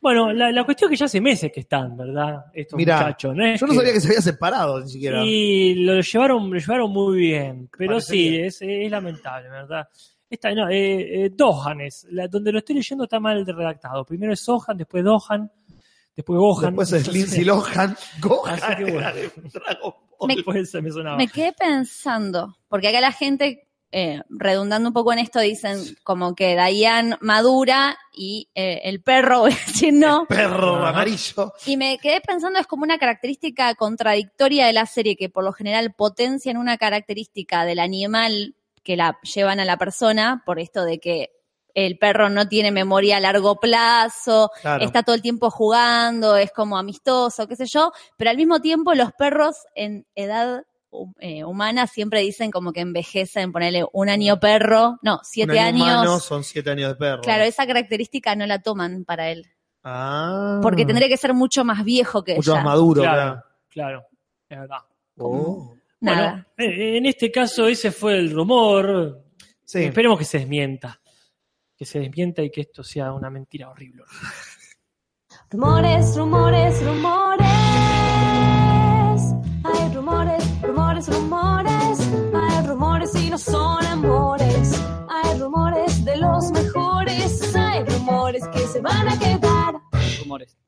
[0.00, 2.44] Bueno, la, la cuestión es que ya hace meses que están, ¿verdad?
[2.54, 3.34] Estos Mirá, muchachos.
[3.34, 5.22] ¿no es Yo no sabía que se había separado ni siquiera.
[5.24, 7.68] Y lo llevaron, lo llevaron muy bien.
[7.76, 9.88] Pero Parece sí, es, es lamentable, ¿verdad?
[10.30, 14.04] Esta, no, eh, eh, Dohan es, la- donde lo estoy leyendo está mal redactado.
[14.04, 15.50] Primero es Sohan, después Dohan,
[16.20, 16.76] después Gohan.
[16.76, 17.96] Después es Lindsay Lohan.
[18.20, 19.10] Gohan Así que bueno.
[19.52, 20.28] Dragon Ball.
[20.28, 21.16] Me- Después se me sonaba.
[21.16, 26.34] Me quedé pensando, porque acá la gente, eh, redundando un poco en esto, dicen como
[26.34, 30.26] que Diane madura y eh, el perro, voy a decir no.
[30.26, 31.52] Perro amarillo.
[31.66, 35.52] Y me quedé pensando, es como una característica contradictoria de la serie que por lo
[35.52, 40.98] general potencian una característica del animal que la llevan a la persona, por esto de
[41.00, 41.30] que
[41.74, 44.84] el perro no tiene memoria a largo plazo, Claro.
[44.84, 48.94] está todo el tiempo jugando, es como amistoso, qué sé yo, pero al mismo tiempo
[48.94, 50.64] los perros en edad
[51.20, 55.84] eh, humana siempre dicen como que envejecen, ponerle un año perro, no, siete Un año
[55.84, 55.96] años.
[55.98, 57.22] humano son siete años de perro.
[57.22, 59.46] Claro, esa característica no la toman para él,
[59.84, 60.58] Ah.
[60.62, 62.60] porque tendría que ser mucho más viejo que Mucho ella.
[62.62, 63.44] más maduro, Claro, claro.
[63.68, 64.06] claro,
[64.48, 64.78] es verdad.
[65.18, 65.74] Oh.
[66.00, 66.48] Nada.
[66.56, 69.22] Bueno, eh, en este caso ese fue el rumor.
[69.64, 69.84] Sí.
[69.84, 70.99] Esperemos que se desmienta.
[71.80, 74.02] Que se desmienta y que esto sea una mentira horrible.
[75.50, 77.48] Rumores, rumores, rumores.
[79.64, 82.00] Hay rumores, rumores, rumores.
[82.34, 84.78] Hay rumores y no son amores.
[85.08, 87.56] Hay rumores de los mejores.
[87.56, 89.80] Hay rumores que se van a quedar.
[90.18, 90.58] Rumores.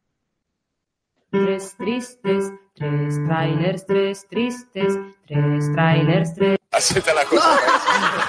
[1.30, 6.58] Tres tristes, tres trailers, tres tristes, tres trailers, tres.
[6.70, 7.58] Así está la cosa.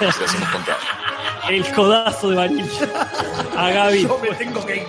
[0.02, 1.03] ¿eh?
[1.50, 2.68] El codazo de Vanilla.
[3.56, 4.02] A Gaby.
[4.02, 4.82] Yo me tengo que ir.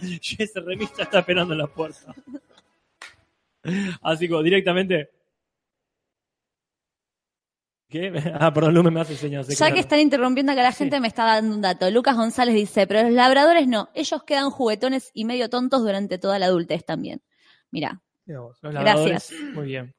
[0.00, 2.14] Y ese remista está esperando en la puerta.
[4.02, 5.10] Así como directamente.
[7.88, 8.12] ¿Qué?
[8.40, 9.48] Ah, perdón, Lume me hace señas.
[9.48, 10.78] Ya que están interrumpiendo acá la Sí.
[10.84, 11.90] gente me está dando un dato.
[11.90, 16.38] Lucas González dice, pero los labradores no, ellos quedan juguetones y medio tontos durante toda
[16.38, 17.20] la adultez también.
[17.70, 18.58] Mira, Mira vos.
[18.62, 19.54] Los labradores, Gracias.
[19.54, 19.94] Muy bien.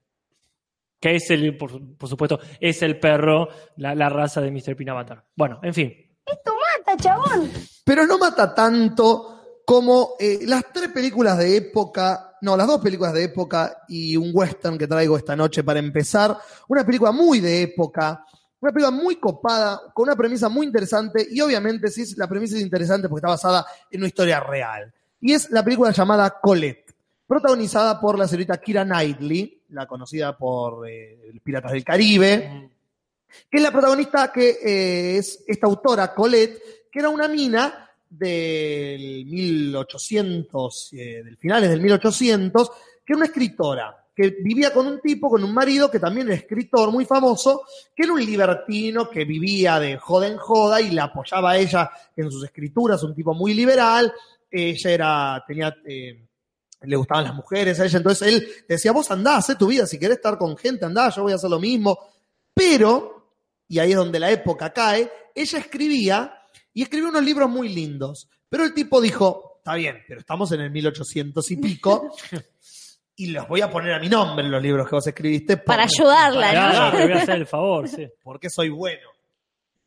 [1.01, 4.75] Que es el, por, su- por supuesto, es el perro, la, la raza de Mr.
[4.77, 5.25] Pinavatar.
[5.35, 5.93] Bueno, en fin.
[6.25, 7.49] ¡Mata, chabón!
[7.83, 13.13] Pero no mata tanto como eh, las tres películas de época, no, las dos películas
[13.13, 16.37] de época y un western que traigo esta noche para empezar.
[16.67, 18.23] Una película muy de época,
[18.59, 22.61] una película muy copada, con una premisa muy interesante y obviamente sí, la premisa es
[22.61, 24.93] interesante porque está basada en una historia real.
[25.19, 26.93] Y es la película llamada Colette,
[27.27, 32.69] protagonizada por la señorita Kira Knightley, la conocida por eh, Piratas del Caribe
[33.49, 39.26] que es la protagonista que eh, es esta autora, Colette, que era una mina del
[39.26, 42.69] 1800, eh, del finales del 1800,
[43.05, 46.36] que era una escritora, que vivía con un tipo, con un marido que también era
[46.36, 47.63] escritor muy famoso,
[47.95, 51.89] que era un libertino que vivía de joda en joda y la apoyaba a ella
[52.15, 54.11] en sus escrituras, un tipo muy liberal,
[54.49, 55.76] ella era, tenía...
[55.86, 56.28] eh,
[56.82, 59.99] le gustaban las mujeres a ella, entonces él decía, vos andá, hacé tu vida, si
[59.99, 61.97] querés estar con gente, andá, yo voy a hacer lo mismo.
[62.53, 63.36] Pero,
[63.67, 66.34] y ahí es donde la época cae, ella escribía
[66.73, 68.29] y escribió unos libros muy lindos.
[68.49, 72.15] Pero el tipo dijo, está bien, pero estamos en el 1800 y pico
[73.15, 75.57] y los voy a poner a mi nombre en los libros que vos escribiste.
[75.57, 76.97] Para ayudarla, para ¿no?
[76.97, 78.07] Te voy a hacer el favor, sí.
[78.23, 79.09] porque soy bueno.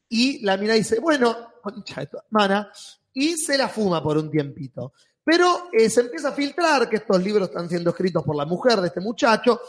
[0.08, 2.70] Y la mina dice, bueno, concha de tu hermana,
[3.12, 4.92] y se la fuma por un tiempito.
[5.24, 8.80] Pero eh, se empieza a filtrar que estos libros están siendo escritos por la mujer
[8.80, 9.60] de este muchacho.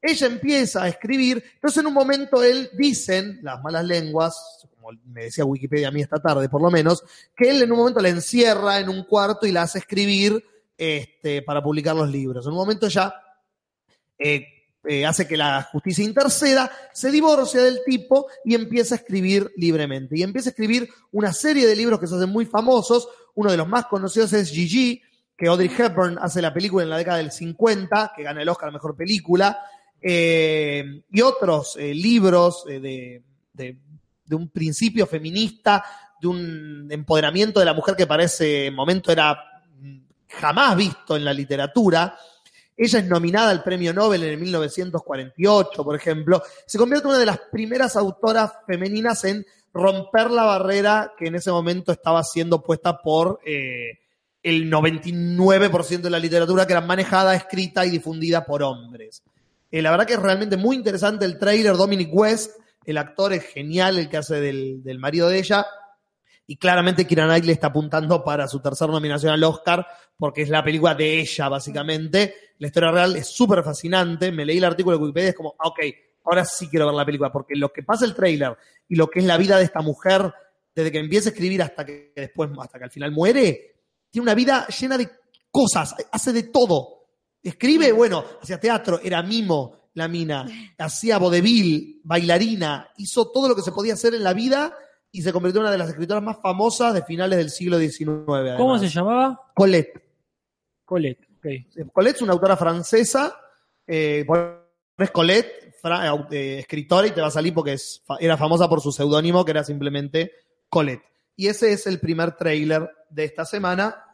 [0.00, 5.24] Ella empieza a escribir, entonces en un momento él, dicen las malas lenguas, como me
[5.24, 7.04] decía Wikipedia a mí esta tarde por lo menos,
[7.36, 10.44] que él en un momento la encierra en un cuarto y la hace escribir
[10.76, 12.44] este, para publicar los libros.
[12.46, 13.14] En un momento ya
[14.18, 14.46] eh,
[14.84, 20.18] eh, hace que la justicia interceda, se divorcia del tipo y empieza a escribir libremente.
[20.18, 23.08] Y empieza a escribir una serie de libros que se hacen muy famosos.
[23.34, 25.00] Uno de los más conocidos es Gigi,
[25.36, 28.68] que Audrey Hepburn hace la película en la década del 50, que gana el Oscar
[28.68, 29.58] a Mejor Película.
[30.00, 33.22] Eh, y otros eh, libros eh, de,
[33.52, 33.78] de-
[34.24, 35.84] de un principio feminista,
[36.20, 39.36] de un empoderamiento de la mujer que para ese momento era
[39.80, 42.16] mm, jamás visto en la literatura.
[42.76, 46.42] Ella es nominada al premio Nobel en el 1948, por ejemplo.
[46.66, 51.34] Se convierte en una de las primeras autoras femeninas en romper la barrera que en
[51.34, 53.98] ese momento estaba siendo puesta por eh,
[54.42, 59.22] el 99% de la literatura que era manejada, escrita y difundida por hombres.
[59.70, 61.76] Eh, la verdad que es realmente muy interesante el trailer.
[61.76, 65.66] Dominic West, el actor, es genial, el que hace del, del marido de ella.
[66.46, 69.86] Y claramente Kira Knightley está apuntando para su tercera nominación al Oscar,
[70.18, 72.34] porque es la película de ella, básicamente.
[72.58, 74.30] La historia real es súper fascinante.
[74.32, 75.78] Me leí el artículo de Wikipedia es como, ok,
[76.24, 78.56] ahora sí quiero ver la película, porque lo que pasa el trailer
[78.88, 80.32] y lo que es la vida de esta mujer,
[80.74, 83.76] desde que empieza a escribir hasta que después, hasta que al final muere,
[84.10, 85.08] tiene una vida llena de
[85.50, 87.06] cosas, hace de todo.
[87.42, 90.46] Escribe, bueno, hacía teatro, era mimo la mina,
[90.78, 94.74] hacía vodevil, bailarina, hizo todo lo que se podía hacer en la vida
[95.10, 98.56] y se convirtió en una de las escritoras más famosas de finales del siglo XIX.
[98.56, 99.38] ¿Cómo se llamaba?
[99.54, 100.02] Colette.
[100.84, 101.28] Colette.
[101.36, 101.92] ok.
[101.92, 103.38] Colette es una autora francesa,
[103.86, 105.61] eh, pones Colette,
[106.30, 109.44] eh, escritora, y te va a salir porque es fa- era famosa por su seudónimo,
[109.44, 110.32] que era simplemente
[110.68, 111.02] Colette.
[111.36, 114.04] Y ese es el primer tráiler de esta semana.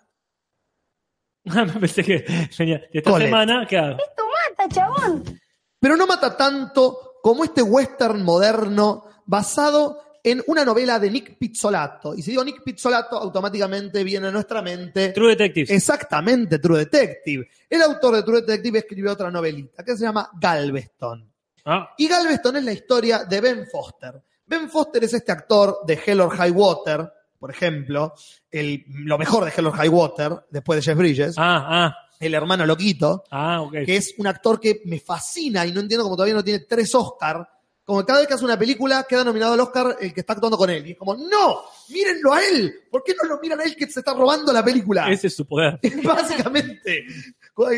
[1.44, 2.24] Me pensé que
[2.58, 3.28] venía de esta Colette.
[3.28, 3.96] semana, claro.
[3.96, 5.40] ¡Mata, chabón!
[5.80, 12.14] Pero no mata tanto como este western moderno basado en una novela de Nick Pizzolato.
[12.14, 15.72] Y si digo Nick Pizzolato, automáticamente viene a nuestra mente True Detective.
[15.74, 17.48] exactamente True Detective.
[17.70, 21.27] El autor de True Detective escribió otra novelita que se llama Galveston.
[21.70, 24.22] Ah, Y Galveston es la historia de Ben Foster.
[24.46, 28.14] Ben Foster es este actor de Hell or High Water, por ejemplo,
[28.50, 32.32] el, lo mejor de Hell or High Water, después de Jeff Bridges, ah, ah, el
[32.32, 36.34] hermano loquito, ah, que es un actor que me fascina y no entiendo cómo todavía
[36.36, 37.46] no tiene tres Oscar,
[37.89, 40.59] como cada vez que hace una película queda nominado al Oscar el que está actuando
[40.59, 40.86] con él.
[40.86, 42.74] Y es como, no, mírenlo a él.
[42.91, 45.11] ¿Por qué no lo miran a él que se está robando la película?
[45.11, 45.80] Ese es su poder.
[46.05, 47.07] Básicamente,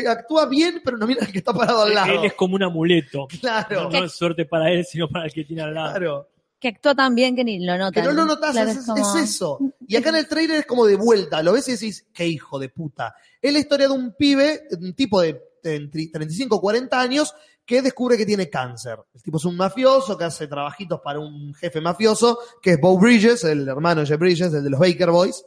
[0.09, 2.11] actúa bien, pero no mira al que está parado al lado.
[2.11, 3.25] Él es como un amuleto.
[3.39, 3.83] Claro.
[3.83, 5.91] No, no es suerte para él, sino para el que tiene al lado.
[5.91, 6.27] Claro.
[6.59, 7.93] Que actúa tan bien que ni lo notan.
[7.93, 9.59] Que no lo notas, Claro, es, es como- es eso.
[9.87, 12.59] Y acá en el trailer es como de vuelta, lo ves y decís, qué hijo
[12.59, 13.15] de puta.
[13.41, 17.33] Es la historia de un pibe, un tipo de entre 35 o 40 años,
[17.65, 18.97] que descubre que tiene cáncer.
[19.13, 22.97] El tipo es un mafioso que hace trabajitos para un jefe mafioso, que es Bo
[22.97, 25.43] Bridges, el hermano de Jeff Bridges, el de los Baker Boys,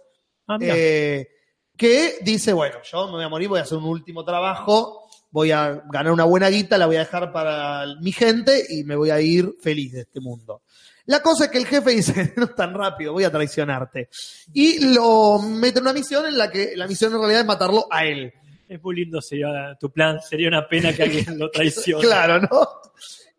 [0.46, 1.28] Ah, eh,
[1.76, 5.50] que dice, bueno, yo me voy a morir, voy a hacer un último trabajo, voy
[5.50, 9.10] a ganar una buena guita, la voy a dejar para mi gente y me voy
[9.10, 10.62] a ir feliz de este mundo.
[11.06, 14.08] La cosa es que el jefe dice, no es tan rápido, voy a traicionarte.
[14.52, 17.86] Y lo mete en una misión en la que la misión en realidad es matarlo
[17.90, 18.32] a él.
[18.68, 20.20] Es muy lindo sería tu plan.
[20.20, 22.04] Sería una pena que alguien lo traicione.
[22.06, 22.68] Claro, ¿no?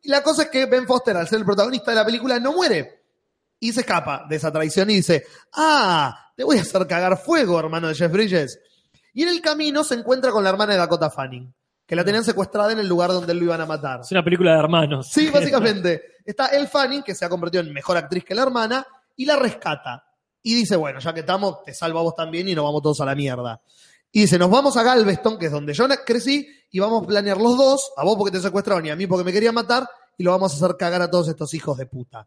[0.02, 2.54] Y la cosa es que Ben Foster, al ser el protagonista de la película, no
[2.54, 3.04] muere.
[3.60, 7.60] Y se escapa de esa traición y dice, ah, te voy a hacer cagar fuego,
[7.60, 8.60] hermano de Jeff Bridges.
[9.14, 11.52] Y en el camino se encuentra con la hermana de Dakota Fanning,
[11.88, 14.02] que la tenían secuestrada en el lugar donde lo iban a matar.
[14.02, 15.10] Es una película de hermanos.
[15.10, 16.04] Sí, básicamente.
[16.24, 19.38] Está Elle Fanning, que se ha convertido en mejor actriz que la hermana, y la
[19.38, 20.06] rescata.
[20.44, 23.02] Y dice, bueno, ya que estamos, te salvo a vos también y nos vamos todos
[23.02, 23.60] a la mierda.
[24.16, 27.38] Y dice, nos vamos a Galveston, que es donde yo crecí, y vamos a planear
[27.38, 30.24] los dos, a vos porque te secuestraron y a mí porque me querían matar, y
[30.24, 32.26] lo vamos a hacer cagar a todos estos hijos de puta.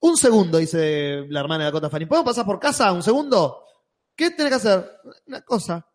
[0.00, 2.08] Un segundo, dice la hermana de Dakota Fanning.
[2.08, 3.64] ¿Podemos pasar por casa un segundo?
[4.14, 4.92] ¿Qué tenés que hacer?
[5.28, 5.86] Una cosa.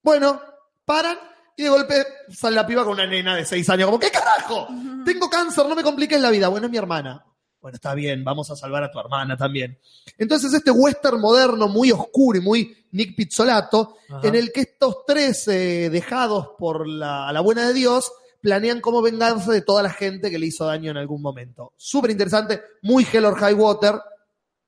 [0.00, 0.40] Bueno,
[0.84, 1.18] paran
[1.56, 3.86] y de golpe sale la piba con una nena de seis años.
[3.86, 4.68] Como, ¿qué carajo?
[5.04, 6.46] Tengo cáncer, no me compliques la vida.
[6.46, 7.26] Bueno, es mi hermana.
[7.64, 9.78] Bueno, está bien, vamos a salvar a tu hermana también.
[10.18, 14.28] Entonces, este western moderno, muy oscuro y muy Nick Pizzolato, Ajá.
[14.28, 18.12] en el que estos tres eh, dejados por la, buena de Dios
[18.42, 21.72] planean cómo vengarse de toda la gente que le hizo daño en algún momento.
[21.78, 23.94] Súper interesante, muy Hell or High Water,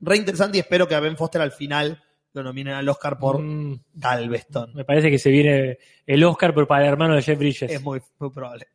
[0.01, 3.42] re interesante y espero que a Ben Foster al final lo nominen al Oscar por
[3.42, 4.72] Mm, Galveston.
[4.74, 5.76] me parece que se viene
[6.07, 7.70] el Oscar, pero para el hermano de Jeff Bridges.
[7.70, 8.68] Es muy, muy probable.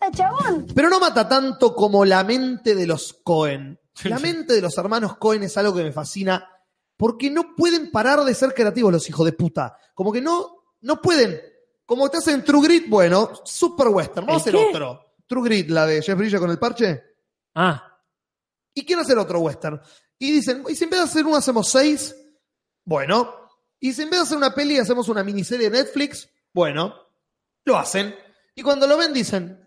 [0.00, 0.66] ¡Mata, chabón!
[0.74, 3.78] Pero no mata tanto como la mente de los Cohen.
[4.04, 6.48] La mente de los hermanos Cohen es algo que me fascina
[6.96, 9.76] porque no pueden parar de ser creativos los hijos de puta.
[9.94, 11.40] Como que no, no pueden.
[11.84, 14.26] Como te hacen True Grit, bueno, Super Western.
[14.26, 14.76] Vamos a ¿El hacer qué?
[14.76, 15.14] otro.
[15.26, 17.02] True Grit, la de Jeff Bridges con el parche.
[17.54, 17.96] Ah,
[18.76, 19.80] y quieren hacer otro western.
[20.18, 22.14] Y dicen, ¿y si en vez de hacer uno hacemos seis?
[22.84, 23.34] Bueno.
[23.80, 26.28] Y si en vez de hacer una peli hacemos una miniserie de Netflix?
[26.52, 26.94] Bueno.
[27.64, 28.14] Lo hacen.
[28.54, 29.65] Y cuando lo ven dicen,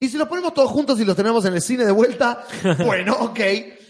[0.00, 2.44] ¿y si los ponemos todos juntos y los tenemos en el cine de vuelta?
[2.84, 3.40] bueno, ok.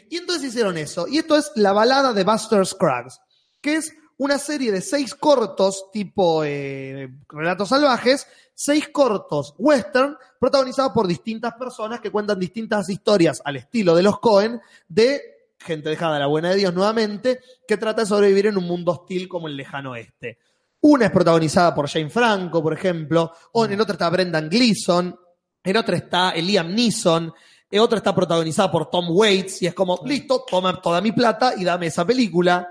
[0.09, 1.07] Y entonces hicieron eso.
[1.09, 3.21] Y esto es La balada de Buster Scruggs,
[3.61, 10.93] que es una serie de seis cortos tipo eh, relatos salvajes, seis cortos western protagonizados
[10.93, 15.21] por distintas personas que cuentan distintas historias al estilo de los Cohen de
[15.59, 18.93] gente dejada a la buena de Dios nuevamente que trata de sobrevivir en un mundo
[18.93, 20.39] hostil como el lejano oeste.
[20.81, 25.19] Una es protagonizada por Jane Franco, por ejemplo, o en otra está Brendan Gleeson,
[25.67, 27.35] en otra está Liam Neeson,
[27.69, 31.55] en otra está protagonizada por Tom Waits, y es como, listo, toma toda mi plata
[31.57, 32.69] y dame esa película.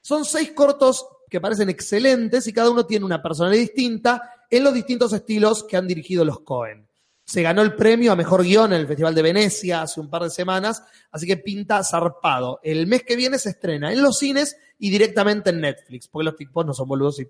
[0.00, 4.72] Son seis cortos que parecen excelentes y cada uno tiene una personalidad distinta en los
[4.72, 6.88] distintos estilos que han dirigido los Cohen.
[7.22, 10.22] Se ganó el premio a mejor guion en el Festival de Venecia hace un par
[10.22, 10.82] de semanas,
[11.12, 12.60] así que pinta zarpado.
[12.62, 16.36] El mes que viene se estrena en los cines y directamente en Netflix, porque los
[16.36, 17.28] tipos no son boludos y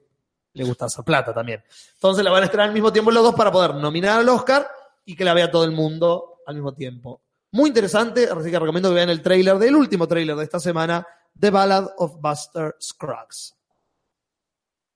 [0.52, 1.64] les gusta hacer plata también.
[1.94, 4.68] Entonces la van a estrenar al mismo tiempo los dos para poder nominar al Oscar
[5.08, 7.22] y que la vea todo el mundo al mismo tiempo.
[7.50, 11.06] Muy interesante, así que recomiendo que vean el tráiler del último tráiler de esta semana,
[11.40, 13.56] The Ballad of Buster Scruggs.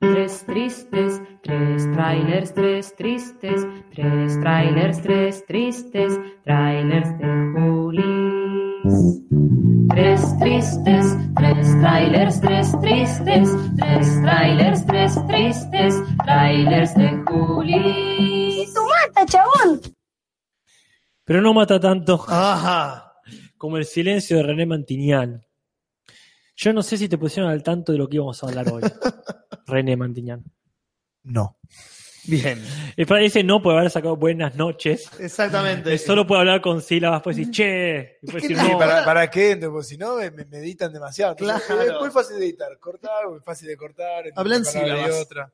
[0.00, 9.22] Tres tristes, tres trailers, tres tristes, tres trailers, tres tristes, trailers de Julis.
[9.88, 11.06] Tres tristes,
[11.36, 13.48] tres trailers, tres tristes,
[13.78, 18.74] tres trailers, tres tristes, trailers de Julis.
[18.74, 19.80] ¡Mata, chabón!
[21.24, 23.12] Pero no mata tanto Ajá.
[23.56, 25.44] como el silencio de René Mantiñán.
[26.56, 28.82] Yo no sé si te pusieron al tanto de lo que íbamos a hablar hoy.
[29.66, 30.44] René Mantiñán.
[31.24, 31.56] No.
[32.24, 32.62] Bien.
[32.96, 35.10] Y para ese no puede haber sacado buenas noches.
[35.18, 35.92] Exactamente.
[35.94, 38.78] Eh, Solo puede hablar con sílabas, puede decir che, y puede decir no.
[38.78, 39.52] ¿para, ¿Para qué?
[39.52, 41.32] Entonces, si no, me, me editan demasiado.
[41.32, 41.82] Entonces, Claro.
[41.94, 42.78] Es muy fácil de editar.
[42.78, 44.24] Cortar, muy fácil de cortar.
[44.36, 45.20] Hablan sílabas.
[45.20, 45.52] otra.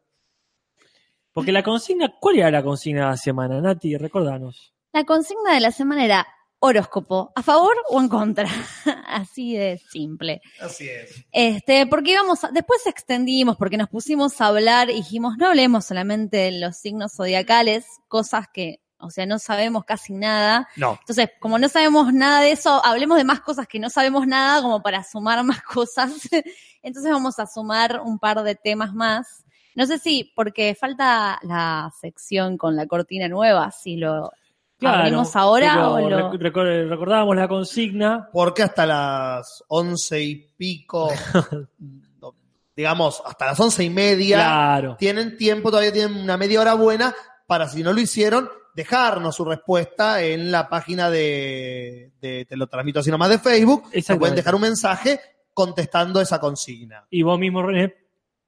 [1.32, 3.96] Porque la consigna, ¿cuál era la consigna de la semana, Nati?
[3.96, 4.74] Recordanos.
[4.92, 6.26] La consigna de la semana era
[6.60, 8.48] horóscopo, ¿a favor o en contra?
[9.06, 10.40] Así de simple.
[10.60, 11.24] Así es.
[11.30, 15.84] Este, porque íbamos, a- después extendimos, porque nos pusimos a hablar y dijimos, no hablemos
[15.84, 20.68] solamente de los signos zodiacales, cosas que O sea, no sabemos casi nada.
[20.74, 20.96] No.
[21.00, 24.60] Entonces, como no sabemos nada de eso, hablemos de más cosas que no sabemos nada,
[24.60, 26.10] como para sumar más cosas.
[26.82, 29.44] Entonces vamos a sumar un par de temas más.
[29.76, 34.32] No sé si, porque falta la sección con la cortina nueva, si lo
[34.78, 36.30] Claro, abrimos ahora o lo...
[36.32, 38.28] rec- recor- recordábamos la consigna.
[38.32, 41.10] Porque hasta las once y pico,
[42.76, 44.96] digamos, hasta las once y media, Claro.
[44.98, 47.14] tienen tiempo, todavía tienen una media hora buena
[47.46, 52.68] para, si no lo hicieron, dejarnos su respuesta en la página de, de Te lo
[52.68, 53.84] transmito así nomás de Facebook.
[53.86, 54.18] Exactamente.
[54.20, 55.20] pueden dejar un mensaje
[55.52, 57.04] contestando esa consigna.
[57.10, 57.94] Y vos mismo, René,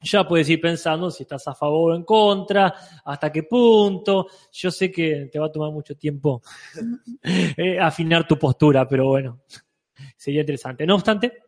[0.03, 2.75] ya puedes ir pensando si estás a favor o en contra,
[3.05, 4.27] hasta qué punto.
[4.53, 6.43] Yo sé que te va a tomar mucho tiempo
[7.23, 9.41] eh, afinar tu postura, pero bueno,
[10.17, 10.87] sería interesante.
[10.87, 11.45] No obstante,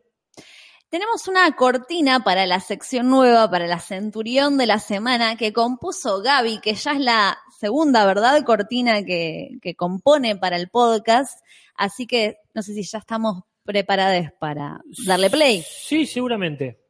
[0.89, 6.21] Tenemos una cortina para la sección nueva, para la Centurión de la semana, que compuso
[6.21, 8.43] Gaby, que ya es la segunda, ¿verdad?
[8.43, 11.39] Cortina que, que compone para el podcast.
[11.75, 15.63] Así que no sé si ya estamos preparados para darle play.
[15.67, 16.82] sí, seguramente.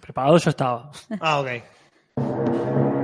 [0.00, 0.90] Preparado yo estaba.
[1.20, 2.95] Ah, ok.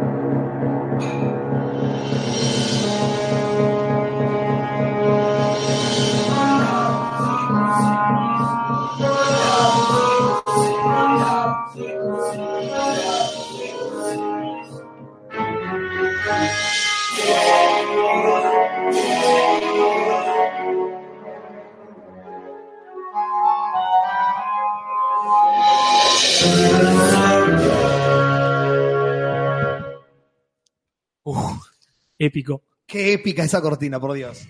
[32.26, 32.62] Épico.
[32.86, 34.46] Qué épica esa cortina, por Dios.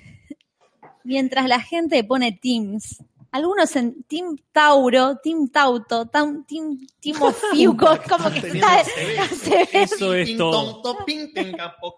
[1.04, 3.02] Mientras la gente pone teams,
[3.32, 9.68] algunos en Team Tauro, Team Tauto, tam- Team, team Ofiuco, como que está, se ve.
[9.72, 11.04] Eso es todo.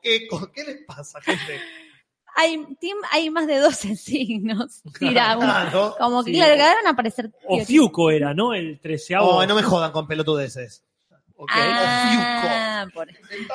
[0.02, 1.60] ¿qué, co- ¿Qué les pasa, gente?
[2.36, 4.82] Hay, team, hay más de 12 signos.
[4.98, 5.46] Tira uno.
[5.46, 5.94] Claro.
[5.98, 6.36] Como que, Sí.
[6.36, 7.30] claro, quedaron a aparecer.
[7.46, 8.54] Ofiuco era, ¿no?
[8.54, 9.28] El treceavo.
[9.36, 10.82] Oh, no me jodan con pelotudeces.
[11.36, 11.50] Ok.
[11.54, 13.08] Ah, por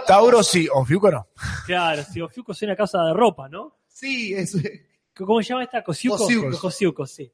[0.05, 1.27] Tauro sí, Ofiuco no.
[1.65, 3.77] Claro, si Ofiuco es una casa de ropa, ¿no?
[3.87, 4.55] Sí, es,
[5.15, 5.83] ¿Cómo se llama esta?
[5.83, 6.27] Cosiuco.
[6.59, 7.05] Cosiuco.
[7.05, 7.31] Sí.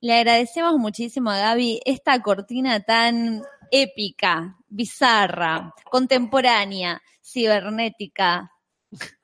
[0.00, 8.50] Le agradecemos muchísimo a Gaby esta cortina tan épica, bizarra, contemporánea, cibernética,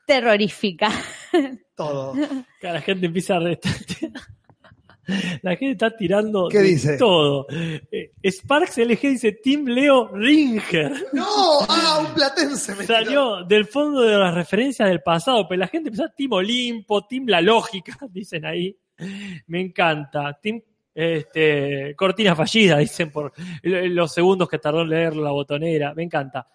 [0.07, 0.91] terrorífica.
[1.75, 2.15] todo.
[2.61, 3.61] Que la gente empieza a re-
[5.43, 6.97] La gente está tirando ¿Qué de dice?
[6.97, 7.47] todo.
[7.51, 10.93] Eh, Sparks LG dice Team Leo Ringer.
[11.13, 11.61] ¡No!
[11.69, 12.95] ¡Ah, un platense me tiró.
[12.99, 17.07] Salió del fondo de las referencias del pasado, pero la gente empezó a Team Olimpo,
[17.07, 18.77] Team La Lógica, dicen ahí.
[19.47, 20.39] Me encanta.
[20.41, 20.61] Team
[20.95, 23.33] este, Cortina Fallida, dicen por
[23.63, 25.95] los segundos que tardó en leer la botonera.
[25.95, 26.47] Me encanta.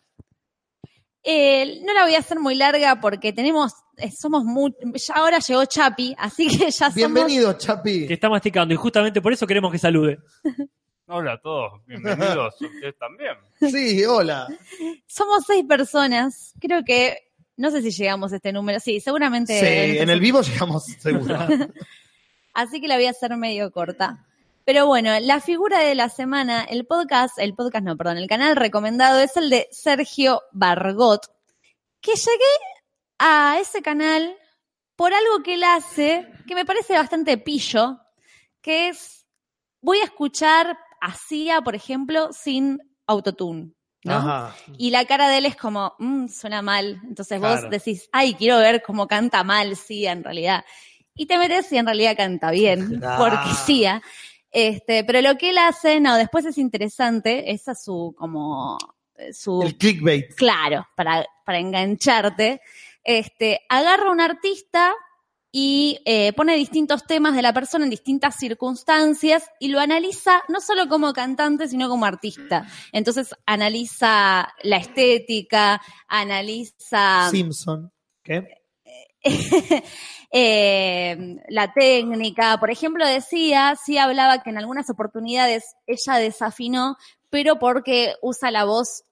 [1.28, 5.40] Eh, no la voy a hacer muy larga porque tenemos, eh, somos muy, ya ahora
[5.40, 8.06] llegó Chapi, así que ya somos, Bienvenido, Chapi.
[8.06, 10.20] Que está masticando y justamente por eso queremos que salude.
[11.08, 12.56] Hola a todos, bienvenidos.
[12.60, 13.34] Ustedes también.
[13.60, 14.48] Sí, hola.
[15.06, 16.54] somos seis personas.
[16.60, 17.18] Creo que,
[17.58, 19.60] no sé si llegamos a este número, sí, seguramente.
[19.60, 21.38] Sí, en el vivo llegamos seguro.
[22.56, 24.26] Así que la voy a hacer medio corta.
[24.66, 28.56] Pero bueno, la figura de la semana, el podcast, el podcast no, perdón, el canal
[28.56, 31.22] recomendado es el de Sergio Bargot,
[32.02, 32.54] que llegué
[33.20, 34.36] a ese canal
[34.96, 38.00] por algo que él hace, que me parece bastante pillo,
[38.62, 39.28] que es,
[39.82, 43.72] voy a escuchar a Sia, por ejemplo, sin autotune.
[44.04, 44.14] ¿no?
[44.16, 44.56] Ajá.
[44.78, 47.00] Y la cara de él es como, "Mm, suena mal.
[47.08, 50.64] Entonces vos decís, ay, quiero ver cómo canta mal Sia en realidad.
[51.16, 53.16] Y te metes y en realidad canta bien, Ah.
[53.20, 54.02] porque Sia.
[54.58, 58.78] Este, pero lo que él hace, no, después es interesante, esa es su, como,
[59.18, 60.34] eh, su, El clickbait.
[60.34, 62.62] claro, para, para engancharte.
[63.04, 64.94] Este, agarra a un artista
[65.52, 70.62] y eh, pone distintos temas de la persona en distintas circunstancias y lo analiza no
[70.62, 72.66] solo como cantante, sino como artista.
[72.94, 77.92] Entonces analiza la estética, analiza Simpson.
[78.24, 78.65] ¿Qué?
[80.32, 82.58] eh, la técnica.
[82.60, 86.98] Por ejemplo, decía, sí hablaba que en algunas oportunidades ella desafinó,
[87.30, 89.04] pero porque usa la voz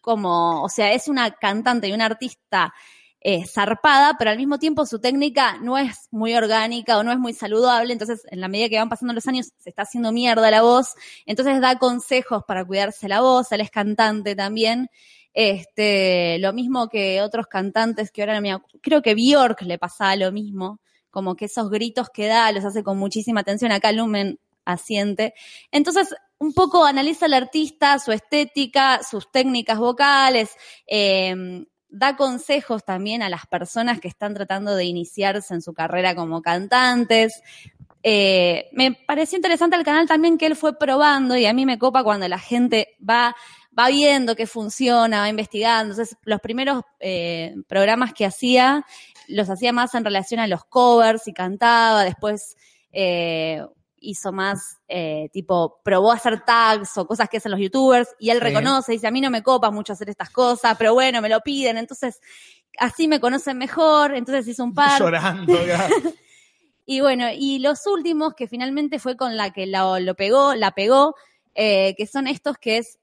[0.00, 2.72] como, o sea, es una cantante y una artista
[3.20, 7.18] eh, zarpada, pero al mismo tiempo su técnica no es muy orgánica o no es
[7.18, 10.48] muy saludable, entonces en la medida que van pasando los años se está haciendo mierda
[10.48, 10.94] la voz,
[11.24, 14.90] entonces da consejos para cuidarse la voz, él es cantante también,
[15.38, 18.40] este, lo mismo que otros cantantes que ahora
[18.80, 20.80] creo que Bjork le pasaba lo mismo,
[21.10, 25.34] como que esos gritos que da los hace con muchísima atención, acá Lumen asiente.
[25.70, 30.56] Entonces, un poco analiza al artista, su estética, sus técnicas vocales,
[30.86, 36.14] eh, da consejos también a las personas que están tratando de iniciarse en su carrera
[36.14, 37.42] como cantantes.
[38.02, 41.78] Eh, me pareció interesante el canal también que él fue probando y a mí me
[41.78, 43.36] copa cuando la gente va,
[43.78, 45.92] va viendo que funciona, va investigando.
[45.92, 48.84] Entonces, los primeros eh, programas que hacía
[49.28, 52.56] los hacía más en relación a los covers y cantaba, después
[52.92, 53.60] eh,
[53.98, 58.38] hizo más eh, tipo, probó hacer tags o cosas que hacen los youtubers y él
[58.38, 58.44] Sí.
[58.44, 61.40] reconoce, dice, a mí no me copa mucho hacer estas cosas, pero bueno, me lo
[61.40, 62.20] piden, entonces
[62.78, 65.00] así me conocen mejor, entonces hizo un par.
[65.00, 65.52] Llorando.
[65.66, 65.88] ya.
[66.84, 70.70] Y bueno, y los últimos que finalmente fue con la que la- lo pegó, la
[70.70, 71.16] pegó,
[71.54, 72.98] eh, que son estos que es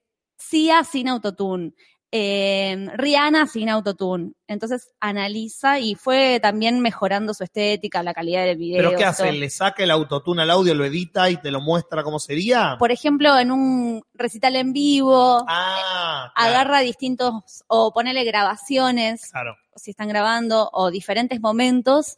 [0.49, 1.73] Sia sin autotune,
[2.11, 4.33] eh, Rihanna sin autotune.
[4.47, 8.83] Entonces analiza y fue también mejorando su estética, la calidad del video.
[8.89, 9.23] ¿Pero qué hace?
[9.23, 9.31] todo.
[9.31, 12.75] ¿Le saca el autotune al audio, lo edita y te lo muestra cómo sería?
[12.77, 19.55] Por ejemplo, en un recital en vivo, Ah, claro, agarra distintos, o ponele grabaciones, claro.
[19.75, 22.17] si están grabando, o diferentes momentos.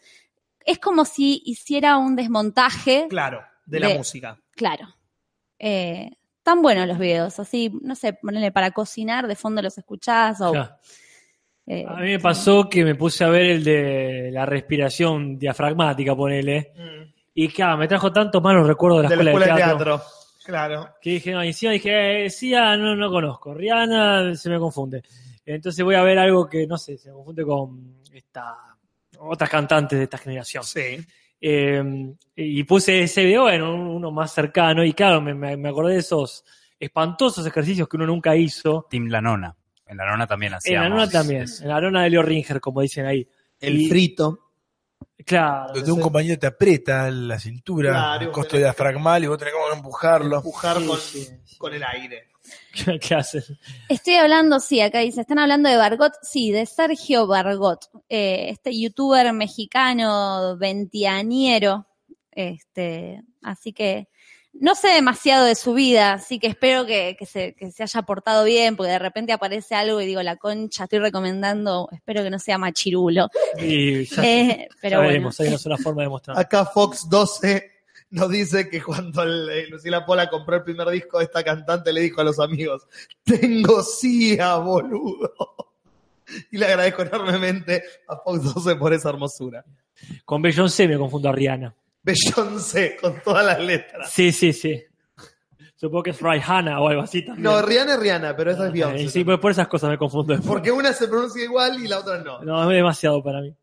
[0.66, 4.38] Es como si hiciera un desmontaje Claro, de la De- música.
[4.56, 4.88] Claro.
[5.60, 6.12] Eh,
[6.46, 10.52] tan buenos los videos, así, no sé, ponerle para cocinar, de fondo los escuchás o...
[10.52, 10.78] Claro.
[11.66, 16.16] eh, A mí me pasó que me puse a ver el de la respiración diafragmática,
[16.16, 16.72] ponele.
[17.34, 19.78] Y claro, me trajo tantos malos recuerdos de la, de la escuela, escuela de de
[19.78, 20.16] teatro, teatro.
[20.46, 20.96] Claro.
[21.02, 25.02] Que dije, no, y encima dije, eh, Sia no, no conozco, Rihanna se me confunde.
[25.44, 28.56] Entonces voy a ver algo que, no sé, se me confunde con esta,
[29.18, 30.64] otras cantantes de esta generación.
[30.64, 31.04] Sí.
[31.42, 31.84] Eh,
[32.36, 36.00] y puse ese video en un- uno más cercano y claro, me, me- acordé de
[36.00, 36.44] esos
[36.80, 38.88] espantosos ejercicios que uno nunca hizo.
[38.90, 39.56] Team La Nona.
[39.88, 40.90] En La Nona también En hacíamos.
[40.90, 43.28] la nona también, en la nona de Leo Ringer, como dicen ahí.
[43.60, 44.40] El Y- frito.
[45.26, 45.74] Claro.
[45.74, 49.54] Donde un compañero te aprieta la cintura, Claro, el costo tenés- diafragmal y vos tenés
[49.56, 50.38] como empujarlo.
[50.38, 51.28] Empujar Sí, con, sí,
[51.58, 52.28] con el aire.
[53.02, 53.44] ¿Qué hacen?
[53.90, 58.78] Estoy hablando, sí, acá dice, están hablando de Bargot, sí, de Sergio Bargot, eh, este
[58.80, 61.88] youtuber mexicano veintianiero,
[62.32, 64.10] este, así que
[64.60, 68.02] no sé demasiado de su vida, así que espero que, que se, que se haya
[68.04, 72.30] portado bien, porque de repente aparece algo y digo, la concha, estoy recomendando, espero que
[72.30, 73.28] no sea machirulo.
[73.60, 75.08] Y ya, Eh, ya pero bueno.
[75.10, 76.40] veremos, hay una forma de mostrar.
[76.40, 77.72] Acá Fox 12
[78.12, 81.92] nos dice que cuando el- eh, Lucila Pola compró el primer disco de esta cantante
[81.92, 82.84] le dijo a los amigos,
[83.24, 85.34] tengo CIA, boludo.
[86.52, 89.64] Y le agradezco enormemente a Fox 12 por esa hermosura.
[90.24, 91.76] Con Beyoncé me confundo a Rihanna.
[92.06, 94.10] Beyoncé, con todas las letras.
[94.12, 94.82] Sí, sí, sí.
[95.76, 97.44] Supongo que es Rihanna o algo así también.
[97.44, 99.10] No, Rihanna es Rihanna, pero esa es Eh, Beyoncé.
[99.10, 100.34] sí, pues por esas cosas me confundo.
[100.34, 100.48] después.
[100.50, 102.42] Porque una se pronuncia igual y la otra no.
[102.44, 103.54] No, es demasiado para mí.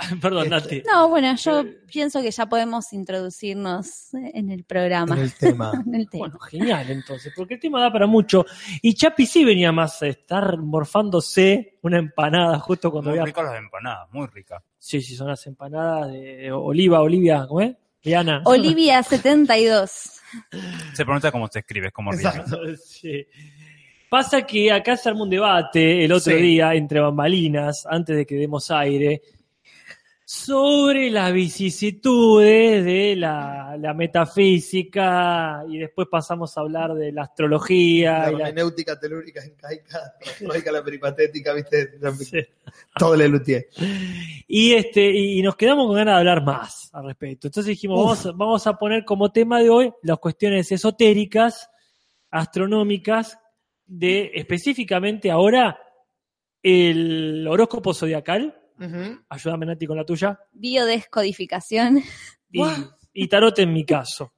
[0.20, 0.82] Perdón, Nati.
[0.90, 5.16] No, bueno, yo pienso que ya podemos introducirnos en el programa.
[5.16, 5.72] En el tema.
[5.86, 6.26] En el tema.
[6.28, 8.44] Bueno, genial entonces, porque el tema da para mucho.
[8.82, 13.26] Y Chapi sí venía más a estar morfándose una empanada justo cuando Muy había...
[13.26, 14.62] ricas las empanadas, muy ricas.
[14.78, 17.76] Sí, sí, son las empanadas de Oliva, Olivia, ¿cómo es?
[18.02, 18.42] Rihanna.
[18.46, 19.90] Olivia 72.
[20.94, 22.40] Se pronuncia como se escribe, es como Rihanna.
[22.40, 22.60] Exacto.
[22.82, 23.26] Sí.
[24.08, 26.40] Pasa que acá se armó un debate el otro Sí.
[26.42, 29.22] día entre bambalinas, antes de que demos aire,
[30.32, 38.20] sobre las vicisitudes de la, la metafísica y después pasamos a hablar de la astrología.
[38.20, 41.98] La y la- hermenéutica, telúrica, incaica, astrológica, la peripatética, ¿viste?
[42.20, 42.38] Sí.
[42.96, 43.70] Todo le lutié.
[44.46, 47.48] Y este, y nos quedamos con ganas de hablar más al respecto.
[47.48, 51.68] Entonces dijimos, vamos, vamos a poner como tema de hoy las cuestiones esotéricas,
[52.30, 53.36] astronómicas,
[53.84, 55.76] de específicamente ahora
[56.62, 58.59] el horóscopo zodiacal.
[59.28, 60.38] Ayúdame, Nati, con la tuya.
[60.52, 62.02] Biodescodificación.
[62.50, 62.62] Y,
[63.12, 64.32] y tarot en mi caso.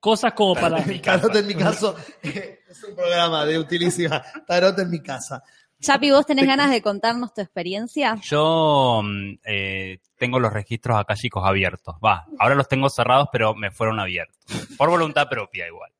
[0.00, 0.82] Cosas como para.
[1.02, 4.22] Tarot en mi caso es un programa de utilísima.
[4.46, 5.42] Tarot en mi casa.
[5.80, 8.16] Chapi, ¿vos tenés ganas de contarnos tu experiencia?
[8.22, 11.96] Yo mm, eh, tengo los registros acálicos abiertos.
[12.04, 14.38] Va, ahora los tengo cerrados, pero me fueron abiertos.
[14.78, 15.90] Por voluntad propia igual.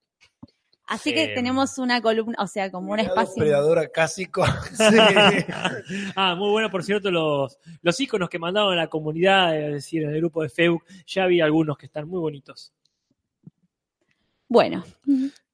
[0.88, 3.34] Así que Eh, tenemos una columna, o sea, como un espacio.
[3.42, 4.44] Predador acásico.
[6.16, 10.02] Ah, muy bueno, por cierto, los, los iconos que mandaron a la comunidad, es decir,
[10.04, 12.72] en el grupo de Facebook, ya vi algunos que están muy bonitos.
[14.48, 14.84] Bueno,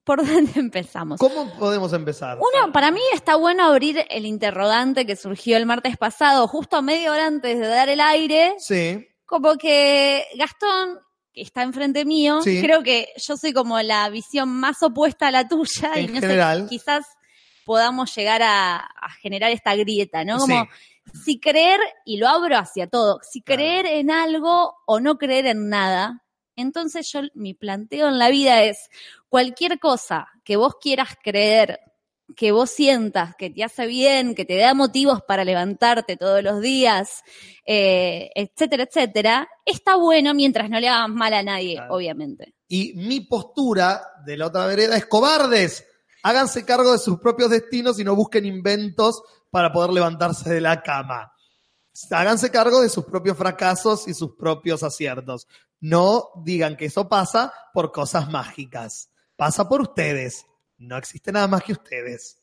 [0.03, 1.19] ¿por dónde empezamos?
[1.19, 2.37] ¿Cómo podemos empezar?
[2.37, 7.11] Uno, para mí está bueno abrir el interrogante que surgió el martes pasado, justo media
[7.11, 9.07] hora antes de dar el aire, Sí.
[9.25, 10.99] como que Gastón,
[11.33, 12.61] que está enfrente mío, Sí.
[12.61, 16.63] creo que yo soy como la visión más opuesta a la tuya y no general.
[16.63, 17.05] sé, quizás
[17.65, 20.37] podamos llegar a, a generar esta grieta, ¿no?
[20.37, 20.67] Como
[21.13, 21.19] Sí.
[21.25, 25.69] si creer, y lo abro hacia todo, si creer en algo o no creer en
[25.69, 26.19] nada,
[26.55, 28.77] Entonces yo, mi planteo en la vida es
[29.27, 31.79] cualquier cosa que vos quieras creer,
[32.35, 36.61] que vos sientas que te hace bien, que te da motivos para levantarte todos los
[36.61, 37.21] días,
[37.65, 41.95] eh, etcétera, etcétera, está bueno mientras no le hagas mal a nadie, Claro.
[41.95, 42.55] obviamente.
[42.67, 45.85] Y mi postura de la otra vereda es cobardes.
[46.23, 49.21] Háganse cargo de sus propios destinos y no busquen inventos
[49.51, 51.33] para poder levantarse de la cama.
[52.09, 55.47] Háganse cargo de sus propios fracasos y sus propios aciertos.
[55.79, 59.09] No digan que eso pasa por cosas mágicas.
[59.35, 60.45] Pasa por ustedes.
[60.87, 62.39] No existe nada más que ustedes.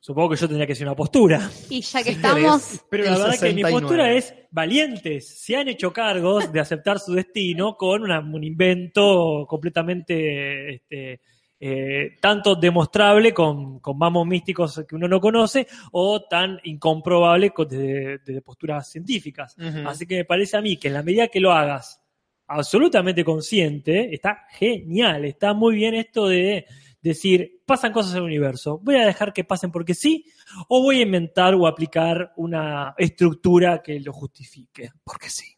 [0.00, 1.50] Supongo que yo tendría que ser una postura.
[1.68, 2.80] Y ya que estamos.
[2.90, 3.72] Pero la verdad que mi 69.
[3.80, 5.28] postura es valientes.
[5.40, 11.20] Se han hecho cargos de aceptar su destino con una- un invento completamente este,
[11.58, 17.66] eh, tanto demostrable con, con mamos místicos que uno no conoce o tan incomprobable con-
[17.68, 19.56] desde, desde posturas científicas.
[19.86, 22.00] Así que me parece a mí que en la medida que lo hagas
[22.46, 25.24] absolutamente consciente, está genial.
[25.24, 26.64] Está muy bien esto de
[27.08, 30.24] decir, pasan cosas en el universo, voy a dejar que pasen porque sí,
[30.68, 34.90] o voy a inventar o aplicar una estructura que lo justifique.
[35.04, 35.56] Porque sí.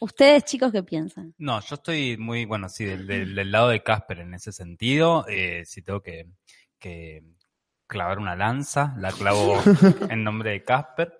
[0.00, 1.34] ustedes chicos, ¿qué piensan?
[1.38, 5.24] No, yo estoy muy, bueno, sí, del, del- del lado de Casper en ese sentido.
[5.28, 6.26] Eh, si tengo que,
[6.78, 7.22] que
[7.86, 9.60] clavar una lanza, la clavo
[10.10, 11.12] en nombre de Casper.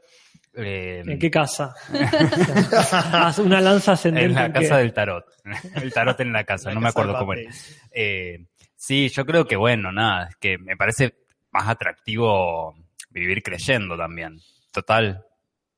[0.56, 1.74] Eh, ¿En qué casa?
[3.42, 4.26] Una lanza ascendente.
[4.28, 4.82] en la en casa qué?
[4.82, 5.24] del tarot.
[5.74, 7.50] El tarot en la casa, La no me acuerdo cómo era.
[7.90, 8.46] Eh,
[8.86, 11.14] sí, yo creo que bueno, nada, es que me parece
[11.50, 12.74] más atractivo
[13.10, 14.38] vivir creyendo también.
[14.72, 15.24] Total,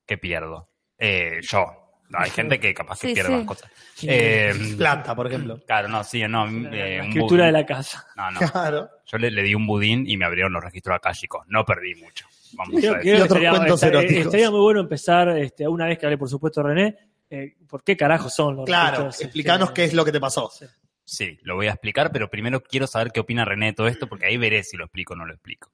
[0.07, 0.69] ¿qué pierdo?
[0.99, 1.65] Eh, yo.
[2.09, 3.37] No, hay gente que capaz que Sí, pierde sí.
[3.39, 3.71] más cosas.
[4.05, 5.61] Eh, Planta, por ejemplo.
[5.67, 6.47] Claro, no, sí, no.
[6.47, 7.47] La, eh, la escritura budín.
[7.47, 8.07] de la casa.
[8.17, 8.41] No, no.
[8.53, 8.89] Claro.
[9.07, 11.45] Yo le, le di un budín y me abrieron los registros akáshicos.
[11.49, 12.27] No perdí mucho.
[12.53, 13.15] Vamos Creo, a decir.
[13.17, 16.97] estaría, estaría- estaría muy bueno empezar, este, una vez que hable, por supuesto, René,
[17.29, 20.21] eh, ¿por qué carajo son los Claro, registros, explícanos este, qué es lo que te
[20.21, 20.49] pasó.
[20.49, 20.65] sí.
[21.07, 24.09] Sí, lo voy a explicar, pero primero quiero saber qué opina René de todo esto,
[24.09, 25.71] porque ahí veré si lo explico o no lo explico.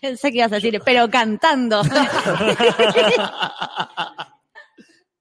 [0.00, 1.82] Pensé que ibas a decir, pero cantando.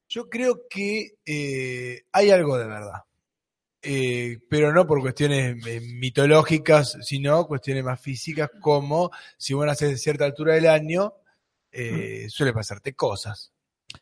[0.09, 3.03] Yo creo que eh, hay algo de verdad.
[3.81, 9.93] Eh, pero no por cuestiones eh, mitológicas, sino cuestiones más físicas, como si vos nacés
[9.93, 11.13] a cierta altura del año,
[11.71, 13.53] eh, suele pasarte cosas.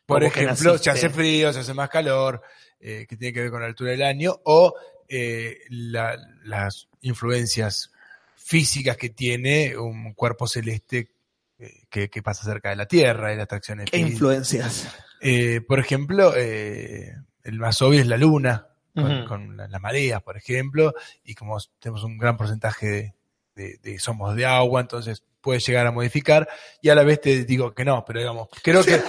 [0.04, 2.42] Por ejemplo, se hace frío, se hace más calor,
[2.80, 4.74] eh, que tiene que ver con la altura del año, o
[5.08, 7.90] eh, la- las influencias
[8.36, 11.10] físicas que tiene un cuerpo celeste
[11.58, 14.88] eh, que, que pasa cerca de la Tierra y la atracción ¿Qué influencias?
[15.20, 17.12] eh, por ejemplo, eh,
[17.44, 19.28] el más obvio es la luna, con, Ujú.
[19.28, 23.14] con la- las mareas, por ejemplo, y como tenemos un gran porcentaje de,
[23.54, 26.48] de- de- somos de agua, entonces puede llegar a modificar,
[26.82, 29.00] y a la vez te digo que no, pero digamos, creo que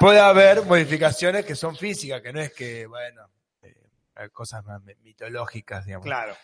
[0.00, 3.22] puede haber modificaciones que son físicas, que no es que, bueno,
[3.62, 3.74] eh,
[4.14, 6.04] hay cosas más mitológicas, digamos.
[6.04, 6.34] Claro.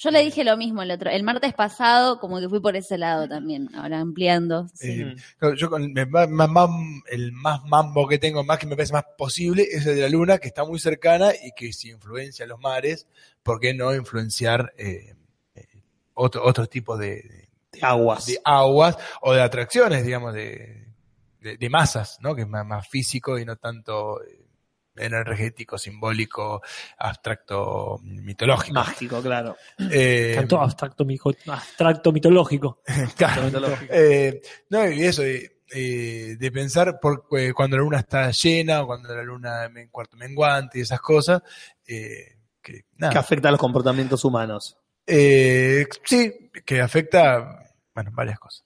[0.00, 2.96] Yo le dije lo mismo el otro, el martes pasado, como que fui por ese
[2.98, 4.68] lado también, ahora ampliando.
[4.72, 5.02] sí.
[5.02, 5.16] Eh,
[5.56, 6.70] Yo con el más, más- más-
[7.10, 10.08] el más mambo que tengo, más que me parece más posible, es el de la
[10.08, 13.08] luna, que está muy cercana y que si influencia los mares,
[13.42, 15.14] ¿por qué no influenciar eh,
[15.56, 15.66] eh,
[16.14, 18.24] otro, otros tipos de, De aguas.
[18.26, 20.86] de aguas o de atracciones, digamos, de,
[21.40, 22.34] de- de masas, ¿no?
[22.34, 24.44] Que es más, más físico y no tanto eh,
[24.96, 26.60] energético, simbólico,
[26.98, 28.74] abstracto, mitológico.
[28.74, 29.56] Mágico, claro.
[29.90, 32.82] Eh, Tanto abstracto, mijo- abstracto mitológico.
[33.16, 33.42] Claro.
[33.44, 33.92] Mitológico.
[33.94, 38.82] Eh, no, y eso, eh, eh, de pensar por, eh, cuando la luna está llena
[38.82, 41.42] o cuando la luna en cuarto menguante y esas cosas,
[41.86, 43.12] eh, que nada.
[43.12, 44.76] Que afecta a los comportamientos humanos.
[45.06, 47.62] Eh, sí, que afecta,
[47.94, 48.64] bueno, varias cosas.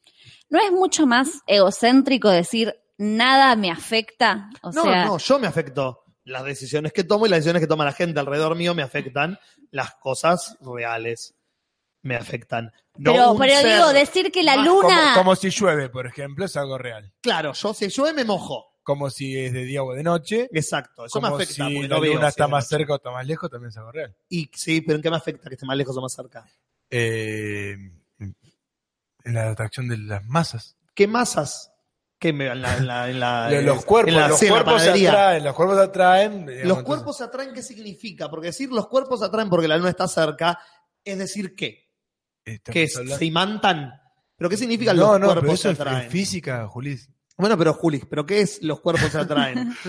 [0.53, 4.51] ¿No es mucho más egocéntrico decir nada me afecta?
[4.61, 6.05] O no, sea, no, yo me afecto.
[6.25, 9.39] Las decisiones que tomo y las decisiones que toma la gente alrededor mío me afectan.
[9.71, 11.35] Las cosas reales
[12.03, 12.71] me afectan.
[12.99, 15.15] No pero, digo, decir que la luna...
[15.15, 17.15] Como, como si llueve, por ejemplo, es algo real.
[17.23, 18.77] Claro, yo si llueve me mojo.
[18.83, 20.51] Como si es de día o de noche.
[20.53, 21.67] Exacto, eso me como afecta.
[21.67, 24.15] si la luna si está más cerca o está más lejos, también es algo real.
[24.29, 26.45] Y sí, pero ¿en qué me afecta que esté más lejos o más cerca?
[26.91, 27.75] Eh,
[29.25, 30.77] la atracción de las masas.
[30.95, 31.73] ¿Qué masas?
[32.19, 34.53] ¿Qué me, en la, en la- en la- Los- cuerpos, en la- los sí, en
[34.53, 36.47] cuerpos se atraen, los cuerpos atraen.
[36.47, 38.29] digamos, Los cuerpos atraen, ¿qué significa?
[38.31, 40.59] Porque decir los cuerpos atraen porque la luna está cerca,
[41.05, 41.91] es decir, ¿qué?
[42.45, 43.93] Estamos ¿Que hablando- se imantan?
[44.37, 46.07] ¿Pero qué significa no, los no, pero cuerpos eso se es- atraen?
[46.07, 46.99] es física, Juli.
[47.39, 49.73] Bueno, pero Juli, ¿pero qué es los cuerpos se atraen?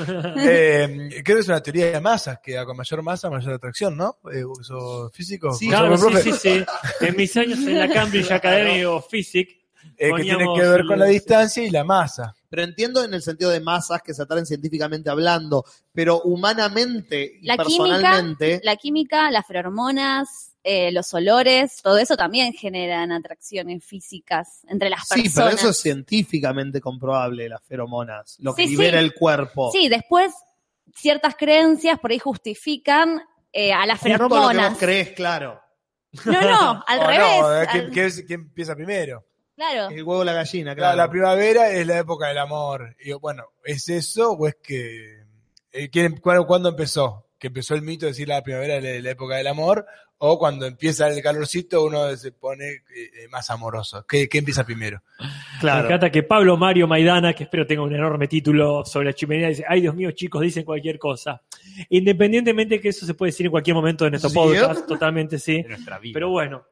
[0.46, 3.96] Eh, creo que es una teoría de masas, que a con mayor masa, mayor atracción,
[3.98, 4.18] ¿no?
[4.32, 5.54] Eh, uso físico.
[5.54, 6.66] Sí, ¿Vos Claro, sí, sí, sí.
[7.02, 9.54] En mis años en la Cambridge Academy of Physics,
[9.98, 12.34] Eh, que tiene que ver con la distancia y la masa.
[12.50, 17.46] pero entiendo en el sentido de masas que se atraen científicamente hablando, pero humanamente y
[17.46, 23.84] La química, personalmente, la química, las feromonas, eh, los olores, todo eso también generan atracciones
[23.86, 25.50] físicas entre las sí, personas.
[25.50, 29.06] pero eso es científicamente comprobable, las feromonas, lo que Sí, libera sí.
[29.06, 29.72] el cuerpo.
[29.72, 30.34] Sí, después
[30.96, 33.22] ciertas creencias por ahí justifican
[33.52, 34.70] eh, a las Justo lo que feromonas.
[34.72, 35.60] vos crees, claro.
[36.26, 37.42] No, no, al O revés.
[37.42, 39.26] no, eh, al- ¿quién, empieza primero?
[39.56, 39.90] claro.
[39.90, 40.98] El huevo o la gallina, La, claro.
[40.98, 42.96] la primavera es la época del amor.
[43.04, 45.24] Y bueno, ¿es eso o es que...
[45.72, 47.28] eh, quién- cuándo, cuándo empezó?
[47.38, 49.86] ¿Que empezó el mito de decir la primavera es la, la época del amor?
[50.20, 54.06] ¿O cuando empieza el calorcito uno se pone eh, eh, más amoroso?
[54.08, 55.02] ¿Qué, qué empieza primero?
[55.20, 55.86] Me claro.
[55.86, 59.66] encanta que Pablo Mario Maidana, que espero tenga un enorme título sobre la chimenea, dice,
[59.68, 61.42] ay Dios mío, chicos, dicen cualquier cosa.
[61.90, 65.62] Independientemente que eso se puede decir en cualquier momento de nuestro Sí, podcast, totalmente sí.
[65.64, 66.14] de nuestra vida.
[66.14, 66.64] Pero bueno,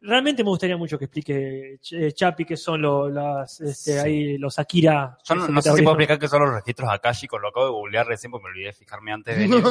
[0.00, 3.98] realmente me gustaría mucho que explique Ch- Chapi qué son lo- las, este, Sí.
[3.98, 5.18] ahí, los Akira.
[5.28, 8.06] Yo no, sé si puedo explicar qué son los registros akáshicos, lo acabo de googlear
[8.06, 9.64] recién porque me olvidé de fijarme antes de venir,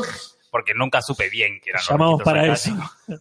[0.53, 2.77] porque nunca supe bien qué eran los Llamamos registros
[3.07, 3.19] para.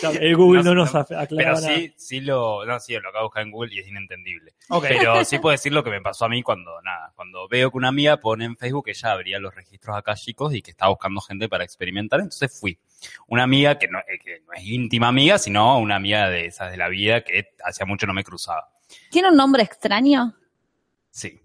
[0.00, 1.74] Claro, El Google no, No, nos no, aclara Pero nada.
[1.76, 4.52] sí, sí lo, no, sí, lo acabo de buscar en Google y es inentendible.
[4.68, 4.86] Ok.
[4.88, 7.76] Pero sí puedo decir lo que me pasó a mí cuando, nada, cuando veo que
[7.78, 11.20] una amiga pone en Facebook que ella abría los registros akáshicos y que estaba buscando
[11.20, 12.76] gente para experimentar, entonces fui.
[13.28, 16.72] Una amiga que no, eh, que no es íntima amiga, sino una amiga de esas
[16.72, 18.68] de la vida que hacía mucho no me cruzaba.
[19.08, 20.34] ¿Tiene un nombre extraño?
[21.12, 21.40] Sí,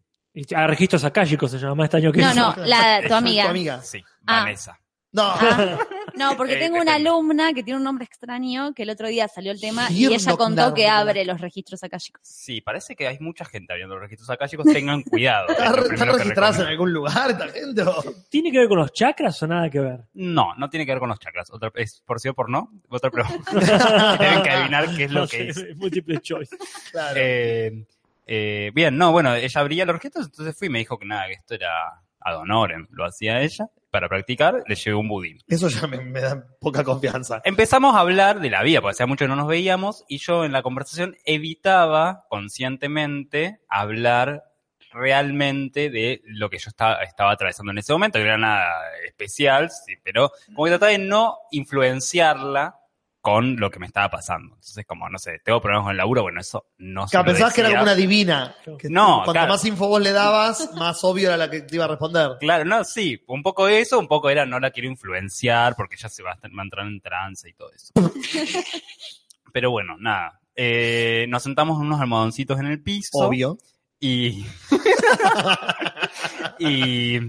[0.56, 2.56] A registros akáshicos se llama más extraño que No, eso.
[2.58, 3.44] no, la, tu amiga.
[3.46, 3.82] Tu amiga.
[3.84, 4.42] sí, Ah.
[4.44, 4.80] Vanessa.
[5.12, 5.24] No.
[5.24, 5.80] Ah,
[6.16, 9.28] no, porque Eh, tengo una alumna que tiene un nombre extraño que el otro día
[9.28, 12.22] salió el tema y ella contó que abre los registros akáshicos.
[12.24, 15.48] Sí, parece que hay mucha gente abriendo los registros akáshicos, tengan cuidado.
[15.50, 17.84] es ¿Están registradas en algún lugar esta gente?
[18.30, 20.06] ¿Tiene que ver con los chakras o nada que ver?
[20.14, 21.52] No, no tiene que ver con los chakras.
[21.52, 22.72] Otra, es por sí o por no.
[22.90, 23.52] Otra pregunta.
[24.18, 25.78] Tienen que adivinar qué es lo No que es.
[25.78, 26.58] Múltiple choice.
[26.92, 27.20] Claro.
[27.20, 27.86] Eh,
[28.26, 31.28] eh, bien, no, bueno, ella abría los registros, entonces fui y me dijo que nada,
[31.28, 32.88] que esto era ad honorem.
[32.92, 35.40] Lo hacía ella para practicar, le llevé un budín.
[35.48, 37.42] Eso ya me, me da poca confianza.
[37.46, 40.46] Empezamos a hablar de la vida, porque hacía mucho que no nos veíamos, y yo
[40.46, 44.44] en la conversación evitaba conscientemente hablar
[44.92, 48.74] realmente de lo que yo estaba, estaba atravesando en ese momento, que no era nada
[49.06, 52.80] especial, sí, pero como que trataba de no influenciarla
[53.28, 54.56] con lo que me estaba pasando.
[54.56, 57.60] Entonces, como, no sé, tengo problemas con el laburo, bueno, eso no lo pensabas que
[57.60, 58.56] era como una divina.
[58.80, 59.50] Que No, Cuanto claro.
[59.50, 62.38] más info vos le dabas, más obvio era la que te iba a responder.
[62.40, 66.08] Claro, no, sí, un poco eso, un poco era no la quiero influenciar porque ella
[66.08, 67.92] se va a, estar- va a entrar en trance y todo eso.
[69.52, 70.40] Pero bueno, nada.
[70.56, 73.10] Eh, nos sentamos en unos almohadoncitos en el piso.
[73.18, 73.58] Obvio.
[74.00, 74.46] Y.
[76.60, 77.20] y.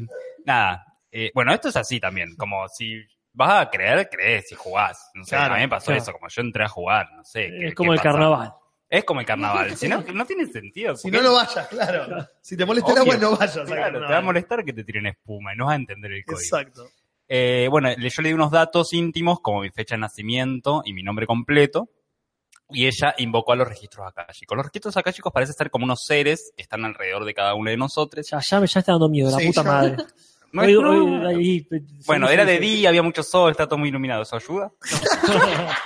[0.44, 0.84] Nada.
[1.10, 2.36] eh, bueno, esto es así también.
[2.36, 3.02] Como si
[3.38, 5.10] vas a creer, crees y jugás.
[5.14, 6.02] No sé, Claro, a mí me pasó claro.
[6.02, 6.12] eso.
[6.12, 7.46] Como yo entré a jugar, no sé.
[7.48, 8.10] ¿qué- Es como qué el pasa?
[8.10, 8.52] carnaval.
[8.90, 9.76] Es como el carnaval.
[9.76, 10.96] Si no, no tiene sentido.
[10.96, 12.26] Si no, no vayas, claro.
[12.40, 13.58] Si te molesta el agua, no vayas.
[13.66, 16.24] Claro, te va a molestar que te tiren espuma y no vas a entender el
[16.24, 16.40] código.
[16.40, 16.88] Exacto.
[17.28, 20.92] Eh, bueno, le- yo le di unos datos íntimos como mi fecha de nacimiento y
[20.92, 21.88] mi nombre completo.
[22.70, 24.54] Y ella invocó a los registros akáshicos.
[24.56, 27.76] Los registros akáshicos parecen ser como unos seres que están alrededor de cada uno de
[27.78, 28.26] nosotros.
[28.30, 29.68] Ya, ya me ya está dando miedo, la Sí, puta ya.
[29.70, 29.96] madre.
[30.54, 31.66] Ahí-
[32.06, 32.62] Bueno, sí, era sí, de sí.
[32.62, 34.22] día, había mucho sol, está todo muy iluminado.
[34.22, 34.72] ¿Eso ayuda?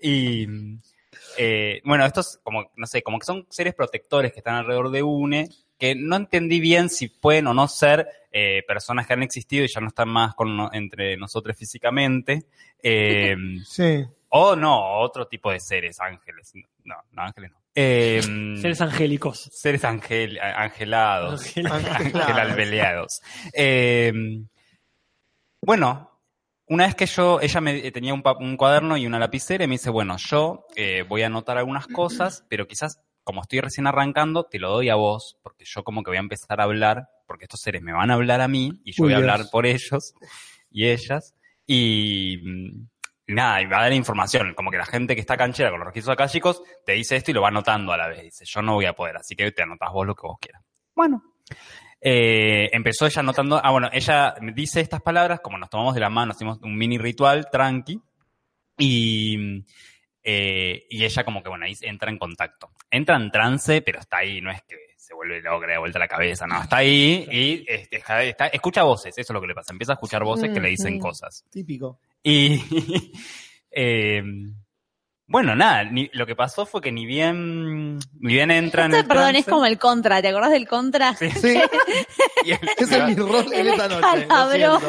[0.00, 0.46] y
[1.36, 5.02] eh, bueno, estos como, no sé, como que son seres protectores que están alrededor de
[5.02, 5.48] UNE,
[5.78, 9.68] que no entendí bien si pueden o no ser eh, personas que han existido y
[9.68, 12.44] ya no están más con no- entre nosotros físicamente.
[12.82, 14.04] Eh, Sí.
[14.30, 16.52] o no, otro tipo de seres, ángeles.
[16.84, 17.58] No, no, ángeles no.
[17.80, 18.20] Eh,
[18.60, 19.48] Seres angélicos.
[19.52, 21.84] seres angel- angelados, Angelados.
[22.16, 23.20] angelalbeleados.
[23.52, 24.12] Eh,
[25.60, 26.10] bueno,
[26.66, 29.74] una vez que yo, ella me eh, tenía un, cuaderno y una lapicera y me
[29.74, 34.44] dice, bueno, yo eh, voy a anotar algunas cosas, pero quizás como estoy recién arrancando,
[34.44, 37.44] te lo doy a vos, porque yo como que voy a empezar a hablar, porque
[37.44, 39.30] estos seres me van a hablar a mí y yo Uy, voy a Dios.
[39.30, 40.14] hablar por ellos
[40.70, 41.34] y ellas.
[41.66, 42.97] Y mm, y
[43.34, 45.86] nada, y va a dar información, como que la gente que está canchera con los
[45.88, 48.22] registros acá, chicos, te dice esto y lo va anotando a la vez.
[48.22, 50.62] Dice, yo no voy a poder, así que te anotás vos lo que vos quieras.
[50.94, 51.22] Bueno.
[52.00, 56.00] Eh, empezó ella anotando, ah, bueno, ella me dice estas palabras, como nos tomamos de
[56.00, 58.00] la mano, hacemos un mini ritual tranqui,
[58.78, 59.64] y,
[60.22, 62.70] eh, y ella como que, bueno, ahí entra en contacto.
[62.90, 65.98] Entra en trance, pero está ahí, no es que se vuelve loca, le da vuelta
[65.98, 69.46] la cabeza, no, está ahí y este, está- está- escucha voces, eso es lo que
[69.46, 71.44] le pasa, empieza a escuchar voces que le dicen cosas.
[71.50, 71.98] Típico.
[72.28, 72.62] Y
[73.70, 74.22] eh,
[75.26, 79.00] bueno, nada, ni- lo que pasó fue que ni bien, ni bien entra en Esto,
[79.02, 80.20] el perdón, es como el contra.
[80.22, 81.14] ¿Te acordás del contra?
[81.16, 81.26] Sí,
[82.44, 84.26] y él- ese es mi rol en El esta noche.
[84.58, 84.80] lo.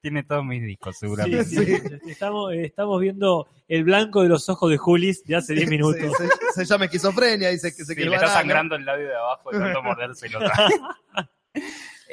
[0.00, 1.44] Tiene todos mis discos, Sí, seguramente.
[1.44, 6.00] sí, Estamos, estamos viendo el blanco de los ojos de Julis de hace 10 minutos.
[6.18, 6.24] Sí,
[6.54, 9.06] se, se llama esquizofrenia, dice que se Sí, que le el está sangrando el labio
[9.08, 10.40] de abajo de tanto mordérselo.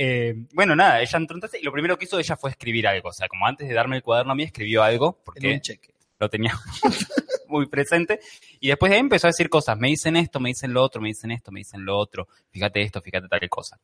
[0.02, 3.10] Eh, bueno, nada, ella entró entonces y lo primero que hizo ella fue escribir algo.
[3.10, 5.60] O sea, como antes de darme el cuaderno a mí, escribió algo En porque un
[5.60, 5.94] cheque.
[6.20, 6.54] lo tenía
[7.50, 8.22] muy presente.
[8.62, 9.78] Y después de ahí empezó a decir cosas.
[9.78, 12.30] Me dicen esto, me dicen lo otro, me dicen esto, me dicen lo otro.
[12.50, 13.78] Fíjate esto, fíjate tal cosa.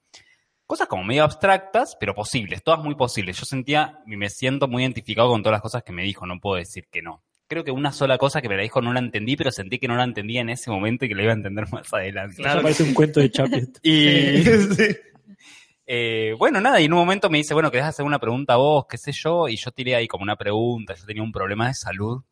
[0.66, 3.38] Cosas como medio abstractas, pero posibles, todas muy posibles.
[3.38, 6.40] Yo sentía y me siento muy identificado con todas las cosas que me dijo, no
[6.40, 7.24] puedo decir que no.
[7.48, 9.88] Creo que una sola cosa que me la dijo no la entendí, pero sentí que
[9.90, 12.42] no la entendía en ese momento y que la iba a entender más adelante.
[12.42, 13.72] Eso parece un cuento de Chaplin.
[13.84, 14.88] Y Sí.
[15.88, 18.58] eh, bueno, nada, y en un momento me dice, bueno, ¿querés hacer una pregunta a
[18.58, 18.86] vos?
[18.90, 19.48] ¿Qué sé yo?
[19.48, 20.96] Y yo tiré ahí como una pregunta.
[20.96, 22.24] Yo tenía un problema de salud.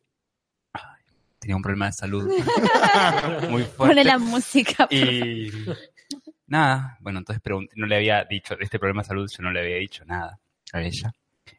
[0.72, 1.02] Ay,
[1.38, 2.26] tenía un problema de salud
[3.50, 3.76] muy fuerte.
[3.76, 4.88] Pone la música.
[4.90, 5.50] Y
[6.46, 9.52] nada, bueno, entonces pregunté, no le había dicho, de este problema de salud yo no
[9.52, 10.38] le había dicho nada
[10.72, 11.12] a ella.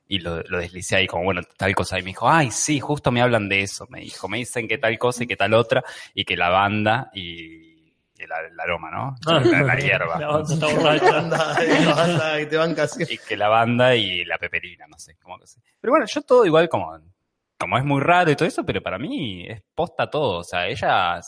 [0.07, 1.97] Y lo, lo deslicé ahí como, bueno, tal cosa.
[1.97, 3.88] Y me dijo, ay, sí, justo me hablan de eso.
[3.89, 5.84] Me dijo, me dicen que tal cosa y que tal otra.
[6.13, 7.74] Y que la banda y, y
[8.18, 9.16] el, el aroma, ¿no?
[9.28, 9.42] Ah.
[9.44, 10.20] La, la hierba.
[10.20, 11.20] La banda está borracha.
[11.20, 13.04] Anda, anda, que te van casi.
[13.14, 15.62] Y que la banda y la peperina, no sé, como que sé.
[15.80, 16.98] Pero bueno, yo todo igual como,
[17.58, 20.40] como es muy raro y todo eso, pero para mí es posta todo.
[20.40, 21.20] O sea, ella,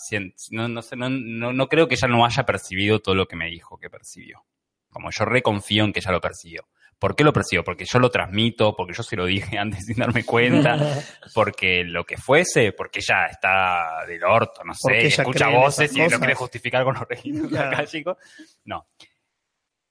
[0.51, 3.35] no, no sé, no, no, no creo que ella no haya percibido todo lo que
[3.35, 4.45] me dijo que percibió.
[4.89, 6.67] Como yo reconfío en que ella lo percibió.
[6.99, 7.63] ¿Por qué lo percibió?
[7.63, 10.77] Porque yo lo transmito, porque yo se lo dije antes sin darme cuenta,
[11.33, 16.17] porque lo que fuese, porque ella está del orto, no sé, escucha voces y lo
[16.19, 17.67] quiere justificar con los registros Claro.
[17.75, 18.17] akáshicos.
[18.65, 18.87] No.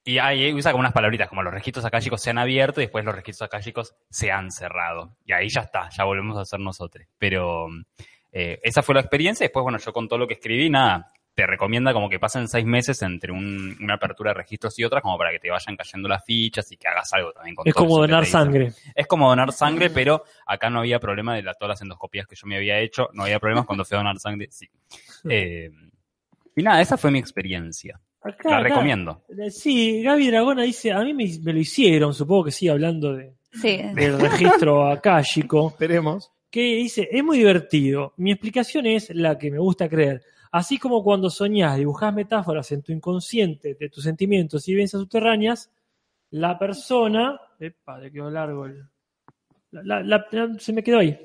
[0.04, 3.04] Y ahí usa como unas palabritas, como los registros akáshicos se han abierto y después
[3.04, 5.16] los registros akáshicos se han cerrado.
[5.24, 7.04] Y ahí ya está, ya volvemos a ser nosotros.
[7.18, 7.66] Pero
[8.30, 9.44] eh, esa fue la experiencia.
[9.44, 12.64] Después, bueno, yo con todo lo que escribí, nada, te recomienda como que pasen seis
[12.64, 16.08] meses entre un- una apertura de registros y otras, como para que te vayan cayendo
[16.08, 18.72] las fichas y que hagas algo también con Es todo como eso donar sangre.
[18.94, 22.34] Es como donar sangre, pero acá no había problema de la- todas las endoscopías que
[22.36, 23.10] yo me había hecho.
[23.12, 24.66] No había problemas cuando fui a donar sangre, sí.
[25.30, 25.70] Eh,
[26.56, 28.00] y nada, esa fue mi experiencia.
[28.22, 29.22] Acá, La acá, recomiendo.
[29.38, 33.14] eh, Sí, Gaby Dragona dice, a mí me, me lo hicieron, supongo que sí, hablando
[33.14, 33.78] de, Sí.
[33.94, 36.32] del registro akáshico, Esperemos.
[36.50, 38.14] que dice, es muy divertido.
[38.16, 40.22] Mi explicación es la que me gusta creer.
[40.52, 45.70] Así como cuando soñás, dibujás metáforas en tu inconsciente de tus sentimientos y vivencias subterráneas,
[46.30, 47.40] la persona...
[47.58, 48.82] Epa, le quedó largo el...
[49.70, 51.18] la- la- la- se me quedó ahí.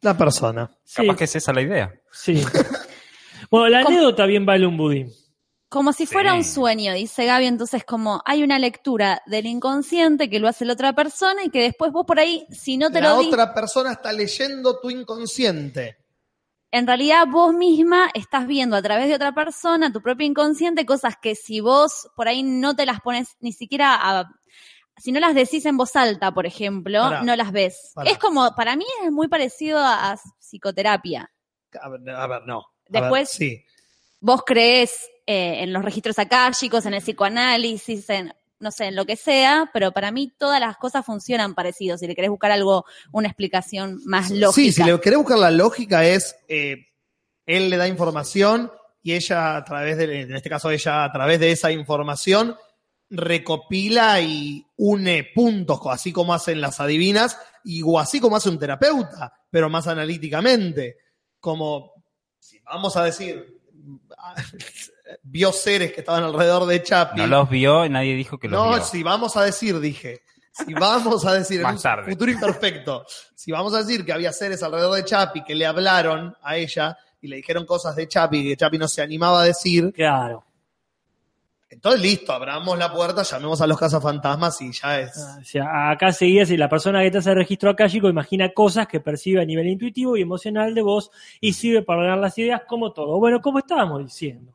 [0.00, 0.70] La persona.
[0.84, 1.92] Sí, Capaz que es esa la idea.
[2.12, 2.42] sí.
[3.50, 5.12] Bueno, la anécdota bien vale un budín.
[5.68, 6.38] Como si fuera Sí.
[6.38, 10.72] un sueño, dice Gaby, entonces como hay una lectura del inconsciente que lo hace la
[10.74, 13.52] otra persona y que después vos por ahí, si no te La lo di, otra
[13.52, 15.96] persona está leyendo tu inconsciente.
[16.74, 21.14] En realidad vos misma estás viendo a través de otra persona, tu propio inconsciente, cosas
[21.22, 24.28] que si vos por ahí no te las pones ni siquiera a...
[24.96, 27.92] Si no las decís en voz alta, por ejemplo, no las ves.
[28.04, 31.30] Es como, para mí es muy parecido a, a psicoterapia.
[31.80, 32.64] A ver, a ver, no.
[32.88, 33.64] Después- ver, sí.
[34.20, 38.34] Vos crees eh, en los registros akáshicos, en el psicoanálisis, en
[38.64, 41.98] no sé, en lo que sea, pero para mí todas las cosas funcionan parecido.
[41.98, 44.52] Si le querés buscar algo, una explicación más lógica.
[44.54, 46.86] Sí, si le querés buscar la lógica es, eh,
[47.44, 48.72] él le da información
[49.02, 52.56] y ella a través de, en este caso ella a través de esa información
[53.10, 58.58] recopila y une puntos, así como hacen las adivinas y o así como hace un
[58.58, 60.96] terapeuta, pero más analíticamente.
[61.38, 61.92] Como,
[62.38, 63.60] si vamos a decir,
[65.22, 67.18] vio seres que estaban alrededor de Chapi.
[67.20, 68.82] No los vio, nadie dijo que los No, vio.
[68.84, 70.22] si vamos a decir, dije.
[70.52, 72.10] Si vamos a decir en Más un tarde.
[72.12, 73.04] futuro imperfecto,
[73.34, 76.96] si vamos a decir que había seres alrededor de Chapi que le hablaron a ella
[77.20, 80.44] y le dijeron cosas de Chapi que Chapi no se animaba a decir, Claro.
[81.70, 85.18] entonces listo, abramos la puerta, llamemos a los cazafantasmas y ya es.
[85.18, 88.86] Ah, O sea, acá seguía si la persona que te hace registro akáshico imagina cosas
[88.86, 91.10] que percibe a nivel intuitivo y emocional de vos
[91.40, 93.18] y sirve para dar las ideas como todo.
[93.18, 94.54] Bueno, como estábamos diciendo.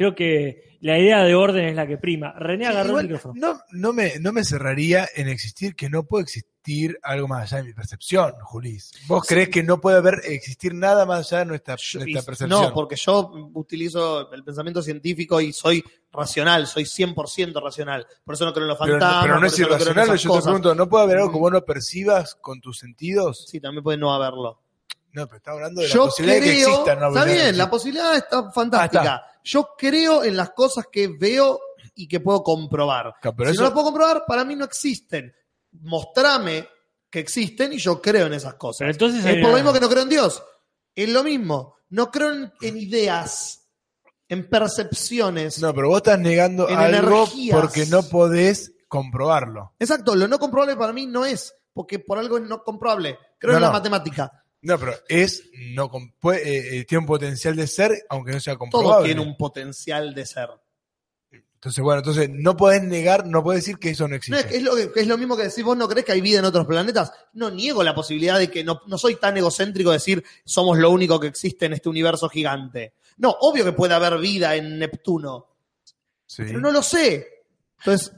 [0.00, 2.32] Creo que la idea de orden es la que prima.
[2.38, 3.34] René Sí, agarró igual, el micrófono.
[3.36, 7.58] no, no, me, no me cerraría en existir que no puede existir algo más allá
[7.62, 8.92] de mi percepción, Julis.
[9.06, 12.62] ¿Vos crees que no puede haber existir nada más allá de nuestra, Yo- nuestra percepción?
[12.62, 18.06] no, porque yo utilizo el pensamiento científico y soy racional, soy 100% racional.
[18.24, 19.22] Por eso no creo en los pero, no- fantasmas.
[19.24, 20.44] pero no por es creo irracional, esas yo te cosas.
[20.44, 23.44] pregunto, ¿no puede haber algo que vos no percibas con tus sentidos?
[23.50, 24.62] Sí, también puede no haberlo.
[25.12, 26.94] No, pero está hablando de la Yo posibilidad de que creo, exista.
[26.94, 29.14] No está bien, la posibilidad está fantástica.
[29.16, 31.60] Ah, Yo creo en las cosas que veo
[31.94, 33.14] y que puedo comprobar.
[33.22, 35.34] Pero si eso- no las puedo comprobar, para mí no existen.
[35.72, 36.68] Mostrame
[37.10, 38.78] que existen y yo creo en esas cosas.
[38.80, 40.42] Pero entonces es por lo mismo que no creo en Dios.
[40.94, 41.76] Es lo mismo.
[41.88, 43.66] No creo en, en ideas,
[44.28, 45.60] en percepciones.
[45.60, 47.60] No, pero vos estás negando En algo energías.
[47.60, 49.74] porque no podés comprobarlo.
[49.78, 53.18] Exacto, lo no comprobable para mí no es, porque por algo es no comprobable.
[53.38, 53.72] Creo No, en la no.
[53.74, 54.44] matemática.
[54.62, 55.90] No, pero es, no
[56.34, 59.06] eh, eh, tiene un potencial de ser, aunque no sea Todo comprobable.
[59.06, 60.48] tiene un potencial de ser.
[61.54, 64.56] Entonces, bueno, entonces no podés negar, no podés decir que eso no existe.
[64.56, 66.46] es lo, que- es lo mismo que decir, vos no crees que hay vida en
[66.46, 67.12] otros planetas.
[67.34, 70.90] No niego la posibilidad de que no, no soy tan egocéntrico de decir somos lo
[70.90, 72.94] único que existe en este universo gigante.
[73.18, 75.48] No, obvio que puede haber vida en Neptuno,
[76.26, 76.44] Sí.
[76.46, 77.44] pero no lo sé.
[77.78, 78.12] Entonces,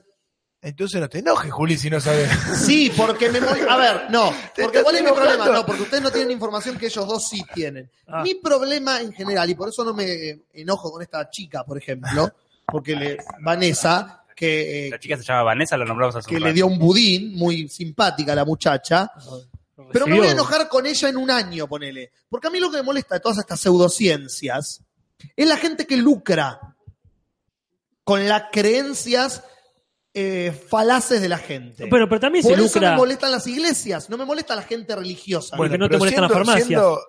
[0.65, 2.31] Entonces no te enojes, Juli, si no sabes.
[2.67, 5.47] sí, porque me mol- A ver, no, porque ¿cuál es mi problema?
[5.47, 7.91] No, porque ustedes no tienen información que ellos dos sí tienen.
[8.07, 8.23] Ah.
[8.23, 12.33] Mi problema en general, y por eso no me enojo con esta chica, por ejemplo,
[12.65, 16.53] porque le, Vanessa, que, eh, La chica se llama Vanessa, la nombramos hace que le
[16.53, 19.11] dio un budín, muy simpática la muchacha,
[19.93, 22.13] Pero me voy a enojar con ella en un año, ponele.
[22.29, 24.81] Porque a mí lo que me molesta de todas estas pseudociencias
[25.37, 26.77] es la gente que lucra
[28.05, 29.43] con las creencias
[30.15, 31.87] eh, falaces de la gente.
[31.91, 32.91] Pero, pero también Por se eso lucra.
[32.93, 35.57] me molestan las iglesias, no me molesta la gente religiosa.
[35.57, 36.67] Bueno, que no te pero molestan las siendo- farmacias.
[36.69, 37.01] siendo-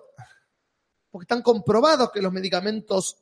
[1.10, 3.16] Porque están comprobados que los medicamentos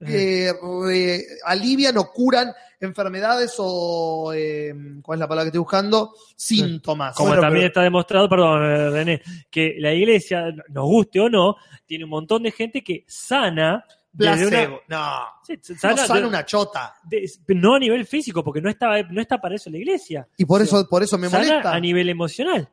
[0.00, 0.06] Eh.
[0.06, 0.52] que
[0.86, 6.14] re- alivian o curan enfermedades o, eh, ¿cuál es la palabra que estoy buscando?
[6.36, 7.14] Síntomas.
[7.16, 11.28] Como Bueno, también pero- está demostrado, perdón, eh, René, que la iglesia, nos guste o
[11.28, 11.56] no,
[11.86, 13.84] tiene un montón de gente que sana
[14.16, 14.80] Placebo.
[14.86, 14.98] una.
[14.98, 16.94] No, Sí, no sana sana de- una chota.
[17.04, 20.28] de- no a nivel físico, porque no está, no está para eso la iglesia.
[20.36, 21.72] Y por eso, por eso me Sana molesta.
[21.74, 22.68] a nivel emocional.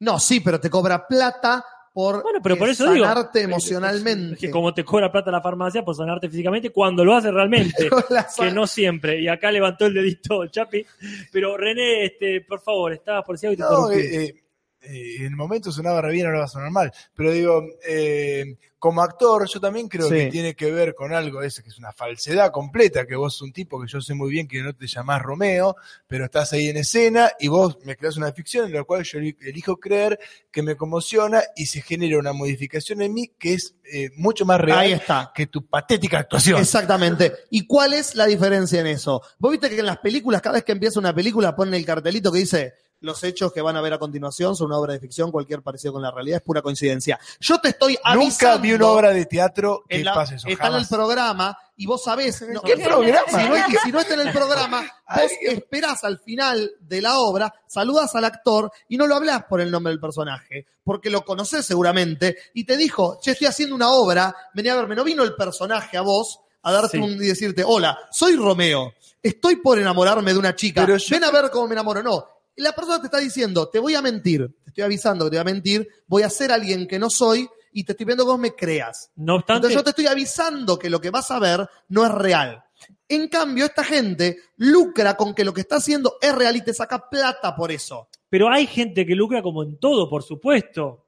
[0.00, 3.04] No, sí, pero te cobra plata por Bueno, pero eh, por eso digo.
[3.06, 4.36] sanarte Es emocionalmente.
[4.36, 7.88] que como te cobra plata la farmacia por sanarte físicamente cuando lo hace realmente.
[8.38, 9.20] Que no siempre.
[9.20, 10.84] Y acá levantó el dedito Chapi.
[11.32, 14.43] Pero René, este, por favor, estabas por si algo y te No, eh, eh,
[14.86, 16.92] en el momento sonaba re bien, ahora va a sonar mal.
[17.14, 20.14] Pero digo, eh, como actor, yo también creo Sí.
[20.14, 23.40] que tiene que ver con algo ese, que es una falsedad completa, que vos sos
[23.42, 25.74] un tipo que yo sé muy bien que no te llamás Romeo,
[26.06, 29.18] pero estás ahí en escena y vos me creas una ficción en la cual yo
[29.20, 30.18] eli- elijo creer
[30.50, 34.60] que me conmociona y se genera una modificación en mí que es eh, mucho más
[34.60, 35.32] real Ahí está.
[35.34, 36.60] que tu patética actuación.
[36.60, 37.32] Exactamente.
[37.50, 39.22] ¿Y cuál es la diferencia en eso?
[39.38, 42.30] Vos viste que en las películas, cada vez que empieza una película, ponen el cartelito
[42.30, 42.74] que dice
[43.04, 45.92] los hechos que van a ver a continuación son una obra de ficción, cualquier parecido
[45.92, 47.18] con la realidad es pura coincidencia.
[47.40, 48.24] Yo te estoy avisando.
[48.24, 50.48] Nunca vi una obra de teatro que en la- pase eso.
[50.48, 52.42] está en el programa y vos sabés.
[52.48, 53.22] no, ¿Qué programa?
[53.28, 53.54] Si no,
[53.84, 54.82] si no está en el programa,
[55.14, 59.60] vos esperás al final de la obra, saludas al actor y no lo hablas por
[59.60, 63.90] el nombre del personaje, porque lo conoces seguramente y te dijo, che, estoy haciendo una
[63.90, 66.98] obra, vení a verme, no vino el personaje a vos a darte Sí.
[66.98, 71.24] un y decirte, hola, soy Romeo, estoy por enamorarme de una chica, Pero yo- ven
[71.24, 72.02] a ver cómo me enamoro.
[72.02, 72.26] No,
[72.56, 75.50] la persona te está diciendo, te voy a mentir, te estoy avisando que te voy
[75.50, 78.38] a mentir, voy a ser alguien que no soy y te estoy pidiendo que vos
[78.38, 79.10] me creas.
[79.16, 82.12] No obstante, Entonces yo te estoy avisando que lo que vas a ver no es
[82.12, 82.64] real.
[83.08, 86.72] En cambio, esta gente lucra con que lo que está haciendo es real y te
[86.72, 88.08] saca plata por eso.
[88.28, 91.03] pero hay gente que lucra como en todo, por supuesto.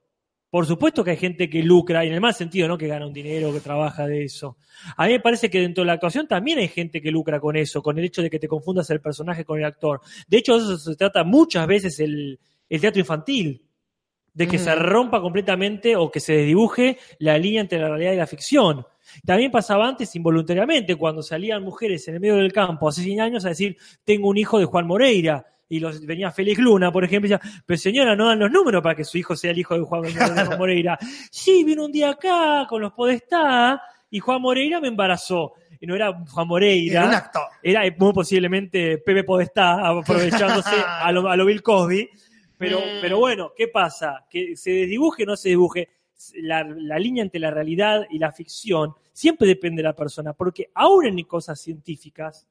[0.51, 2.79] Por supuesto que hay gente que lucra, y en el mal sentido, ¿no?
[2.79, 4.57] Que gana un dinero, que trabaja de eso.
[4.97, 7.57] A mí me parece que dentro de la actuación también hay gente que lucra con
[7.57, 10.01] eso, con el hecho de que te confundas el personaje con el actor.
[10.29, 13.63] De hecho, eso se trata muchas veces el, el teatro infantil.
[14.33, 14.61] De que Mm.
[14.61, 18.87] se rompa completamente o que se desdibuje la línea entre la realidad y la ficción.
[19.25, 23.47] También pasaba antes involuntariamente, cuando salían mujeres en el medio del campo hace 100 años
[23.47, 25.47] a decir, tengo un hijo de Juan Moreira.
[25.69, 28.83] Y los, venía Félix Luna, por ejemplo, y decía, pero señora, no dan los números
[28.83, 30.99] para que su hijo sea el hijo de Juan, Juan Moreira.
[31.31, 35.55] Sí, vino un día acá con los Podestá y Juan Moreira me embarazó.
[35.81, 37.43] Y no era Juan Moreira, Era un actor.
[37.63, 42.09] era muy posiblemente Pepe Podestá, aprovechándose a lo, a lo Bill Cosby.
[42.59, 43.01] Pero, Mm.
[43.03, 44.25] pero bueno, ¿qué pasa?
[44.31, 45.89] Que se desdibuje o no se dibuje.
[46.37, 50.71] La, la línea entre la realidad y la ficción siempre depende de la persona, porque
[50.75, 52.47] aún en cosas científicas,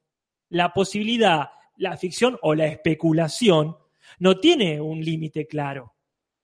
[0.50, 3.76] la posibilidad, la ficción o la especulación
[4.19, 5.95] no tiene un límite claro.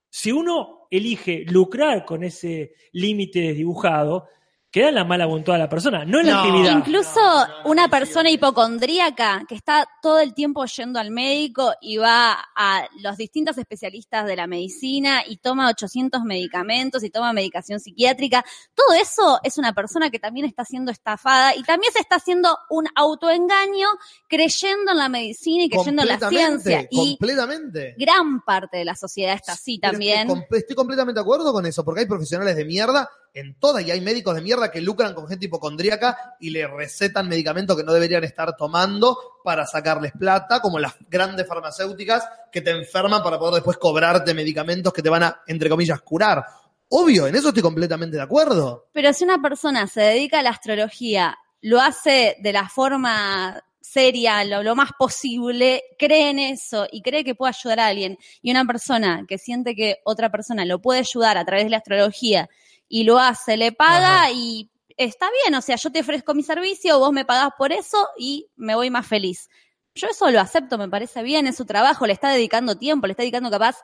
[0.09, 4.27] Si uno elige lucrar con ese límite desdibujado,
[4.71, 6.39] queda en la mala voluntad de la persona, no en la No.
[6.39, 6.71] actividad.
[6.77, 7.19] Incluso
[7.65, 13.17] una persona hipocondríaca que está todo el tiempo yendo al médico y va a los
[13.17, 19.39] distintos especialistas de la medicina y toma 800 medicamentos y toma medicación psiquiátrica, todo eso
[19.43, 23.87] es una persona que también está siendo estafada y también se está haciendo un autoengaño
[24.27, 26.87] creyendo en la medicina y creyendo en la Completamente, ciencia.
[26.91, 27.95] Y completamente.
[27.97, 30.45] gran parte de la sociedad está así Pero es que también.
[30.51, 34.01] estoy completamente de acuerdo con eso, porque hay profesionales de mierda en todas y hay
[34.01, 38.23] médicos de mierda que lucran con gente hipocondríaca y le recetan medicamentos que no deberían
[38.23, 43.77] estar tomando para sacarles plata, como las grandes farmacéuticas que te enferman para poder después
[43.77, 46.45] cobrarte medicamentos que te van a, entre comillas, curar.
[46.89, 48.87] Obvio, en eso estoy completamente de acuerdo.
[48.91, 54.43] Pero si una persona se dedica a la astrología, lo hace de la forma seria,
[54.43, 58.17] lo, lo más posible, cree en eso y cree que puede ayudar a alguien.
[58.41, 61.77] Y una persona que siente que otra persona lo puede ayudar a través de la
[61.77, 62.49] astrología
[62.93, 66.99] y lo hace, le paga y está bien, o sea, yo te ofrezco mi servicio,
[66.99, 69.49] vos me pagás por eso y me voy más feliz.
[69.95, 73.11] Yo eso lo acepto, me parece bien, es su trabajo, le está dedicando tiempo, le
[73.11, 73.77] está dedicando capaz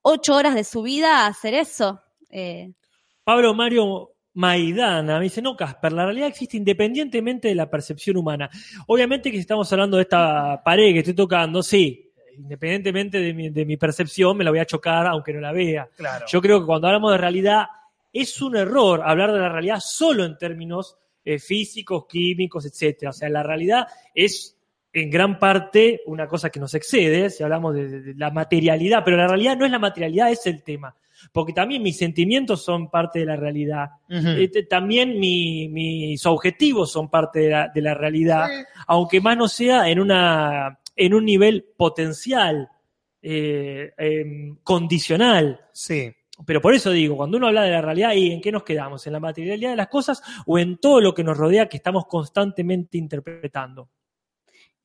[0.00, 2.00] ocho horas de su vida a hacer eso.
[2.30, 2.72] Eh,
[3.24, 8.48] Pablo Mario Maidana me dice, no, Casper, la realidad existe independientemente de la percepción humana.
[8.86, 13.50] Obviamente que si estamos hablando de esta pared que estoy tocando, sí, independientemente de mi,
[13.50, 15.88] de mi percepción, me la voy a chocar aunque no la vea.
[15.96, 16.26] Claro.
[16.28, 17.66] Yo creo que cuando hablamos de realidad,
[18.12, 23.10] es un error hablar de la realidad solo en términos eh, físicos, químicos, etcétera.
[23.10, 24.58] O sea, la realidad es
[24.92, 29.26] en gran parte una cosa que nos excede, si hablamos de, la materialidad, pero la
[29.28, 30.94] realidad no es la materialidad, es el tema.
[31.32, 33.90] Porque también mis sentimientos son parte de la realidad.
[34.08, 38.48] Este, también mi- mis objetivos son parte de la, de la realidad,
[38.88, 42.68] aunque más no sea en, una, en un nivel potencial,
[43.22, 45.60] eh, em, condicional.
[45.72, 46.12] Sí.
[46.46, 49.06] Pero por eso digo, cuando uno habla de la realidad, ¿y en qué nos quedamos?
[49.06, 52.06] ¿En la materialidad de las cosas o en todo lo que nos rodea que estamos
[52.06, 53.88] constantemente interpretando?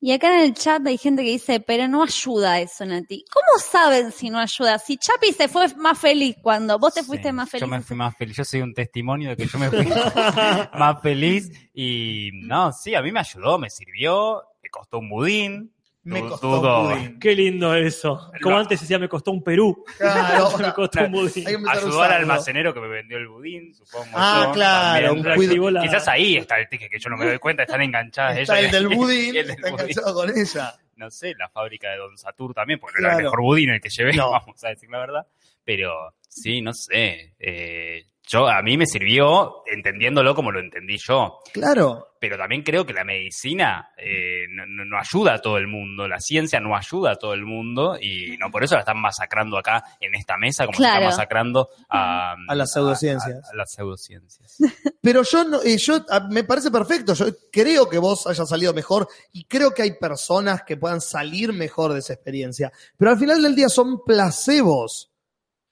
[0.00, 3.24] Y acá en el chat hay gente que dice, pero no ayuda eso, Nati.
[3.32, 4.78] ¿Cómo saben si no ayuda?
[4.78, 7.62] Si Chapi se fue más feliz cuando vos te fuiste Sí, más feliz.
[7.62, 8.36] Yo me fui más feliz.
[8.36, 9.84] Yo soy un testimonio de que yo me fui
[10.78, 11.50] más feliz.
[11.74, 14.44] Y no, sí, a mí me ayudó, me sirvió.
[14.62, 15.74] Me costó un budín.
[16.08, 17.18] Me costó un.
[17.20, 18.30] Qué lindo eso.
[18.42, 18.60] Como No.
[18.62, 19.84] antes decía, me costó un Perú.
[19.98, 20.50] Claro.
[20.58, 21.46] me costó un budín.
[21.68, 24.06] Ayudó al almacenero que me vendió el budín, supongo.
[24.14, 25.10] Ah, yo, claro, también.
[25.10, 27.62] un cuido- Reactivó la- Quizás ahí está el ticket que yo no me doy cuenta,
[27.64, 28.72] están enganchadas Está ellas.
[28.74, 29.80] el del budín, Y el del está budín.
[29.90, 30.74] enganchado con ella.
[30.96, 33.80] no sé, la fábrica de Don Satur también, porque no era el mejor budín el
[33.80, 34.30] que llevé, No.
[34.32, 35.26] vamos a decir la verdad.
[35.64, 37.34] Pero sí, no sé.
[37.38, 41.38] eh, yo, a mí me sirvió entendiéndolo como lo entendí yo.
[41.52, 42.04] Claro.
[42.20, 46.58] Pero también creo que la medicina eh, no, ayuda a todo el mundo, la ciencia
[46.58, 50.14] no ayuda a todo el mundo y no por eso la están masacrando acá en
[50.16, 50.96] esta mesa como se Claro.
[51.04, 53.36] está masacrando a, A las pseudociencias.
[53.48, 54.56] a- a las pseudociencias.
[55.00, 57.14] Pero yo, no, eh, yo a- me parece perfecto.
[57.14, 61.52] Yo creo que vos hayas salido mejor y creo que hay personas que puedan salir
[61.52, 62.72] mejor de esa experiencia.
[62.96, 65.12] Pero al final del día son placebos.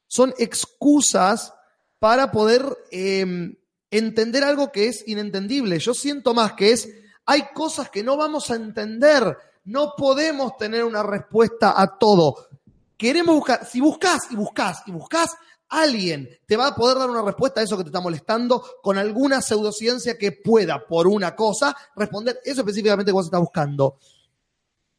[0.09, 1.53] Son excusas
[1.99, 3.57] para poder eh,
[3.91, 5.79] entender algo que es inentendible.
[5.79, 6.89] Yo siento más que es,
[7.25, 9.37] hay cosas que no vamos a entender.
[9.65, 12.49] No podemos tener una respuesta a todo.
[12.97, 15.31] Queremos buscar, si buscas y buscas y buscas,
[15.69, 18.97] alguien te va a poder dar una respuesta a eso que te está molestando con
[18.97, 23.99] alguna pseudociencia que pueda, por una cosa, responder eso específicamente que vos estás buscando.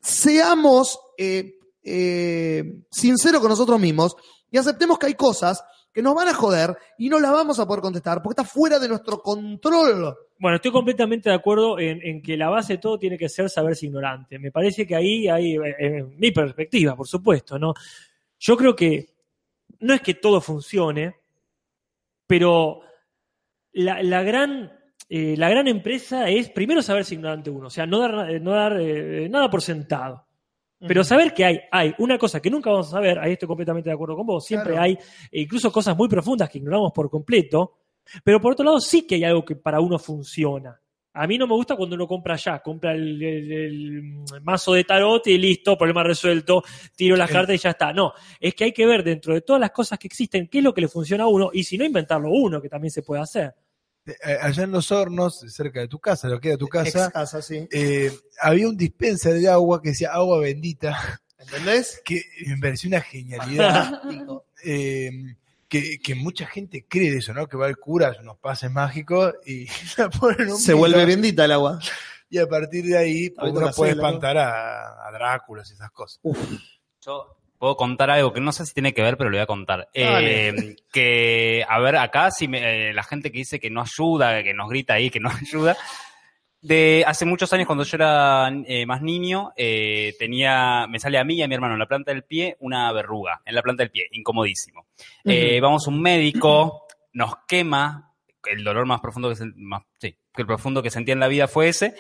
[0.01, 4.15] Seamos eh, eh, sinceros con nosotros mismos
[4.51, 5.63] y aceptemos que hay cosas
[5.97, 8.77] que nos van a joder y no las vamos a poder contestar porque está fuera
[8.77, 10.15] de nuestro control.
[10.37, 13.87] Bueno, estoy completamente de acuerdo en, que la base de todo tiene que ser saberse
[13.87, 14.37] ignorante.
[14.37, 17.73] Me parece que ahí hay, eh, en mi perspectiva, por supuesto, ¿no?
[18.37, 19.07] Yo creo que
[19.79, 21.15] no es que todo funcione,
[22.27, 22.81] pero
[23.71, 24.71] la, la gran,
[25.09, 28.51] eh, la gran empresa es primero saberse ignorante uno, o sea, no dar, eh, no
[28.51, 30.26] dar eh, nada por sentado.
[30.85, 33.89] Pero saber que hay, hay una cosa que nunca vamos a saber, ahí estoy completamente
[33.89, 34.83] de acuerdo con vos, siempre Claro.
[34.83, 34.97] hay
[35.31, 37.77] e incluso cosas muy profundas que ignoramos por completo,
[38.23, 40.79] pero por otro lado sí que hay algo que para uno funciona.
[41.13, 44.83] A mí no me gusta cuando uno compra ya, compra el, el- el mazo de
[44.83, 46.63] tarot y listo, problema resuelto,
[46.95, 47.91] tiro las cartas y ya está.
[47.91, 50.63] No, es que hay que ver dentro de todas las cosas que existen qué es
[50.63, 53.23] lo que le funciona a uno y si no inventarlo uno, que también se puede
[53.23, 53.51] hacer.
[54.07, 57.13] Eh, Allá en los hornos, cerca de tu casa, lo que era tu casa, Ex
[57.13, 57.67] casa, sí.
[57.71, 58.11] eh,
[58.41, 62.01] había un dispenser de agua que decía agua bendita, ¿Entendés?
[62.05, 64.01] que me pareció una genialidad.
[64.63, 65.11] eh,
[65.67, 67.47] que, que mucha gente cree de eso, ¿no?
[67.47, 69.67] Que va el cura, unos pases mágicos y
[69.97, 71.79] la ponen en un Se vuelve bendita el agua.
[72.29, 76.19] Y a partir de ahí uno puede espantar a, a Dráculas y esas cosas.
[77.01, 79.47] Yo puedo contar algo que no sé si tiene que ver, pero lo voy a
[79.47, 79.89] contar.
[79.93, 80.49] Dale.
[80.49, 84.43] Eh, que, a ver, acá si me- eh, la gente que dice que no ayuda,
[84.43, 85.75] que nos grita ahí, que no ayuda.
[86.59, 89.51] De hace muchos años, cuando yo era eh, más niño,
[90.17, 92.91] tenía, me sale a mí y a mi hermano en la planta del pie una
[92.91, 94.87] verruga, en la planta del pie, incomodísimo.
[95.61, 98.11] Vamos a un médico, nos quema,
[98.45, 101.27] el dolor más profundo que se, más, sí, que el profundo que sentía en la
[101.27, 101.93] vida fue ese,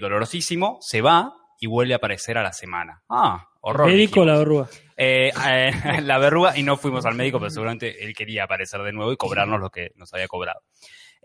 [0.00, 3.02] dolorosísimo, se va y vuelve a aparecer a la semana.
[3.08, 3.86] Ah, horror.
[3.86, 4.68] Médico la verruga.
[4.96, 5.72] Eh, eh,
[6.02, 9.16] la verruga y no fuimos al médico, pero seguramente él quería aparecer de nuevo y
[9.16, 10.60] cobrarnos lo que nos había cobrado.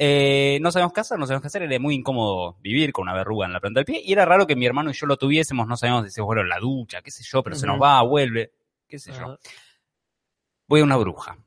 [0.01, 3.13] Eh, no sabíamos qué hacer, no sabíamos qué hacer, era muy incómodo vivir con una
[3.13, 5.17] verruga en la planta del pie y era raro que mi hermano y yo lo
[5.17, 8.53] tuviésemos, no sabíamos, decir, bueno, la ducha, qué sé yo, pero se nos va, vuelve,
[8.87, 9.37] qué sé yo.
[10.67, 11.37] Voy a una bruja.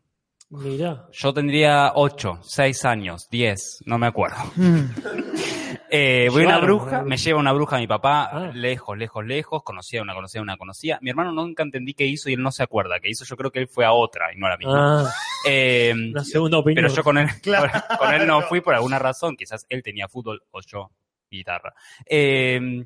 [0.51, 1.07] Mirá.
[1.13, 4.37] Yo tendría 8, 6 años, 10, no me acuerdo.
[5.95, 8.51] Eh, voy a una bruja, me lleva una bruja a mi papá, Ah.
[8.55, 10.99] lejos, lejos, lejos, conocía una, conocía una, conocía.
[11.03, 13.27] Mi hermano nunca entendí qué hizo y él no se acuerda qué hizo.
[13.27, 15.03] Yo creo que él fue a otra y no a la misma.
[15.07, 15.13] Ah,
[15.47, 16.85] Eh, una segunda opinión.
[16.85, 17.71] pero yo con él, Claro.
[17.99, 19.37] con él no fui por alguna razón.
[19.37, 20.91] Quizás él tenía fútbol o yo
[21.31, 21.75] guitarra.
[22.07, 22.85] Eh,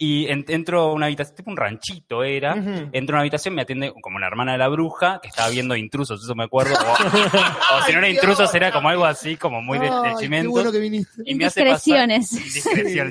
[0.00, 2.52] y en- entro a una habitación, tipo un ranchito era.
[2.92, 5.74] Entro a una habitación, me atiende como la hermana de la bruja, que estaba viendo
[5.76, 6.74] intrusos, eso me acuerdo.
[6.74, 6.92] O,
[7.78, 10.50] o si no era intrusos, era como algo así, como muy de, cimento.
[10.52, 11.22] bueno que viniste.
[11.24, 12.30] y me hace pasar- Indiscreciones.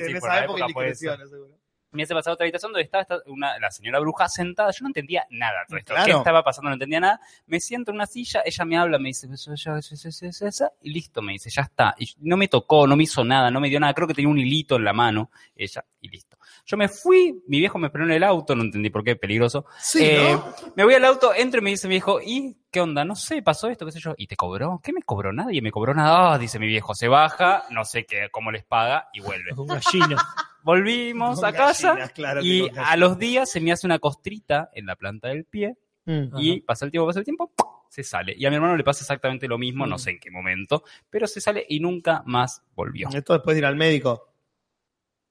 [0.08, 1.48] Sí, en por la época seguro.
[1.90, 4.70] me hace pasar a otra habitación donde estaba esta- una, la señora bruja sentada.
[4.70, 5.92] Yo no entendía nada todo esto.
[5.94, 6.06] Claro.
[6.06, 6.68] ¿Qué estaba pasando?
[6.70, 7.20] No entendía nada.
[7.46, 10.26] Me siento en una silla, ella me habla, me dice, "Eso, eso, eso, eso, eso,
[10.26, 11.94] eso, eso", y listo, me dice, ya está.
[11.98, 13.92] Y no me tocó, no me hizo nada, no me dio nada.
[13.94, 16.37] Creo que tenía un hilito en la mano, ella, y listo.
[16.70, 19.64] Yo me fui, mi viejo me esperó en el auto, no entendí por qué, peligroso.
[19.80, 20.44] Sí, Eh, ¿no?
[20.76, 23.06] Me voy al auto, entro y me dice mi viejo, ¿y qué onda?
[23.06, 24.12] No sé, pasó esto, qué sé yo.
[24.18, 24.78] ¿Y te cobró?
[24.84, 25.32] ¿Qué me cobró?
[25.32, 26.34] Nadie me cobró nada.
[26.34, 29.52] Ah, dice mi viejo, se baja, no sé qué, cómo les paga y vuelve.
[29.56, 30.16] Con gallina.
[30.62, 34.68] Volvimos a casa gallinas, claro que y a los días se me hace una costrita
[34.74, 35.74] en la planta del pie
[36.04, 36.38] Mm.
[36.38, 37.52] y pasa el tiempo, pasa el tiempo,
[37.90, 38.34] se sale.
[38.36, 39.88] Y a mi hermano le pasa exactamente lo mismo, Mm.
[39.90, 43.08] no sé en qué momento, pero se sale y nunca más volvió.
[43.12, 44.27] Esto después de ir al médico.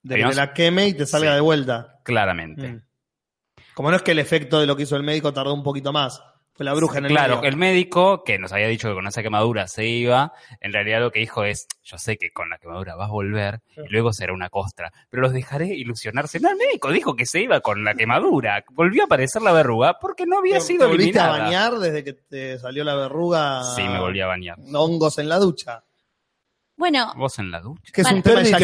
[0.04, 1.36] De que te la queme y te salga Sí.
[1.36, 2.00] de vuelta.
[2.04, 2.68] Claramente.
[2.70, 2.82] Mm.
[3.74, 5.92] Como no es que el efecto de lo que hizo el médico tardó un poquito
[5.94, 6.22] más.
[6.54, 7.50] Fue la bruja en el Claro, medio.
[7.50, 11.12] el médico que nos había dicho que con esa quemadura se iba, en realidad lo
[11.12, 14.34] que dijo es, yo sé que con la quemadura vas a volver y luego será
[14.34, 16.40] una costra, pero los dejaré ilusionarse.
[16.40, 20.00] No, el médico dijo que se iba con la quemadura, volvió a aparecer la verruga
[20.02, 23.62] porque no había ¿Te- sido ¿Te volviste a bañar desde que te salió la verruga?
[23.76, 24.58] Sí, me volví a bañar.
[24.74, 25.84] Hongos en la ducha.
[26.78, 27.92] Bueno, Vos en la ducha.
[27.92, 28.58] Que es un tema de la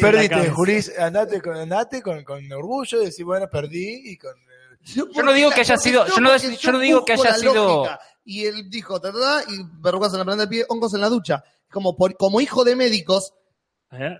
[0.00, 0.50] Perdiste.
[0.50, 0.98] Julis.
[0.98, 4.30] Andate con, andate con, con orgullo, decir, bueno, perdí y con.
[4.32, 7.88] eh, Yo no digo que haya sido- yo no- yo no digo que haya sido-.
[8.24, 11.00] Y él dijo, ta, ta, ta, y verrugas en la planta del pie, hongos en
[11.00, 11.42] la ducha.
[11.70, 13.32] Como, por- como hijo de médicos,
[13.92, 14.16] ¿Eh?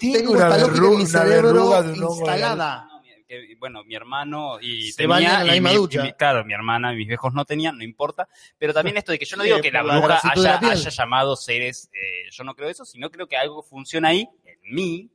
[0.00, 2.88] Tengo una esta lógica en mi una cerebro verruga de un hongo instalada.
[3.32, 6.00] Que, bueno, mi hermano y Se en la y misma mi- ducha.
[6.00, 8.28] y mi- claro, mi hermana y mis viejos no tenían, no importa.
[8.58, 11.34] Pero también esto de que yo no digo que la bruja la haya, haya llamado
[11.34, 15.10] seres, eh, yo no creo eso, sino creo que algo funciona ahí, en mí,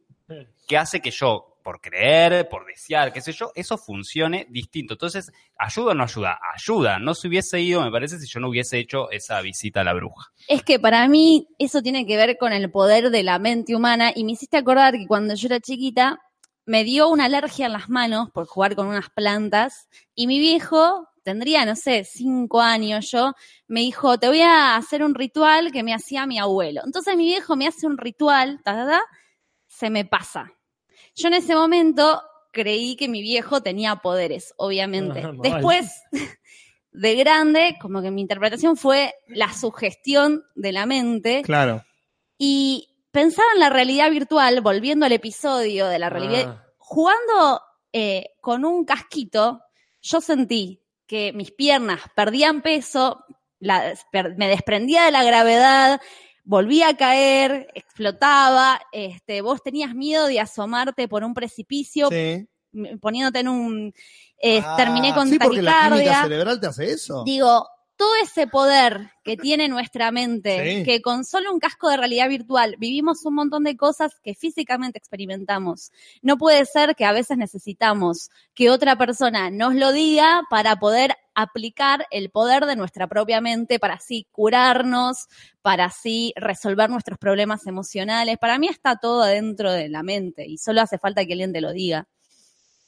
[0.67, 4.93] que hace que yo, por creer, por desear, qué sé yo, eso funcione distinto.
[4.95, 6.39] Entonces, ¿ayuda o no ayuda?
[6.55, 6.97] Ayuda.
[6.97, 9.93] No se hubiese ido, me parece, si yo no hubiese hecho esa visita a la
[9.93, 10.31] bruja.
[10.47, 14.11] es que para mí eso tiene que ver con el poder de la mente humana
[14.15, 16.19] y me hiciste acordar que cuando yo era chiquita
[16.67, 21.07] me dio una alergia en las manos por jugar con unas plantas y mi viejo,
[21.23, 23.33] tendría, no sé, cinco años yo,
[23.67, 26.81] me dijo, te voy a hacer un ritual que me hacía mi abuelo.
[26.85, 29.01] Entonces mi viejo me hace un ritual, ta, ta, ta,
[29.65, 30.51] se me pasa.
[31.15, 32.21] Yo en ese momento
[32.51, 35.23] creí que mi viejo tenía poderes, obviamente.
[35.23, 35.31] Ah.
[35.41, 35.89] Después,
[36.91, 41.85] de grande, como que mi interpretación fue la sugestión de la mente Claro.
[42.37, 46.63] y pensaba en la realidad virtual, volviendo al episodio de la realidad, Ah.
[46.77, 47.61] jugando
[47.93, 49.61] eh, con un casquito,
[50.01, 53.23] yo sentí que mis piernas perdían peso,
[53.59, 53.93] la-
[54.35, 55.99] me desprendía de la gravedad,
[56.43, 62.47] volvía a caer, explotaba, este, vos tenías miedo de asomarte por un precipicio, Sí.
[63.01, 63.93] poniéndote en un...
[64.39, 66.23] eh, Ah, terminé con sí, porque la química taquicardia.
[66.23, 67.23] cerebral te hace eso.
[67.25, 67.67] Digo,
[67.97, 70.83] todo ese poder que tiene nuestra mente, Sí.
[70.83, 74.97] que con solo un casco de realidad virtual vivimos un montón de cosas que físicamente
[74.97, 75.91] experimentamos.
[76.21, 81.15] No puede ser que a veces necesitamos que otra persona nos lo diga para poder
[81.33, 85.27] aplicar el poder de nuestra propia mente, para así curarnos,
[85.61, 88.37] para así resolver nuestros problemas emocionales.
[88.37, 91.61] Para mí está todo adentro de la mente y solo hace falta que alguien te
[91.61, 92.07] lo diga.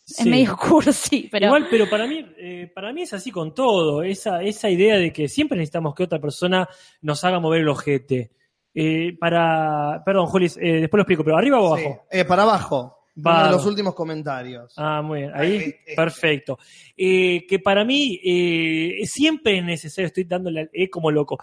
[0.09, 0.29] Es Sí.
[0.29, 1.47] medio cursi, pero...
[1.47, 4.01] Igual, pero para mí, eh, para mí es así con todo.
[4.03, 6.67] Esa, esa idea de que siempre necesitamos que otra persona
[7.01, 8.31] nos haga mover el ojete.
[8.73, 11.83] Eh, para, perdón, Julis, eh, después lo explico, pero arriba o Sí.
[11.85, 12.05] abajo.
[12.11, 12.95] Eh, para abajo.
[13.15, 14.73] Uno de los últimos comentarios.
[14.77, 15.31] Ah, muy bien.
[15.35, 15.93] Ahí, este.
[15.95, 16.57] perfecto.
[16.95, 21.37] Eh, que para mí eh, siempre es necesario, estoy dándole al- eh, como loco,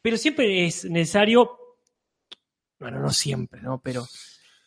[0.00, 1.50] pero siempre es necesario,
[2.80, 3.78] bueno, no siempre, ¿no?
[3.82, 4.06] Pero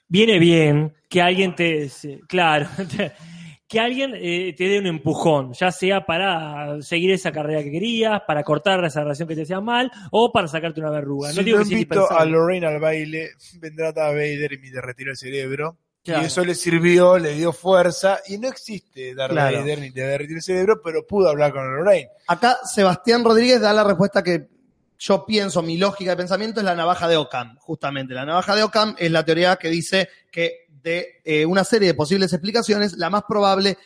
[0.07, 1.89] viene bien que alguien te,
[2.27, 2.67] claro,
[3.67, 8.21] que alguien eh, te dé un empujón, ya sea para seguir esa carrera que querías,
[8.27, 11.31] para cortar esa relación que te hacía mal, o para sacarte una verruga.
[11.31, 12.25] Si no digo yo que sea invito a.
[12.25, 15.77] Lorraine al baile, vendrá Darth Vader y me derretirá el cerebro.
[16.03, 16.21] Claro.
[16.21, 18.19] Y eso le sirvió, le dio fuerza.
[18.27, 19.57] Y no existe Darth Claro.
[19.57, 22.09] Vader ni te derretir el cerebro, pero pudo hablar con Lorraine.
[22.27, 24.47] Acá Sebastián Rodríguez da la respuesta que
[24.97, 28.13] yo pienso, mi lógica de pensamiento es la navaja de Ockham, justamente.
[28.13, 31.93] La navaja de Ockham es la teoría que dice que de eh, una serie de
[31.93, 33.77] posibles explicaciones, la más probable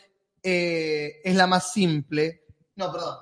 [0.44, 2.46] eh, es la más simple.
[2.76, 3.16] No, perdón.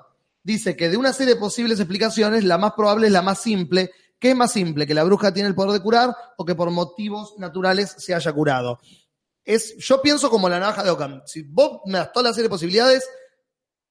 [0.44, 3.92] Dice que de una serie de posibles explicaciones, la más probable es la más simple,
[4.20, 4.88] ¿qué es más simple?
[4.88, 8.32] ¿Que la bruja tiene el poder de curar o que por motivos naturales se haya
[8.32, 8.80] curado?
[9.44, 11.22] Es, yo pienso como la navaja de Ockham.
[11.26, 13.08] Si vos me das toda la serie de posibilidades,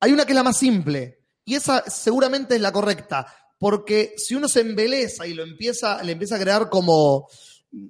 [0.00, 1.20] hay una que es la más simple.
[1.44, 3.26] Y esa seguramente es la correcta.
[3.68, 7.26] Porque si uno se embeleza y lo empieza, le empieza a crear como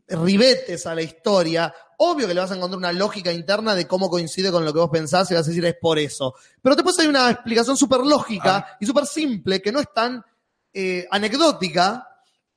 [0.09, 4.09] ribetes a la historia, obvio que le vas a encontrar una lógica interna de cómo
[4.09, 6.35] coincide con lo que vos pensás y vas a decir es por eso.
[6.63, 10.25] Pero después hay una explicación súper lógica y súper simple, que no es tan
[10.73, 12.09] eh, anecdótica,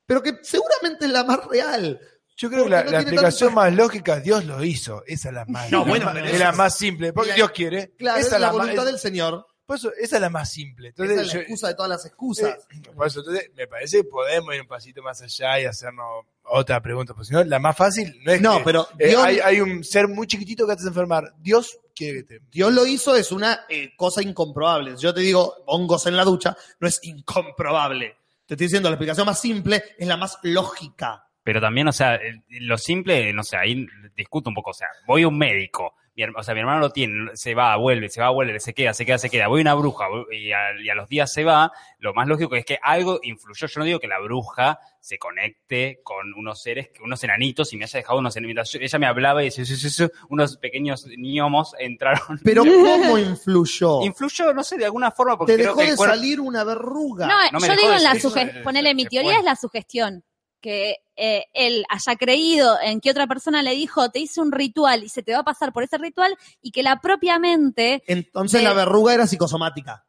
[0.06, 2.00] pero que seguramente es la más real.
[2.36, 5.02] Yo creo que la, no la tiene explicación tanto- más lógica, Dios lo hizo.
[5.06, 7.92] Esa es la más No, bueno, es la más simple, porque la- Dios quiere.
[7.98, 9.46] Claro, esa es la voluntad es- del Señor.
[9.70, 10.88] Por eso, esa es la más simple.
[10.88, 12.48] Entonces, Esa es la yo- excusa de todas las excusas.
[12.72, 16.24] Eh, por eso, entonces, me parece que podemos ir un pasito más allá y hacernos
[16.42, 17.14] otra pregunta.
[17.14, 19.60] Porque si no, la más fácil no es No, que, pero eh, Dios- hay, hay
[19.60, 21.32] un ser muy chiquitito que te hace enfermar.
[21.38, 22.40] Dios quiere que te...
[22.50, 24.96] Dios lo hizo es una eh, cosa incomprobable.
[24.98, 28.16] Yo te digo, hongos en la ducha, no es incomprobable.
[28.46, 31.26] Te estoy diciendo, la explicación más simple es la más lógica.
[31.44, 33.86] Pero también, o sea, el- lo simple, no sé, ahí
[34.16, 34.70] discuto un poco.
[34.70, 37.76] O sea, voy a un médico, mi, o sea, mi hermano lo tiene, se va,
[37.76, 39.48] vuelve, se va, vuelve, se queda, se queda, se queda.
[39.48, 41.72] Voy a una bruja y a, y a los días se va.
[41.98, 43.66] Lo más lógico es que algo influyó.
[43.66, 47.76] Yo no digo que la bruja se conecte con unos seres, que unos enanitos y
[47.76, 48.74] me haya dejado unos enanitos.
[48.74, 52.38] Ella me hablaba y decía, "Sí, sí, sí", unos pequeños gnomos entraron.
[52.44, 54.02] Pero ¿cómo influyó?
[54.02, 56.64] Influyó, no sé, de alguna forma, porque Te creo dejó que de cuerpo- salir una
[56.64, 57.26] verruga.
[57.26, 58.62] No, no me yo digo de en la sugestión.
[58.62, 60.22] Ponele, mi teoría es la sugestión.
[60.60, 65.04] Que eh, él haya creído en que otra persona le dijo, te hice un ritual
[65.04, 68.02] y se te va a pasar por ese ritual y que la propia mente.
[68.06, 70.04] Entonces de- la verruga era psicosomática.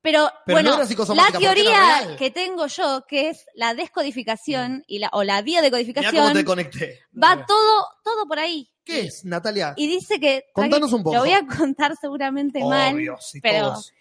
[0.00, 5.10] Pero, Pero bueno, no la teoría que tengo yo, que es la descodificación y la,
[5.12, 7.00] o la Mirá cómo biodecodificación, te conecté.
[7.20, 8.70] va todo, todo por ahí.
[8.84, 9.74] ¿Qué es, Natalia?
[9.76, 10.44] Y dice que.
[10.54, 11.16] Contanos un poco.
[11.16, 12.94] Lo voy a contar seguramente mal.
[12.94, 13.92] Obvio, sí, pero, todos.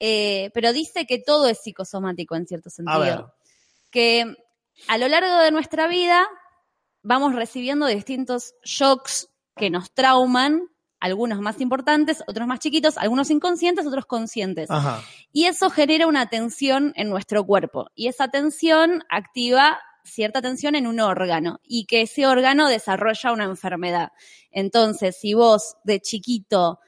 [0.00, 2.96] eh, pero dice que todo es psicosomático en cierto sentido.
[2.96, 3.24] A ver.
[3.90, 4.34] Que
[4.88, 6.26] a lo largo de nuestra vida
[7.02, 13.86] vamos recibiendo distintos shocks que nos trauman, algunos más importantes, otros más chiquitos, algunos inconscientes,
[13.86, 14.70] otros conscientes.
[14.70, 15.02] Ajá.
[15.32, 17.90] Y eso genera una tensión en nuestro cuerpo.
[17.94, 23.44] Y esa tensión activa cierta tensión en un órgano y que ese órgano desarrolla una
[23.44, 24.12] enfermedad.
[24.50, 26.80] Entonces, si vos de chiquito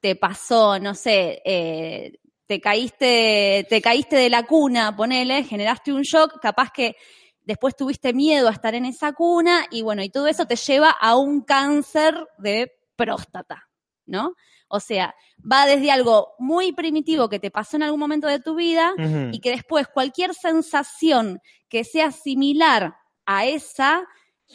[0.00, 6.02] te pasó, no sé, eh, te caíste, te caíste de la cuna, ponele, generaste un
[6.02, 6.96] shock, capaz que
[7.44, 10.90] después tuviste miedo a estar en esa cuna y bueno, y todo eso te lleva
[10.90, 13.68] a un cáncer de próstata,
[14.06, 14.34] ¿no?
[14.68, 18.54] O sea, va desde algo muy primitivo que te pasó en algún momento de tu
[18.54, 18.94] vida
[19.30, 22.96] y que después cualquier sensación que sea similar
[23.26, 24.06] a esa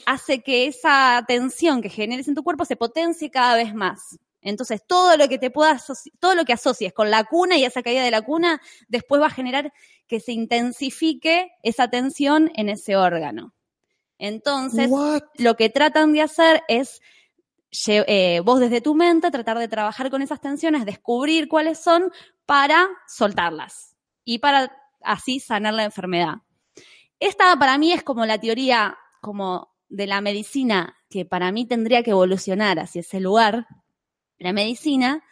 [0.05, 4.17] hace que esa tensión que generes en tu cuerpo se potencie cada vez más.
[4.41, 7.65] Entonces, todo lo que te pueda asoci- todo lo que asocies con la cuna y
[7.65, 9.73] esa caída de la cuna, después va a generar
[10.07, 13.53] que se intensifique esa tensión en ese órgano.
[14.17, 15.23] Entonces, What?
[15.35, 17.01] lo que tratan de hacer es
[17.87, 22.11] eh, vos desde tu mente tratar de trabajar con esas tensiones, descubrir cuáles son
[22.45, 26.35] para soltarlas y para así sanar la enfermedad.
[27.19, 32.03] Esta para mí es como la teoría como de la medicina que para mí tendría
[32.03, 33.67] que evolucionar hacia ese lugar,
[34.39, 35.23] la medicina,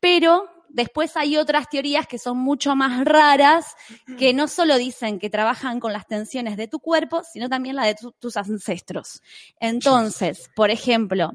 [0.00, 3.74] pero después hay otras teorías que son mucho más raras,
[4.18, 7.84] que no solo dicen que trabajan con las tensiones de tu cuerpo, sino también la
[7.86, 9.22] de tu- tus ancestros.
[9.60, 11.32] Entonces, por ejemplo,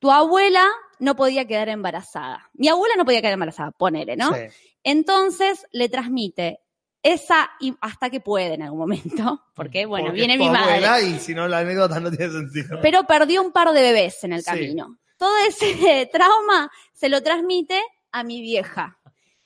[0.00, 0.66] tu abuela
[0.98, 2.50] no podía quedar embarazada.
[2.54, 4.32] Mi abuela no podía quedar embarazada, ponele, ¿no?
[4.34, 4.40] Sí.
[4.82, 6.60] Entonces le transmite
[7.02, 11.00] esa, y hasta que puede en algún momento, porque bueno, Porque viene mi madre abuela
[11.00, 12.78] Y si no, la anécdota no tiene sentido.
[12.82, 14.46] pero perdió un par de bebés en el Sí.
[14.50, 14.98] camino.
[15.24, 17.80] Todo ese trauma se lo transmite
[18.12, 18.98] a mi vieja.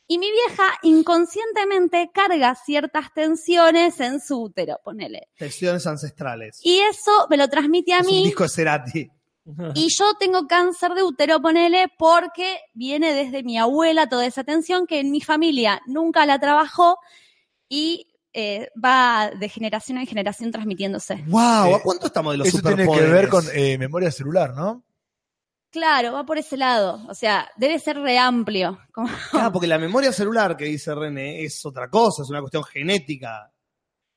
[0.09, 5.29] Y mi vieja inconscientemente carga ciertas tensiones en su útero, ponele.
[5.37, 6.59] Tensiones ancestrales.
[6.65, 8.25] Y eso me lo transmite a es un mí.
[8.25, 9.11] disco de Cerati.
[9.77, 14.85] Y yo tengo cáncer de útero, ponele, porque viene desde mi abuela toda esa tensión
[14.87, 16.99] que en mi familia nunca la trabajó
[17.69, 21.23] y eh, va de generación en generación transmitiéndose.
[21.29, 21.77] ¡Wow!
[21.77, 23.13] ¿A cuánto estamos de los Eso tiene que superpoderes?
[23.13, 24.83] ver con eh, memoria celular, ¿no?
[25.70, 27.01] Claro, va por ese lado.
[27.09, 28.78] O sea, debe ser re amplio.
[28.93, 32.65] Como- Claro, porque la memoria celular que dice René es otra cosa, es una cuestión
[32.65, 33.53] genética.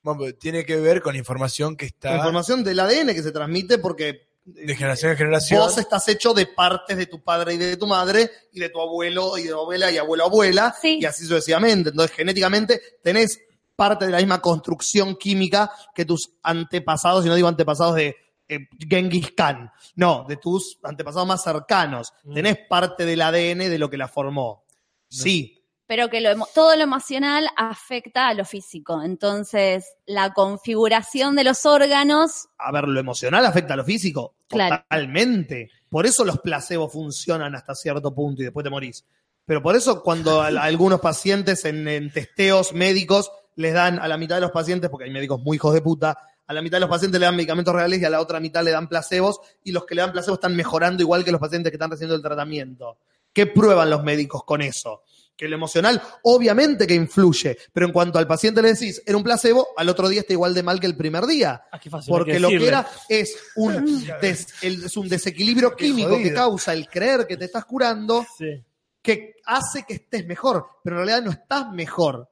[0.03, 3.32] Bueno, pero tiene que ver con información que La está información del ADN que se
[3.32, 5.60] transmite porque de generación en generación.
[5.60, 8.82] vos estás hecho de partes de tu padre y de tu madre y de tu
[8.82, 10.98] abuelo y de tu abuela y abuelo abuela Sí.
[10.99, 11.91] y así sucesivamente.
[11.91, 13.40] Entonces, genéticamente tenés
[13.76, 18.15] parte de la misma construcción química que tus antepasados, y no digo antepasados de
[18.52, 22.14] eh, Genghis Khan, no, de tus antepasados más cercanos.
[22.23, 22.34] Mm.
[22.34, 24.64] Tenés parte del ADN de lo que la formó.
[25.07, 25.61] Sí,
[25.91, 29.03] pero que lo todo lo emocional afecta a lo físico.
[29.03, 34.36] Entonces, la configuración de los órganos, A ver, lo emocional afecta a lo físico.
[34.48, 34.78] Claro.
[34.84, 35.69] Totalmente.
[35.90, 39.03] Por eso los placebos funcionan hasta cierto punto y después te morís.
[39.45, 44.07] Pero por eso cuando a, a algunos pacientes en, en testeos médicos les dan a
[44.07, 46.18] la mitad de los pacientes, porque hay médicos muy hijos de puta,
[46.52, 48.64] a la mitad de los pacientes le dan medicamentos reales y a la otra mitad
[48.64, 51.72] le dan placebos y los que le dan placebos están mejorando igual que los pacientes
[51.72, 52.98] que están recibiendo el tratamiento.
[53.34, 55.03] ¿Qué prueban los médicos con eso?
[55.38, 59.23] Que lo emocional obviamente que influye, pero en cuanto al paciente le decís, era un
[59.23, 61.64] placebo, al otro día está igual de mal que el primer día.
[61.72, 65.07] Ah, qué fácil, hay Porque que lo que era es un, des- el- es un
[65.10, 68.61] desequilibrio químico que causa el creer que te estás curando, Sí.
[69.02, 72.30] que hace que estés mejor, pero en realidad no estás mejor.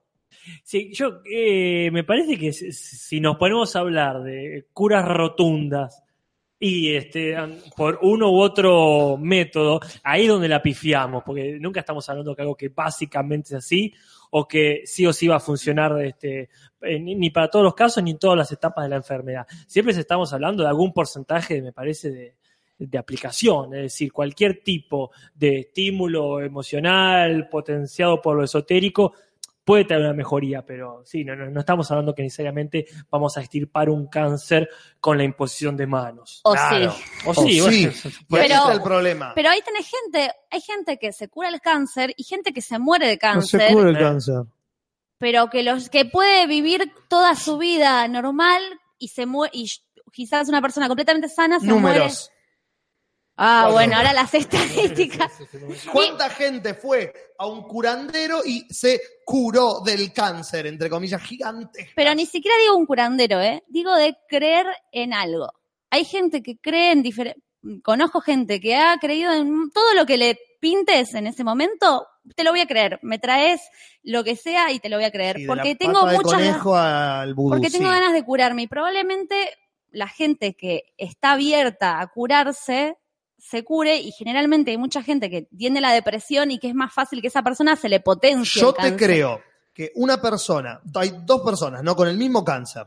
[0.63, 6.03] Sí, yo eh, me parece que si, nos ponemos a hablar de curas rotundas
[6.59, 7.35] y este
[7.75, 12.41] por uno u otro método, ahí es donde la pifiamos, porque nunca estamos hablando de
[12.41, 13.93] algo que básicamente es así
[14.31, 16.49] o que sí o sí va a funcionar este,
[16.81, 19.47] eh, ni para todos los casos ni en todas las etapas de la enfermedad.
[19.67, 22.35] Siempre estamos hablando de algún porcentaje, me parece,
[22.77, 29.13] de aplicación, es decir, cualquier tipo de estímulo emocional potenciado por lo esotérico
[29.63, 33.41] puede tener una mejoría, pero sí, no, no, no estamos hablando que necesariamente vamos a
[33.41, 34.67] extirpar un cáncer
[34.99, 36.41] con la imposición de manos.
[36.43, 36.91] o Claro.
[36.91, 37.03] sí.
[37.25, 37.89] O sí, O sí.
[38.29, 39.33] Pero- el problema.
[39.35, 42.79] Pero ahí tenés gente, hay gente que se cura el cáncer y gente que se
[42.79, 43.99] muere de cáncer, el Eh.
[43.99, 44.43] cáncer.
[45.19, 48.61] pero que los que puede vivir toda su vida normal
[48.97, 49.69] y se muere y
[50.13, 52.07] quizás una persona completamente sana se muere.
[53.41, 55.31] Ah, bueno, ahora las estadísticas.
[55.93, 61.87] ¿Cuánta gente fue a un curandero y se curó del cáncer, entre comillas, gigantes?
[61.95, 63.63] Pero ni siquiera digo un curandero, ¿eh?
[63.69, 65.53] Digo de creer en algo.
[65.89, 67.41] Hay gente que cree en diferentes...
[67.81, 72.05] Conozco gente que ha creído en todo lo que le pintes en ese momento,
[72.35, 72.99] te lo voy a creer.
[73.03, 73.61] Me traes
[74.03, 75.37] lo que sea y te lo voy a creer.
[75.37, 76.61] Sí, porque tengo muchas
[77.33, 77.93] vudú, porque tengo sí.
[77.93, 79.49] ganas de curarme y probablemente
[79.91, 82.97] la gente que está abierta a curarse
[83.39, 86.93] se cure y generalmente hay mucha gente que tiene la depresión y que es más
[86.93, 88.61] fácil que esa persona se le potencie.
[88.61, 89.41] Yo el te creo
[89.73, 91.95] que una persona, hay dos personas, ¿no?
[91.95, 92.85] Con el mismo cáncer.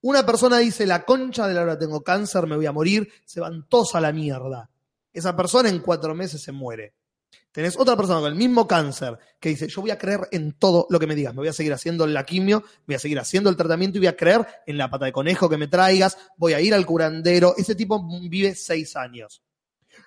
[0.00, 3.40] Una persona dice, la concha de la hora tengo cáncer, me voy a morir, se
[3.40, 4.70] van todos a la mierda.
[5.12, 6.94] Esa persona en cuatro meses se muere.
[7.52, 10.86] Tenés otra persona con el mismo cáncer que dice, yo voy a creer en todo
[10.90, 13.48] lo que me digas, me voy a seguir haciendo la quimio, voy a seguir haciendo
[13.48, 16.52] el tratamiento y voy a creer en la pata de conejo que me traigas, voy
[16.52, 17.54] a ir al curandero.
[17.56, 19.42] Ese tipo vive seis años.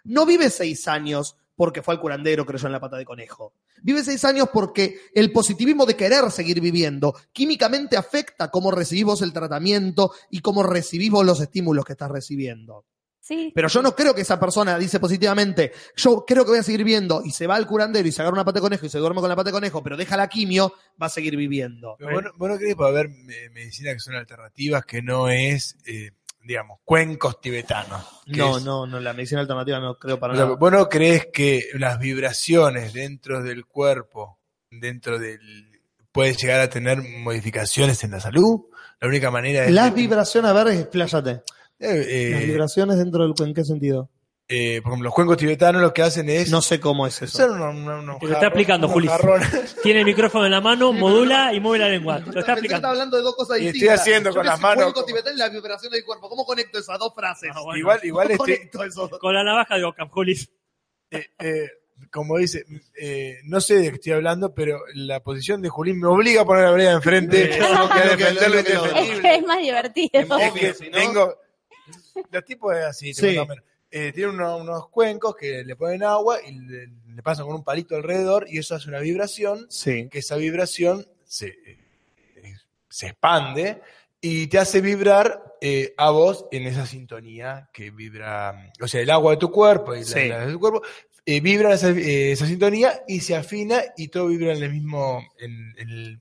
[0.03, 3.53] No vive seis años porque fue al curandero, creyó en la pata de conejo.
[3.81, 9.21] Vive seis años porque el positivismo de querer seguir viviendo químicamente afecta cómo recibís vos
[9.21, 12.85] el tratamiento y cómo recibís vos los estímulos que estás recibiendo.
[13.21, 13.51] Sí.
[13.53, 16.83] Pero yo no creo que esa persona dice positivamente, yo creo que voy a seguir
[16.83, 18.97] viviendo y se va al curandero y se agarra una pata de conejo y se
[18.97, 21.95] duerme con la pata de conejo, pero deja la quimio, va a seguir viviendo.
[21.99, 23.09] Pero vos, no- vos no crees que puede haber
[23.51, 26.11] medicinas que son alternativas que no es, eh,
[26.41, 28.03] digamos, cuencos tibetanos.
[28.27, 30.57] No, es- no, no, la medicina alternativa no creo para O sea, nada.
[30.57, 34.39] ¿Vos no crees que las vibraciones dentro del cuerpo,
[34.71, 35.39] dentro del.
[36.11, 38.61] puede llegar a tener modificaciones en la salud?
[38.99, 39.71] La única manera es.
[39.71, 41.31] Las vibraciones, a ver, expláyate.
[41.79, 44.09] Eh, eh, Las vibraciones dentro del ¿en qué sentido?
[44.51, 46.49] Eh, por ejemplo, los cuencos tibetanos lo que hacen es.
[46.49, 47.37] No sé cómo es eso.
[47.37, 49.07] son unos, unos- unos Te lo está explicando, Juli.
[49.83, 52.23] Tiene el micrófono en la mano, modula y mueve la lengua.
[52.23, 52.87] Te lo está explicando.
[52.87, 55.49] hablando de dos cosas Y estoy haciendo Yo con las manos cuenco tibetano y la
[55.49, 56.27] vibración del cuerpo.
[56.29, 57.51] ¿Cómo conecto esas dos frases?
[57.53, 57.77] Ah, bueno.
[57.79, 59.19] Igual, igual ¿Cómo este, conecto esos dos?
[59.19, 60.35] Con la navaja de Ockham, Juli.
[61.11, 61.69] eh, eh,
[62.11, 62.65] como dice,
[62.99, 66.45] eh, no sé de qué estoy hablando, pero la posición de Julín me obliga a
[66.45, 67.51] poner la vereda enfrente.
[67.51, 69.21] Es indefendible.
[69.21, 70.09] que es más divertido.
[70.39, 71.35] Es que si no- tengo.
[72.31, 73.37] Los tipos es así, te Sí.
[73.37, 73.57] menos.
[73.91, 77.63] Eh, tienen unos, unos cuencos que le ponen agua y le, le pasan con un
[77.63, 80.07] palito alrededor y eso hace una vibración, Sí.
[80.09, 82.55] que esa vibración se, eh,
[82.87, 83.81] se expande
[84.21, 89.09] y te hace vibrar eh, a vos en esa sintonía que vibra, o sea, el
[89.09, 90.27] agua de tu cuerpo y la, Sí.
[90.27, 90.81] la de tu cuerpo
[91.25, 95.21] eh, vibra esa, eh, esa sintonía y se afina y todo vibra en el mismo,
[95.39, 96.19] en, en el-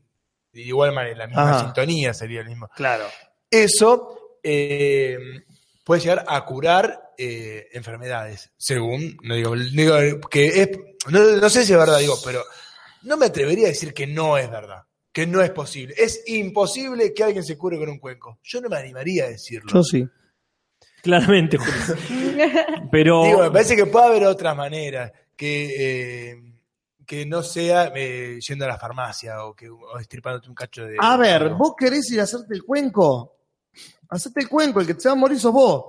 [0.53, 1.65] de igual manera, la misma Ajá.
[1.67, 2.69] sintonía sería el mismo.
[2.75, 3.05] Claro.
[3.51, 4.39] Eso
[5.89, 10.69] puede llegar a curar eh, enfermedades, según, no digo, digo que es,
[11.11, 12.45] no, no sé si es verdad, digo, pero
[13.05, 15.95] no me atrevería a decir que no es verdad, que no es posible.
[15.97, 18.39] Es imposible que alguien se cure con un cuenco.
[18.43, 19.73] Yo no me animaría a decirlo.
[19.73, 20.07] Yo sí.
[21.01, 21.57] Claramente.
[22.93, 23.25] Pero.
[23.25, 26.37] Digo, me parece que puede haber otras maneras que, eh,
[27.07, 30.97] que no sea eh, yendo a la farmacia o, que, o estirpándote un cacho de...
[31.01, 31.49] A ver.
[31.55, 33.38] ¿vos querés ir a hacerte el cuenco?
[34.09, 35.85] Hacete el cuenco, el que te va a morir sos vos.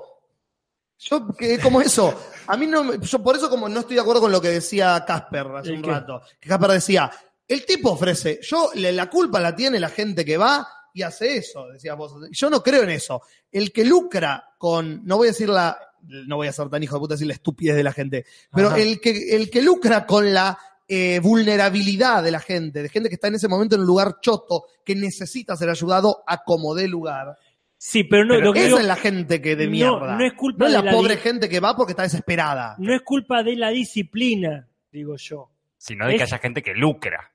[0.99, 2.13] Yo, que es como eso.
[2.47, 5.03] A mí no, yo por eso como no estoy de acuerdo con lo que decía
[5.07, 5.91] Casper hace ¿El un qué?
[5.91, 6.21] rato.
[6.39, 7.09] Que Casper decía,
[7.47, 11.67] El tipo ofrece, yo la culpa la tiene la gente que va y hace eso,
[11.67, 12.13] decías vos.
[12.31, 13.21] Yo no creo en eso.
[13.51, 16.95] El que lucra con, no voy a decir la, no voy a ser tan hijo
[16.95, 18.79] de puta decir la estupidez de la gente, pero Ajá.
[18.79, 23.15] el que, el que lucra con la eh, vulnerabilidad de la gente, de gente que
[23.15, 26.87] está en ese momento en un lugar choto, que necesita ser ayudado a como dé
[26.87, 27.37] lugar.
[27.81, 30.15] Sí, pero no, Pero lo que esa digo- es la gente que de no- mierda.
[30.17, 32.75] no es culpa No es de la, la pobre gente que va porque está desesperada.
[32.77, 35.49] no es culpa de la disciplina, digo yo.
[35.77, 37.31] Sino de que haya gente que lucra.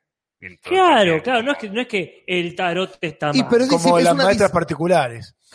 [0.63, 3.49] Claro, claro, no es que, no es que el tarot está Y mal.
[3.51, 5.35] pero es Como las maestras particulares.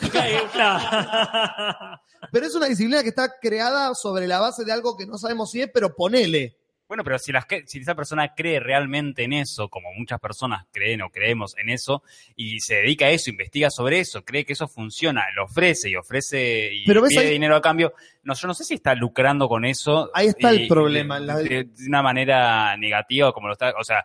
[2.32, 5.50] Pero es una disciplina que está creada sobre la base de algo que no sabemos
[5.50, 6.56] si es, pero ponele.
[6.90, 10.64] Bueno, pero si, las, que- si esa persona cree realmente en eso, como muchas personas
[10.72, 12.02] creen o creemos en eso,
[12.34, 15.94] y se dedica a eso, investiga sobre eso, cree que eso funciona, lo ofrece y
[15.94, 17.94] ofrece y Pero pide ahí- dinero a cambio,
[18.24, 20.10] no, yo no sé si está lucrando con eso.
[20.14, 23.72] Ahí está el problema, De, la- de- de una manera negativa, como lo está.
[23.78, 24.04] O sea,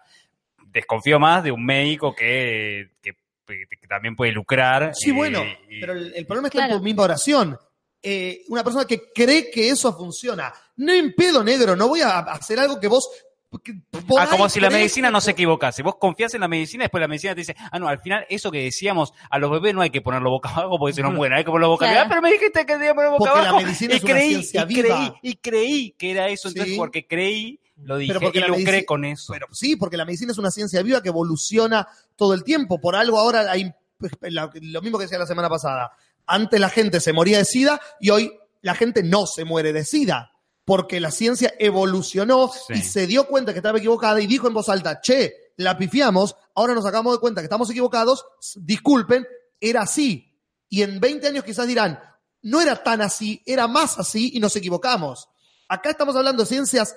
[0.68, 3.14] desconfío más de un médico que, que,
[3.48, 4.92] que también puede lucrar.
[4.94, 6.74] Sí, y- bueno, y- pero el, el problema está Claro.
[6.74, 7.58] en tu misma oración.
[8.08, 10.54] Eh, una persona que cree que eso funciona.
[10.76, 13.10] No en pedo negro, no voy a hacer algo que vos.
[14.20, 15.82] Ah, como si la medicina no se equivocase.
[15.82, 18.52] Vos confías en la medicina, después la medicina te dice, ah, no, al final eso
[18.52, 21.38] que decíamos, a los bebés no hay que ponerlo boca abajo porque se nos mueren,
[21.38, 22.02] hay que ponerlo boca Claro.
[22.02, 22.06] arriba.
[22.06, 23.66] Ah, pero me dijiste que tenía que ponerlo boca Porque la abajo.
[23.66, 24.84] medicina y es una creí, ciencia y viva.
[24.96, 26.50] creí, y creí que era eso.
[26.50, 26.78] Entonces, Sí.
[26.78, 29.32] porque creí, lo dije Pero porque y la lucré con eso.
[29.34, 32.80] Pero sí, porque la medicina es una ciencia viva que evoluciona todo el tiempo.
[32.80, 33.72] Por algo ahora hay
[34.62, 35.92] lo mismo que decía la semana pasada.
[36.28, 38.32] Antes la gente se moría de SIDA y hoy
[38.62, 40.32] la gente no se muere de SIDA.
[40.66, 42.74] Porque la ciencia evolucionó Sí.
[42.74, 46.36] y se dio cuenta que estaba equivocada y dijo en voz alta, che, la pifiamos,
[46.56, 48.26] ahora nos sacamos de cuenta que estamos equivocados,
[48.56, 49.28] disculpen,
[49.60, 50.36] era así.
[50.68, 52.00] Y en 20 años quizás dirán,
[52.42, 55.30] no era tan así, era más así y nos equivocamos.
[55.70, 56.96] Acá estamos hablando de ciencias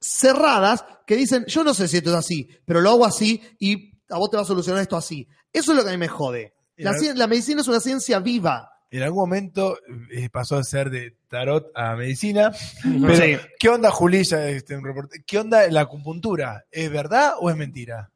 [0.00, 3.92] cerradas que dicen, yo no sé si esto es así, pero lo hago así y
[4.10, 5.26] a vos te va a solucionar esto así.
[5.52, 6.53] Eso es lo que a mí me jode.
[6.76, 8.70] La, medicina es una ciencia viva.
[8.90, 9.78] En algún momento
[10.12, 12.52] eh, pasó a ser de tarot a medicina.
[12.82, 13.36] Pero, Sí.
[13.58, 14.48] ¿qué onda, Julissa?
[14.48, 14.78] Este,
[15.26, 16.64] ¿Qué onda la acupuntura?
[16.70, 18.10] ¿Es verdad o es mentira?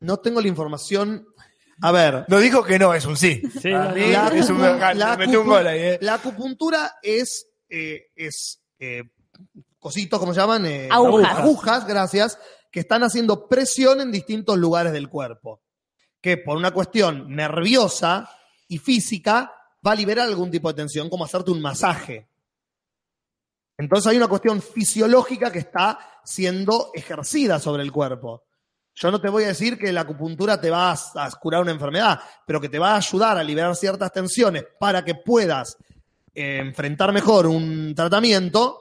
[0.00, 1.26] No tengo la información.
[1.80, 3.42] A ver, No dijo que no, es un sí.
[3.64, 5.98] La- mí la es un, acupu- la metió un acupu- gol ahí, eh.
[6.02, 9.02] la acupuntura es, eh, es eh,
[9.80, 10.66] cositos, ¿cómo se llaman?
[10.66, 11.38] Eh, Agujas.
[11.38, 12.38] Agujas, gracias,
[12.70, 15.62] que están haciendo presión en distintos lugares del cuerpo.
[16.24, 18.30] Que por una cuestión nerviosa
[18.66, 19.54] y física
[19.86, 22.30] va a liberar algún tipo de tensión, como hacerte un masaje.
[23.76, 28.44] Entonces hay una cuestión fisiológica que está siendo ejercida sobre el cuerpo.
[28.94, 32.18] Yo no te voy a decir que la acupuntura te va a, curar una enfermedad,
[32.46, 35.76] pero que te va a ayudar a liberar ciertas tensiones para que puedas
[36.32, 38.78] eh, enfrentar mejor un tratamiento,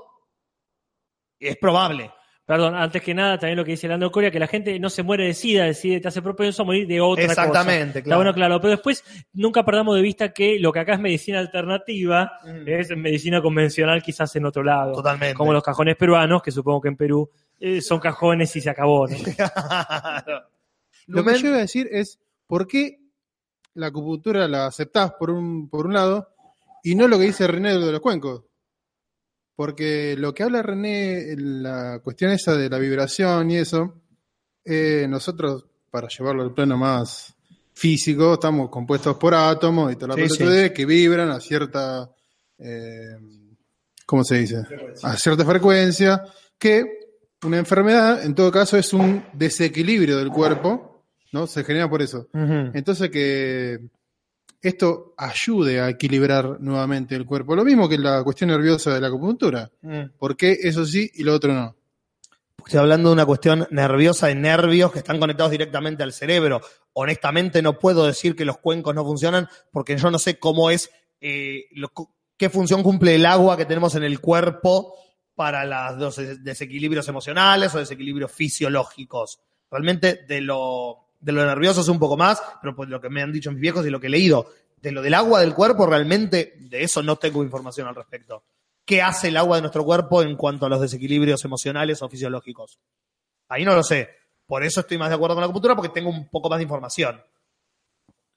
[1.38, 2.10] es probable.
[2.46, 5.02] Perdón, antes que nada, también lo que dice Lando Coria, que la gente no se
[5.02, 7.42] muere de SIDA, de SIDA te hace propenso a morir de otra cosa.
[7.44, 8.18] Exactamente, Está claro.
[8.20, 8.60] bueno, claro.
[8.60, 9.02] Pero después,
[9.32, 12.68] nunca perdamos de vista que lo que acá es medicina alternativa Mm.
[12.68, 14.94] es medicina convencional quizás en otro lado.
[14.94, 15.36] Totalmente.
[15.36, 17.30] Como los cajones peruanos, que supongo que en Perú
[17.60, 19.08] eh, son cajones y se acabó.
[19.08, 19.16] ¿no?
[21.08, 23.00] Lo que yo iba a decir es, ¿por qué
[23.74, 26.30] la acupuntura la aceptás por un, por un lado
[26.84, 28.44] y no lo que dice René de los cuencos?
[29.56, 34.02] Porque lo que habla René, la cuestión esa de la vibración y eso,
[34.66, 37.36] eh, nosotros, para llevarlo al plano más
[37.74, 42.10] físico, estamos compuestos por átomos y toda la Sí, pelotudez que vibran a cierta,
[42.58, 43.18] eh,
[44.06, 44.64] ¿cómo se dice?
[45.04, 46.24] A cierta frecuencia,
[46.58, 46.84] que
[47.44, 51.46] una enfermedad, en todo caso, es un desequilibrio del cuerpo, ¿no?
[51.46, 52.28] Se genera por eso.
[52.34, 53.80] Entonces que
[54.64, 57.56] esto ayude a equilibrar nuevamente el cuerpo.
[57.56, 59.70] Lo mismo que la cuestión nerviosa de la acupuntura.
[59.82, 60.04] Mm.
[60.18, 61.76] ¿Por qué eso sí y lo otro no?
[62.66, 66.62] Estoy hablando de una cuestión nerviosa de nervios que están conectados directamente al cerebro.
[66.94, 70.90] Honestamente no puedo decir que los cuencos no funcionan porque yo no sé cómo es,
[71.20, 71.92] eh, lo-
[72.38, 74.96] qué función cumple el agua que tenemos en el cuerpo
[75.36, 79.40] para las- los des- desequilibrios emocionales o desequilibrios fisiológicos.
[79.70, 83.22] Realmente de lo, de lo nervioso es un poco más, pero por lo que me
[83.22, 84.48] han dicho mis viejos y lo que he leído,
[84.82, 88.44] de lo del agua del cuerpo realmente de eso no tengo información al respecto.
[88.86, 92.80] ¿Qué hace el agua de nuestro cuerpo en cuanto a los desequilibrios emocionales o fisiológicos?
[93.48, 94.10] Ahí no lo sé.
[94.46, 96.64] Por eso estoy más de acuerdo con la acupuntura porque tengo un poco más de
[96.64, 97.22] información.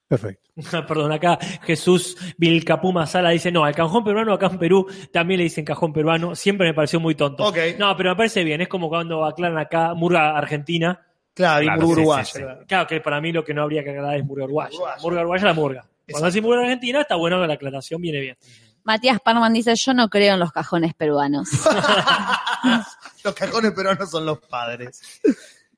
[0.07, 0.53] Perfecto.
[0.87, 5.45] Perdón, acá Jesús Vilcapuma Sala dice, no, al cajón peruano acá en Perú también le
[5.45, 7.45] dicen cajón peruano, siempre me pareció muy tonto.
[7.45, 7.59] Ok.
[7.77, 11.06] No, pero me parece bien, es como cuando aclaran acá Murga Argentina.
[11.37, 12.25] Claro, y Claro, muy sí, uruguayo.
[12.25, 12.45] sí, sí.
[12.67, 14.75] Claro que para mí lo que no habría que aclarar es Murga Uruguaya.
[14.75, 15.03] Uruguaya.
[15.03, 15.87] Murga Uruguaya es la Murga.
[16.11, 18.37] Cuando decís Murga Argentina está bueno que la aclaración viene bien.
[18.85, 21.49] Matías Parman dice, yo no creo en los cajones peruanos.
[23.25, 25.21] Los cajones peruanos son los padres.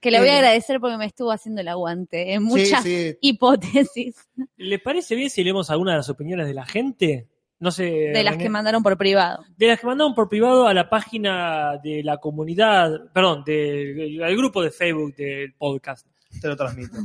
[0.01, 2.83] Que le voy a Eh, agradecer porque me estuvo haciendo el aguante en Sí, muchas
[2.85, 3.17] sí.
[3.21, 4.15] hipótesis
[4.57, 7.27] ¿Le parece bien si leemos alguna de las opiniones de la gente?
[7.61, 7.85] No sé.
[7.85, 8.45] de las René.
[8.45, 9.45] que mandaron por privado.
[9.57, 14.37] De las que mandaron por privado a la página de la comunidad, perdón, del al
[14.37, 16.07] grupo de Facebook del podcast.
[16.41, 16.97] Te lo transmito.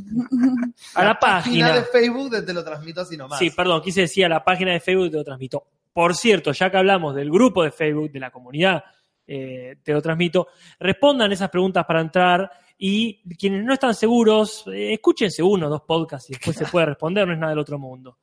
[0.95, 1.73] A la Página página.
[1.75, 3.39] de Facebook de te lo transmito así nomás.
[3.39, 5.63] Sí, perdón, quise decir a la página de Facebook te lo transmito.
[5.93, 8.83] Por cierto, ya que hablamos del grupo de Facebook, de la comunidad,
[9.25, 10.47] eh, te lo transmito,
[10.79, 15.83] respondan esas preguntas para entrar y quienes no están seguros, eh, escúchense uno o dos
[15.83, 18.17] podcasts y después se puede responder, no es nada del otro mundo.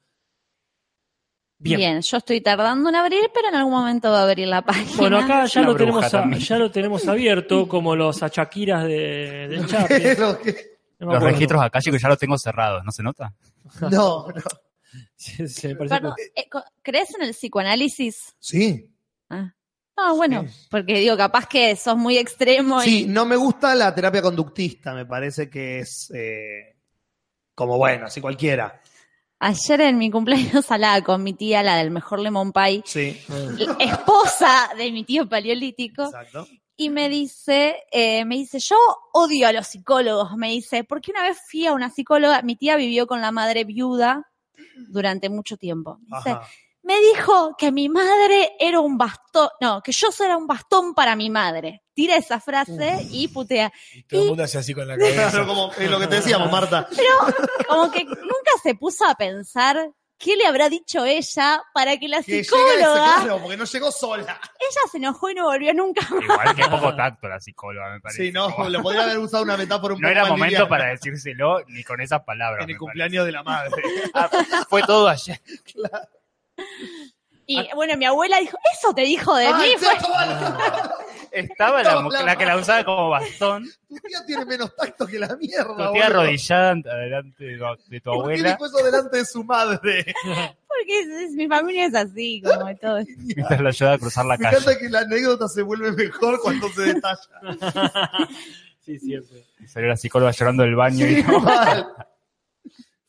[1.63, 1.79] Bien.
[1.79, 2.01] Bien.
[2.01, 4.97] yo estoy tardando en abrir, pero en algún momento va a abrir la página.
[4.97, 9.67] Bueno, acá ya lo, tenemos a- ya lo tenemos abierto, como los achaquiras de, del
[9.67, 9.95] Chapi.
[10.19, 13.33] Lo que- No Los registros acá, chicos, ya los tengo cerrados, ¿no se nota?
[13.83, 14.33] No, no.
[15.15, 16.49] Sí, sí, me Perdón, eh,
[16.83, 18.35] ¿Crees en el psicoanálisis?
[18.39, 18.91] Sí.
[19.29, 19.55] Ah,
[19.97, 23.95] Ah, bueno, porque digo, capaz que sos muy extremo Sí, y no me gusta la
[23.95, 26.75] terapia conductista, me parece que es eh,
[27.55, 28.81] como bueno, así cualquiera.
[29.41, 33.19] Ayer en mi cumpleaños hablaba con mi tía, la del mejor lemon pie, Sí,
[33.79, 36.47] esposa de mi tío paleolítico, exacto.
[36.77, 38.77] y me dice, eh, me dice, yo
[39.13, 42.77] odio a los psicólogos, me dice, porque una vez fui a una psicóloga, mi tía
[42.77, 44.31] vivió con la madre viuda
[44.89, 45.99] durante mucho tiempo.
[46.03, 46.47] Dice, Ajá.
[46.83, 51.17] me dijo que mi madre era un bastón, no, que yo era un bastón para
[51.17, 51.83] mi madre.
[52.01, 53.71] Tira esa frase y putea.
[53.93, 55.45] Y todo el mundo hace así con la cabeza.
[55.45, 56.89] Como es lo que te decíamos, Marta.
[56.97, 57.11] Pero
[57.69, 62.23] como que nunca se puso a pensar qué le habrá dicho ella para que la
[62.23, 64.41] Que ese- psicóloga, claro, porque no llegó sola.
[64.59, 66.23] ella se enojó y no volvió nunca más.
[66.25, 68.23] Igual que poco tacto la psicóloga, me parece.
[68.25, 70.69] Sí, no, lo podría haber usado una metáfora un No poco era más momento liviana.
[70.71, 72.65] para decírselo ni con esas palabras.
[72.65, 73.83] En el cumpleaños de la madre.
[74.15, 74.31] Ah,
[74.71, 75.39] fue todo ayer.
[77.47, 79.75] Y bueno, mi abuela dijo, eso te dijo de mí.
[79.77, 79.89] Fue-
[81.33, 85.19] Estaba la, la la que la usaba como bastón, Tu tía tiene menos tacto que
[85.19, 85.87] la mierda.
[85.89, 89.45] tu tía arrodillada adelante de, de tu ¿Por qué abuela, dijo eso delante de su
[89.45, 90.05] madre?
[90.69, 92.99] Porque es- es- mi familia es así, como todo.
[93.19, 94.57] mientras la ayudaba a cruzar la Me calle.
[94.59, 97.19] encanta que la anécdota se vuelve mejor cuando se detalla.
[98.83, 99.45] Sí, siempre.
[99.61, 101.23] Y Salió la psicóloga llorando del baño y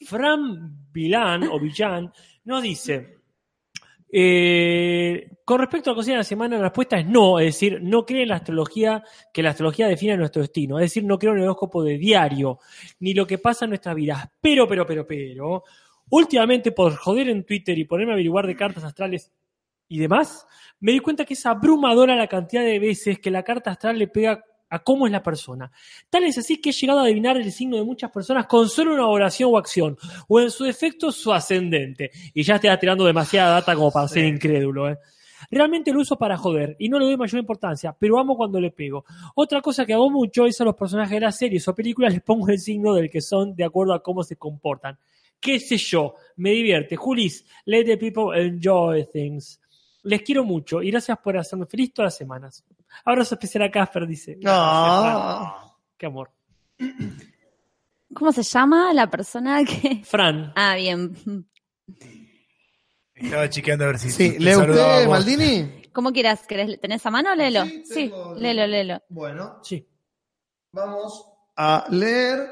[0.05, 2.11] Fran Vilán o Villán
[2.43, 3.19] nos dice,
[4.13, 7.79] eh, con respecto a la cocina de la semana, la respuesta es no, es decir,
[7.81, 11.31] no cree en la astrología, que la astrología define nuestro destino, es decir, no creo
[11.31, 12.59] en el horóscopo de diario,
[12.99, 15.63] ni lo que pasa en nuestras vidas, pero, pero, pero, pero,
[16.09, 19.31] últimamente por joder en Twitter y ponerme a averiguar de cartas astrales
[19.87, 20.45] y demás,
[20.81, 24.07] me di cuenta que es abrumadora la cantidad de veces que la carta astral le
[24.07, 25.71] pega a cómo es la persona.
[26.09, 28.93] Tal es así que he llegado a adivinar el signo de muchas personas con solo
[28.93, 32.09] una oración o acción, o en su defecto su ascendente.
[32.33, 34.89] Y ya te tirando demasiada data como para ser incrédulo.
[34.89, 34.97] ¿eh?
[35.49, 38.71] Realmente lo uso para joder y no le doy mayor importancia, pero amo cuando le
[38.71, 39.03] pego.
[39.35, 42.23] Otra cosa que hago mucho es a los personajes de las series o películas les
[42.23, 44.97] pongo el signo del que son de acuerdo a cómo se comportan.
[45.39, 46.15] ¿Qué sé yo?
[46.37, 46.95] Me divierte.
[46.95, 49.59] Julis, let the people enjoy things.
[50.03, 52.63] Les quiero mucho y gracias por hacerme feliz todas las semanas.
[53.05, 54.37] Abrazo especial a Casper, dice.
[54.41, 55.75] No.
[55.97, 56.31] Qué amor.
[58.13, 60.03] ¿Cómo se llama la persona que...?
[60.03, 61.47] Fran, Ah, bien.
[63.15, 65.09] Estaba chequeando a ver si Sí, te ¿lee saludaba usted.
[65.09, 65.81] Maldini?
[65.93, 66.45] ¿Cómo quieras?
[66.47, 66.79] ¿Querés?
[66.79, 67.35] ¿Tenés a mano?
[67.35, 67.65] Léelo.
[67.65, 69.01] Sí, Sí, tengo- léelo, léelo.
[69.09, 69.87] Bueno, sí.
[70.71, 72.49] vamos a leer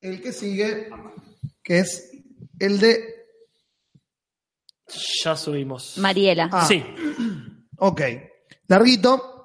[0.00, 0.90] el que sigue,
[1.62, 2.10] que es
[2.58, 3.14] el de...
[5.24, 5.98] Ya subimos.
[5.98, 6.48] Mariela.
[6.52, 6.84] Ah, Sí,
[7.78, 8.00] Ok,
[8.68, 9.37] larguito.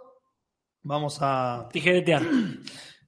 [0.83, 1.67] Vamos a...
[1.71, 2.23] tijeretear.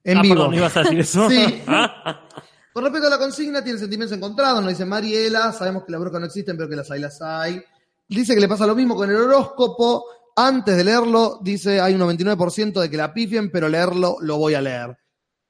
[0.08, 0.36] En ah, vivo.
[0.36, 1.28] perdón, ¿no ibas a decir eso?
[1.30, 1.64] Sí.
[1.68, 2.28] Ah,
[2.72, 6.20] Con respecto a la consigna, tiene sentimientos encontrados, nos dice Mariela, sabemos que las brujas
[6.20, 7.60] no existen, pero que las hay, las hay.
[8.08, 10.06] Dice que le pasa lo mismo con el horóscopo.
[10.36, 14.54] Antes de leerlo, dice hay un 99% de que la pifien, pero leerlo lo voy
[14.54, 14.96] a leer.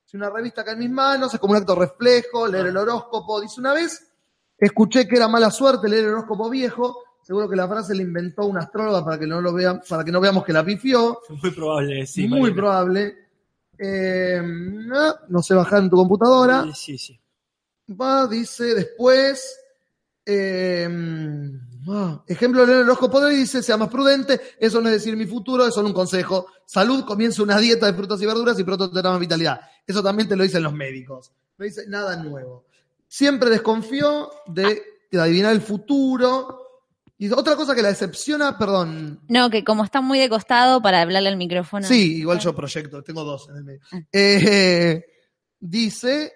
[0.05, 3.41] Si una revista cae en mis manos, es como un acto reflejo, leer el horóscopo.
[3.41, 4.07] Dice una vez,
[4.57, 7.04] escuché que era mala suerte leer el horóscopo viejo.
[7.25, 10.11] Seguro que la frase la inventó una astróloga para que no lo vean, para que
[10.11, 11.21] no veamos que la pifió.
[11.41, 12.27] Muy probable, sí.
[12.27, 13.15] Muy probable.
[13.79, 16.67] Eh, no, no sé bajar en tu computadora.
[16.75, 17.19] Sí, sí.
[17.99, 19.57] Va, dice después.
[20.23, 20.87] eh,
[21.89, 24.39] ah, ejemplo, leer el horóscopo de hoy dice: sea más prudente.
[24.59, 26.45] Eso no es decir mi futuro, es solo un consejo.
[26.63, 29.61] Salud, comienza una dieta de frutas y verduras y pronto tendrás más vitalidad.
[29.87, 31.31] Eso también te lo dicen los médicos.
[31.57, 32.65] No dice nada nuevo.
[33.07, 36.61] Siempre desconfió de, de adivinar el futuro.
[37.17, 41.01] Y otra cosa que la decepciona, perdón, No, que como está muy de costado para
[41.01, 41.87] hablarle al micrófono.
[41.87, 43.81] Sí, igual yo proyecto, tengo dos en el medio.
[44.11, 45.03] Eh,
[45.59, 46.33] dice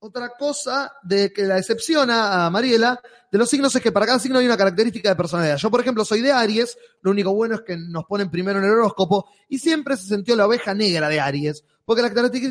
[0.00, 3.00] Otra cosa de que la decepciona a Mariela
[3.32, 5.56] de los signos es que para cada signo hay una característica de personalidad.
[5.56, 8.66] Yo, por ejemplo, soy de Aries, lo único bueno es que nos ponen primero en
[8.66, 12.02] el horóscopo y siempre se sintió la oveja negra de Aries, porque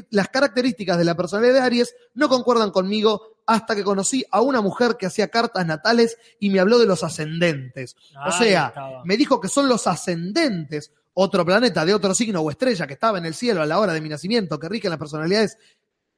[0.10, 4.62] las características de la personalidad de Aries no concuerdan conmigo hasta que conocí a una
[4.62, 7.96] mujer que hacía cartas natales y me habló de los ascendentes.
[8.28, 8.74] O sea,
[9.06, 13.18] me dijo que son los ascendentes, otro planeta de otro signo o estrella que estaba
[13.18, 15.58] en el cielo a la hora de mi nacimiento, que rigen las personalidades.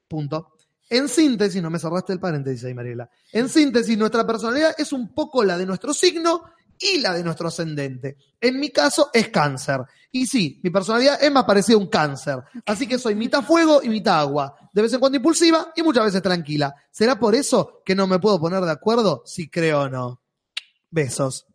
[0.07, 0.53] Punto.
[0.89, 3.07] En síntesis, no me cerraste el paréntesis ahí, Mariela.
[3.31, 6.45] En síntesis, nuestra personalidad es un poco la de nuestro signo
[6.79, 8.17] y la de nuestro ascendente.
[8.39, 9.81] En mi caso es cáncer.
[10.11, 12.39] Y sí, mi personalidad es más parecida a un cáncer.
[12.65, 14.55] Así que soy mitad fuego y mitad agua.
[14.73, 16.73] De vez en cuando impulsiva y muchas veces tranquila.
[16.89, 20.21] ¿Será por eso que no me puedo poner de acuerdo si creo o no?
[20.89, 21.45] Besos.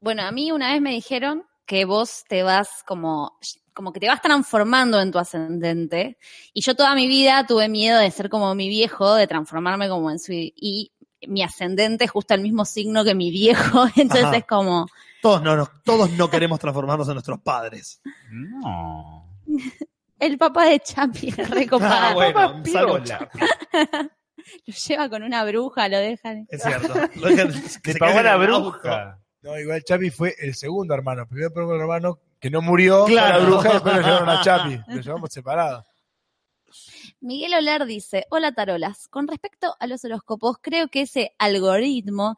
[0.00, 3.38] Bueno, a mí una vez me dijeron que vos te vas como,
[3.72, 6.18] como que te vas transformando en tu ascendente.
[6.52, 10.10] Y yo toda mi vida tuve miedo de ser como mi viejo, de transformarme como
[10.10, 10.32] en su...
[10.32, 10.92] Y
[11.28, 13.84] mi ascendente es justo el mismo signo que mi viejo.
[13.96, 14.36] Entonces Ajá.
[14.36, 14.86] es como...
[15.22, 18.00] Todos no, no- todos no queremos transformarnos en nuestros padres.
[18.30, 19.28] No.
[20.18, 21.92] El papá de Chapi es recopado.
[21.92, 22.62] Ah, bueno.
[24.66, 26.46] Lo lleva con una bruja, lo dejan.
[26.50, 26.92] Es cierto.
[27.16, 29.18] Lo dejan- que se pagó la bruja.
[29.42, 31.26] No, igual Chapi fue el segundo hermano.
[31.26, 33.38] Primero el hermano que no murió, Claro.
[33.40, 34.80] la bruja, y después lo llevaron a Chapi.
[34.88, 35.84] Lo llevamos separado.
[37.24, 42.36] Miguel Oler dice, hola tarolas, con respecto a los horóscopos, creo que ese algoritmo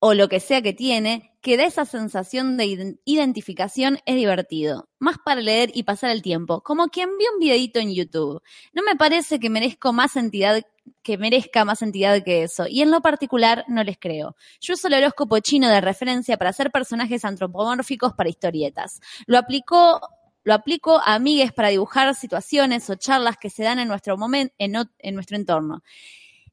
[0.00, 4.88] o lo que sea que tiene, que da esa sensación de iden- identificación es divertido,
[4.98, 8.42] más para leer y pasar el tiempo, como quien vio un videito en YouTube.
[8.72, 10.64] No me parece que merezco más entidad
[11.04, 14.34] que merezca más entidad que eso, y en lo particular no les creo.
[14.60, 19.00] Yo uso el horóscopo chino de referencia para hacer personajes antropomórficos para historietas.
[19.26, 20.00] Lo aplicó
[20.44, 24.54] lo aplico a amigues para dibujar situaciones o charlas que se dan en nuestro momento,
[24.58, 25.82] en, nuestro entorno,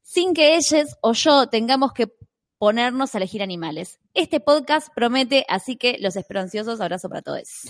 [0.01, 2.11] sin que ellos o yo tengamos que
[2.57, 3.99] ponernos a elegir animales.
[4.13, 6.79] Este podcast promete, así que los espero ansiosos.
[6.79, 7.69] Abrazo para todos.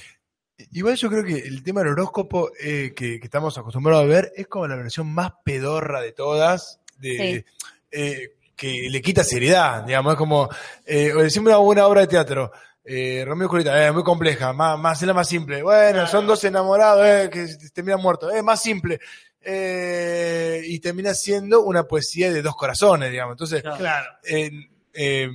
[0.72, 4.32] Igual yo creo que el tema del horóscopo eh, que, que estamos acostumbrados a ver
[4.36, 7.46] es como la versión más pedorra de todas, de,
[7.92, 10.48] eh, que le quita seriedad, digamos, es como,
[10.86, 12.52] eh, o decimos una buena obra de teatro,
[12.84, 16.26] eh, Romeo y Julieta, eh, muy compleja, más, más, es la más simple, bueno, son
[16.28, 19.00] dos enamorados, eh, que terminan muertos, eh, más simple,
[19.42, 24.10] eh, y termina siendo una poesía de dos corazones, digamos, entonces, Claro.
[24.24, 24.50] eh,
[24.94, 25.30] eh,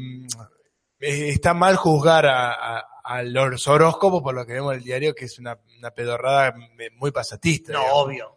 [1.01, 4.85] eh, está mal juzgar a, a- a los horóscopos por lo que vemos en el
[4.85, 6.48] diario, que es una, una pedorrada
[6.78, 7.73] eh, muy pasatista.
[7.73, 8.02] No, digamos.
[8.05, 8.35] obvio.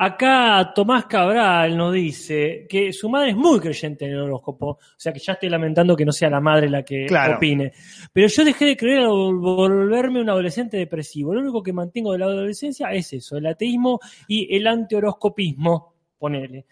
[0.00, 4.78] Acá Tomás Cabral nos dice que su madre es muy creyente en el horóscopo, o
[4.96, 7.36] sea que ya estoy lamentando que no sea la madre la que Claro.
[7.36, 7.72] opine.
[8.12, 11.34] Pero yo dejé de creer al vol- volverme un adolescente depresivo.
[11.34, 13.98] Lo único que mantengo de la adolescencia es eso, el ateísmo
[14.28, 16.66] y el antihoroscopismo, ponele.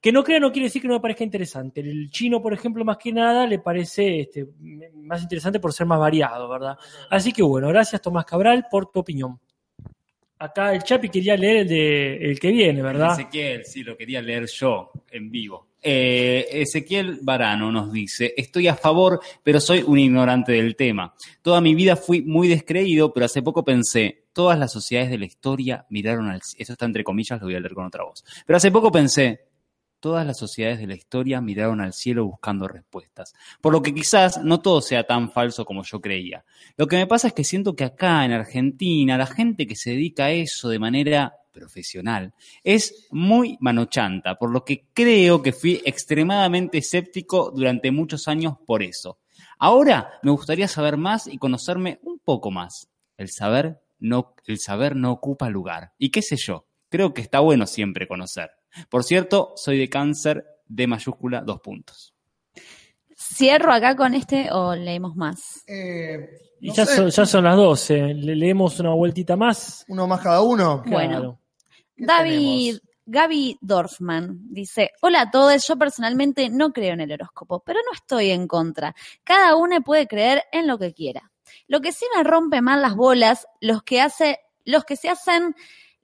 [0.00, 1.80] Que no crea no quiere decir que no me parezca interesante.
[1.80, 4.46] El chino, por ejemplo, más que nada, le parece este,
[4.94, 6.76] más interesante por ser más variado, ¿verdad?
[7.08, 9.40] Así que bueno, gracias Tomás Cabral por tu opinión.
[10.38, 13.12] Acá el Chapi quería leer el de el que viene, ¿verdad?
[13.12, 15.68] Ezequiel, sí, lo quería leer yo en vivo.
[15.80, 21.14] Eh, Ezequiel Varano nos dice, estoy a favor, pero soy un ignorante del tema.
[21.42, 25.26] Toda mi vida fui muy descreído, pero hace poco pensé, todas las sociedades de la
[25.26, 26.40] historia miraron al...
[26.56, 28.24] Eso está entre comillas, lo voy a leer con otra voz.
[28.46, 29.47] Pero hace poco pensé,
[30.00, 33.34] todas las sociedades de la historia miraron al cielo buscando respuestas.
[33.60, 36.44] Por lo que quizás no todo sea tan falso como yo creía.
[36.76, 39.90] Lo que me pasa es que siento que acá en Argentina, la gente que se
[39.90, 45.82] dedica a eso de manera profesional es muy manochanta, por lo que creo que fui
[45.84, 49.18] extremadamente escéptico durante muchos años por eso.
[49.58, 52.88] Ahora me gustaría saber más y conocerme un poco más.
[53.16, 55.92] El saber no, el saber no ocupa lugar.
[55.98, 58.50] Y qué sé yo, creo que está bueno siempre conocer.
[58.88, 62.14] Por cierto, soy de cáncer de mayúscula dos puntos.
[63.16, 65.64] ¿Cierro acá con este o leemos más?
[65.66, 66.28] Eh,
[66.60, 68.14] no ya, sé, son, ya son las 12.
[68.14, 69.84] Le leemos una vueltita más.
[69.88, 70.82] Uno más cada uno.
[70.86, 71.18] Bueno.
[71.18, 71.40] Claro.
[71.96, 72.82] ¿Qué David, tenemos?
[73.10, 77.92] Gaby Dorfman dice, hola a todos, yo personalmente no creo en el horóscopo, pero no
[77.94, 78.94] estoy en contra.
[79.24, 81.32] Cada uno puede creer en lo que quiera.
[81.68, 85.54] Lo que sí me rompe mal las bolas, los que hace, los que se hacen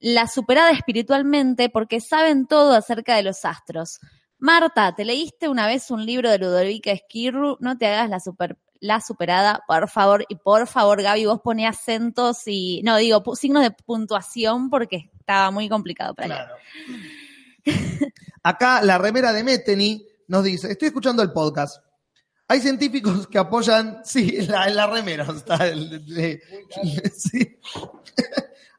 [0.05, 4.01] la superada espiritualmente porque saben todo acerca de los astros.
[4.39, 7.57] Marta, ¿te leíste una vez un libro de Ludovica Esquirru?
[7.61, 11.67] No te hagas la super la superada, por favor, y por favor, Gaby, vos poné
[11.67, 16.27] acentos y, no, digo, signos de puntuación porque estaba muy complicado para.
[16.27, 16.55] Claro.
[18.43, 21.83] Acá la remera de Meteni nos dice, estoy escuchando el podcast.
[22.47, 26.05] Hay científicos que apoyan, sí, la, la remera está el-
[27.17, 27.59] sí.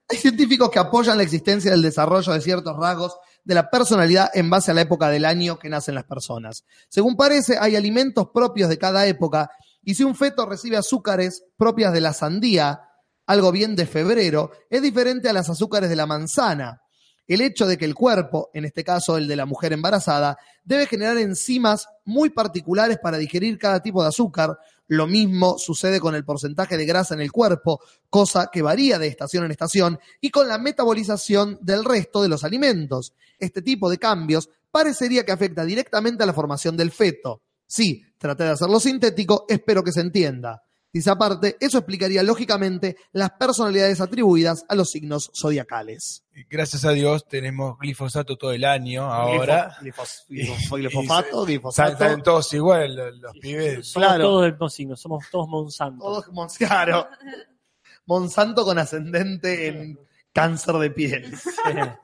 [0.08, 4.50] Hay científicos que apoyan la existencia del desarrollo de ciertos rasgos de la personalidad en
[4.50, 6.64] base a la época del año que nacen las personas.
[6.90, 9.50] Según parece, hay alimentos propios de cada época
[9.84, 12.82] y si un feto recibe azúcares propias de la sandía,
[13.28, 16.82] algo bien de febrero, es diferente a las azúcares de la manzana.
[17.28, 20.86] El hecho de que el cuerpo, en este caso el de la mujer embarazada, debe
[20.86, 24.58] generar enzimas muy particulares para digerir cada tipo de azúcar.
[24.88, 27.80] Lo mismo sucede con el porcentaje de grasa en el cuerpo,
[28.10, 32.44] cosa que varía de estación en estación, y con la metabolización del resto de los
[32.44, 33.14] alimentos.
[33.40, 37.42] Este tipo de cambios parecería que afecta directamente a la formación del feto.
[37.66, 40.65] Sí, traté de hacerlo sintético, espero que se entienda.
[40.96, 46.24] Dice aparte, eso explicaría lógicamente las personalidades atribuidas a los signos zodiacales.
[46.50, 49.76] Gracias a Dios tenemos glifosato todo el año ahora.
[49.82, 51.98] Glifos- glifos- glifosato, glifosato.
[51.98, 53.88] salen todos igual los, los pibes.
[53.90, 54.24] Somos Claro.
[54.24, 56.02] todos del mismo signo, somos todos Monsanto.
[56.02, 57.10] Todos Mons- claro.
[58.06, 60.00] Monsanto con ascendente en
[60.32, 61.34] cáncer de piel.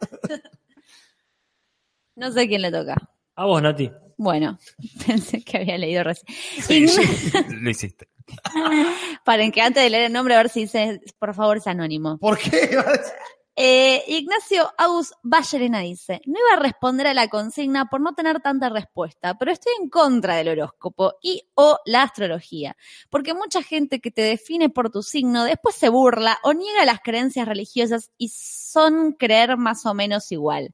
[2.15, 2.95] No sé quién le toca.
[3.35, 3.89] A vos, Nati.
[4.18, 4.59] Bueno,
[5.07, 6.27] pensé que había leído recién.
[6.61, 8.07] Sí, Ign- lo hiciste.
[9.26, 12.18] Paren, que antes de leer el nombre, a ver si dice, por favor, es anónimo.
[12.18, 12.77] ¿Por qué?
[13.57, 18.39] Eh, Ignacio Agus Ballerena dice, no iba a responder a la consigna por no tener
[18.39, 22.77] tanta respuesta, pero estoy en contra del horóscopo y o la astrología,
[23.10, 27.02] porque mucha gente que te define por tu signo después se burla o niega las
[27.02, 30.73] creencias religiosas y son creer más o menos igual.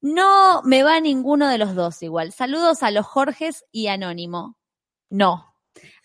[0.00, 2.32] No me va ninguno de los dos igual.
[2.32, 4.58] Saludos a los Jorges y Anónimo.
[5.08, 5.51] No.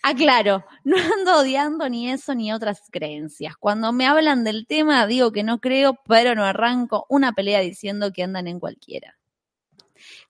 [0.10, 3.56] Aclaro, no ando odiando ni eso ni otras creencias.
[3.58, 8.12] Cuando me hablan del tema digo que no creo, pero no arranco una pelea diciendo
[8.14, 9.18] que andan en cualquiera.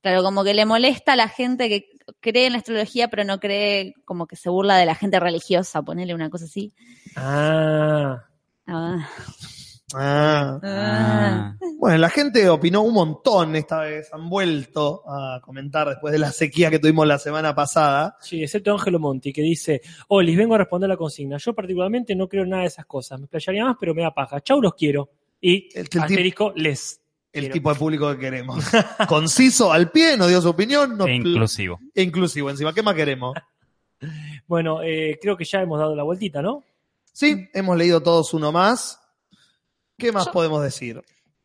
[0.02, 1.90] Claro, como que le molesta a la gente que
[2.20, 5.82] cree en la astrología, pero no cree, como que se burla de la gente religiosa,
[5.82, 6.74] ponerle una cosa así.
[7.16, 8.24] Ah.
[8.68, 9.10] Ah.
[9.93, 10.59] Ah.
[10.64, 11.55] Ah.
[11.77, 14.09] Bueno, la gente opinó un montón esta vez.
[14.14, 18.18] Han vuelto a comentar después de la sequía que tuvimos la semana pasada.
[18.19, 21.38] Sí, excepto Ángelo Monti, que dice, Olis, vengo a responder la consigna.
[21.38, 23.19] Yo particularmente no creo en nada de esas cosas.
[23.19, 24.41] Me playaría más, pero me da paja.
[24.41, 25.09] Chau, los quiero.
[25.39, 26.99] Y El- el asterisco, les.
[27.31, 27.53] El quiero.
[27.53, 28.65] tipo de público que queremos.
[29.07, 30.97] Conciso, al pie, nos dio su opinión.
[30.97, 31.80] Nos E inclusivo.
[31.93, 32.73] E inclusivo, encima.
[32.73, 33.34] ¿Qué más queremos?
[34.47, 36.64] Bueno, eh, creo que ya hemos dado la vueltita, ¿no?
[37.11, 38.99] Sí, hemos leído todos uno más.
[39.98, 41.02] ¿Qué más Yo- podemos decir?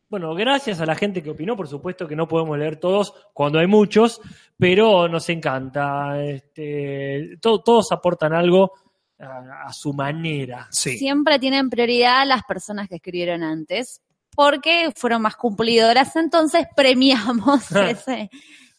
[0.08, 3.58] Bueno, gracias a la gente que opinó, por supuesto que no podemos leer todos cuando
[3.58, 4.20] hay muchos,
[4.58, 6.22] pero nos encanta.
[6.22, 8.72] Este, to- todos aportan algo
[9.18, 10.68] a, a su manera.
[10.70, 10.98] Sí.
[10.98, 14.02] Siempre tienen prioridad las personas que escribieron antes,
[14.36, 18.28] porque fueron más cumplidoras, entonces premiamos ese.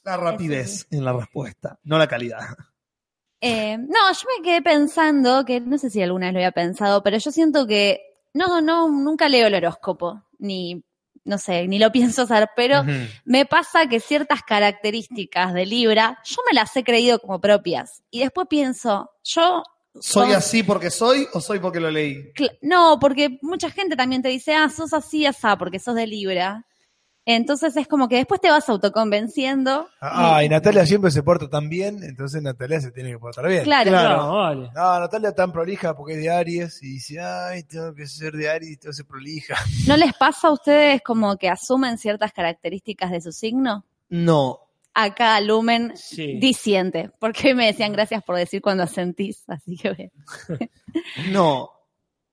[0.04, 2.42] La rapidez en la respuesta, no la calidad.
[3.42, 7.02] Eh, no, yo me quedé pensando, que no sé si alguna vez lo había pensado,
[7.02, 8.02] pero yo siento que
[8.34, 10.84] no, no, nunca leo el horóscopo, ni,
[11.24, 12.84] no sé, ni lo pienso hacer, pero
[13.26, 18.04] me pasa que ciertas características de Libra, yo me las he creído como propias.
[18.12, 19.64] Y después pienso, yo...
[20.00, 22.32] ¿Soy con- así porque soy o soy porque lo leí?
[22.64, 26.66] No, porque mucha gente también te dice, ah, sos así, asá, porque sos de Libra.
[27.26, 29.88] Entonces es como que después te vas autoconvenciendo.
[30.02, 33.64] Ah, y Natalia siempre se porta tan bien, entonces Natalia se tiene que portar bien.
[33.64, 33.92] Claro.
[33.92, 34.18] Claro.
[34.18, 34.70] No, vale.
[34.76, 38.50] No, Natalia tan prolija porque es de Aries y dice, ay, tengo que ser de
[38.50, 39.56] Aries y tengo que ser prolija.
[39.88, 43.86] ¿No les pasa a ustedes como que asumen ciertas características de su signo?
[44.10, 44.60] No.
[44.94, 46.38] Acá Lumen Sí.
[46.40, 50.12] disiente, porque me decían gracias por decir cuando sentís, así que ve.
[51.32, 51.70] No.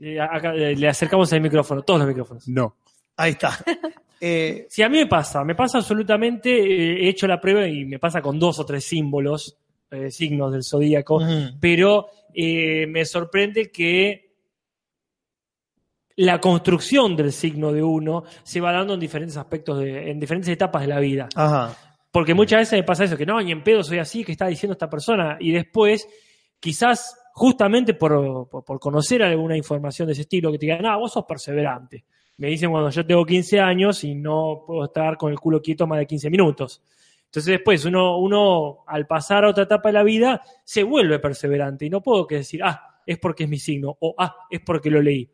[0.02, 2.48] Eh, acá, eh, le acercamos el micrófono, todos los micrófonos.
[2.48, 2.74] No.
[3.20, 3.58] Ahí está.
[4.22, 7.86] Eh, Sí, a mí me pasa, me pasa absolutamente, eh, he hecho la prueba y
[7.86, 9.56] me pasa con dos o tres símbolos,
[9.90, 11.22] eh, signos del zodíaco,
[11.58, 14.34] pero eh, me sorprende que
[16.16, 20.50] la construcción del signo de uno se va dando en diferentes aspectos, de, en diferentes
[20.50, 21.26] etapas de la vida.
[21.34, 21.74] Ajá.
[22.12, 24.48] Porque muchas veces me pasa eso, que no, ni en pedo soy así, que está
[24.48, 26.06] diciendo esta persona, y después,
[26.60, 30.98] quizás justamente por, por, por conocer alguna información de ese estilo, que te digan, ah,
[30.98, 32.04] vos sos perseverante.
[32.40, 35.86] Me dicen cuando yo tengo 15 años y no puedo estar con el culo quieto
[35.86, 36.82] más de 15 minutos.
[37.26, 41.84] Entonces después uno, uno al pasar a otra etapa de la vida se vuelve perseverante
[41.84, 44.88] y no puedo que decir, ah, es porque es mi signo o ah, es porque
[44.88, 45.30] lo leí.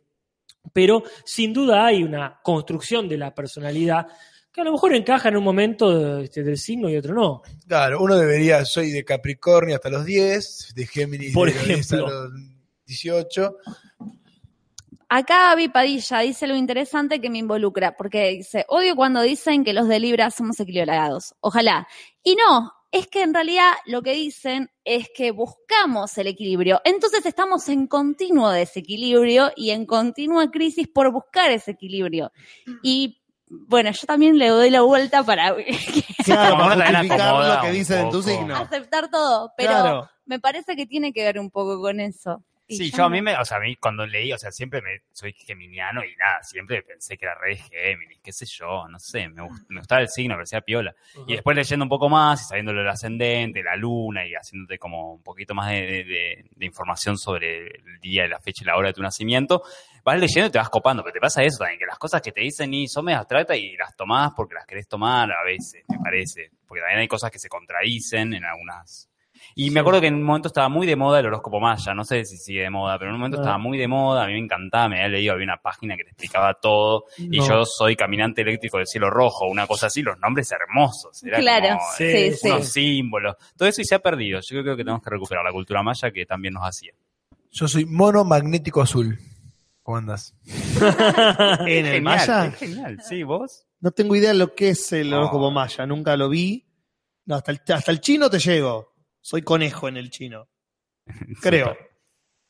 [0.73, 4.09] Pero sin duda hay una construcción de la personalidad
[4.53, 7.43] que a lo mejor encaja en un momento este, del signo y otro no.
[7.69, 11.93] Claro, uno debería, soy de Capricornio hasta los 10, de Géminis Por de los 10
[11.93, 12.25] a ejemplo.
[12.25, 12.33] los
[12.85, 13.57] 18.
[15.17, 19.73] Acá Avi Padilla dice lo interesante que me involucra, porque dice, odio cuando dicen que
[19.73, 21.35] los de Libra somos equilibrados.
[21.41, 21.89] Ojalá.
[22.23, 26.83] Y no, es que en realidad lo que dicen es que buscamos el equilibrio.
[26.85, 32.31] Entonces estamos en continuo desequilibrio y en continua crisis por buscar ese equilibrio.
[32.83, 35.57] Y bueno, yo también le doy la vuelta para
[36.27, 38.55] Claro, lo que en tu signo.
[38.55, 40.11] aceptar todo, pero Claro.
[40.27, 42.45] me parece que tiene que ver un poco con eso.
[42.69, 44.83] Y Sí, yo a mí me, o sea, a mí cuando leí, o sea, siempre
[44.83, 48.99] me, soy geminiano y nada, siempre pensé que era re Géminis, qué sé yo, no
[48.99, 50.93] sé, me, gust- me gustaba el signo, me parecía piola.
[51.29, 54.79] Y después leyendo un poco más y sabiendo lo del ascendente, la luna y haciéndote
[54.79, 58.67] como un poquito más de, de- de- de información sobre el día, la fecha y
[58.67, 59.63] la hora de tu nacimiento,
[60.03, 62.33] vas leyendo y te vas copando, pero te pasa eso también, que las cosas que
[62.33, 65.85] te dicen y son medio abstractas y las tomás porque las querés tomar a veces,
[65.89, 69.09] me parece, porque también hay cosas que se contradicen en algunas
[69.55, 72.05] y me acuerdo que en un momento estaba muy de moda el horóscopo maya, no
[72.05, 73.43] sé si sigue de moda, pero en un momento Ah.
[73.43, 76.05] estaba muy de moda, a mí me encantaba, me había leído, había una página que
[76.05, 77.49] te explicaba todo, y No.
[77.49, 81.69] yo soy caminante eléctrico del cielo rojo, una cosa así, los nombres hermosos, era Claro,
[81.79, 82.49] como, sí, eh, sí.
[82.49, 85.53] unos símbolos, todo eso y se ha perdido, yo creo que tenemos que recuperar la
[85.53, 86.93] cultura maya que también nos hacía.
[87.53, 89.19] Yo soy mono magnético azul.
[89.83, 90.35] ¿Cómo andas?
[91.61, 92.47] ¿En el Genial, maya?
[92.47, 93.67] es genial, sí, vos.
[93.81, 95.19] No tengo idea de lo que es el Oh.
[95.19, 96.67] horóscopo maya, nunca lo vi.
[97.25, 98.95] No, hasta el, hasta el chino te llego.
[99.27, 100.47] Soy conejo en el chino.
[101.43, 101.77] Creo.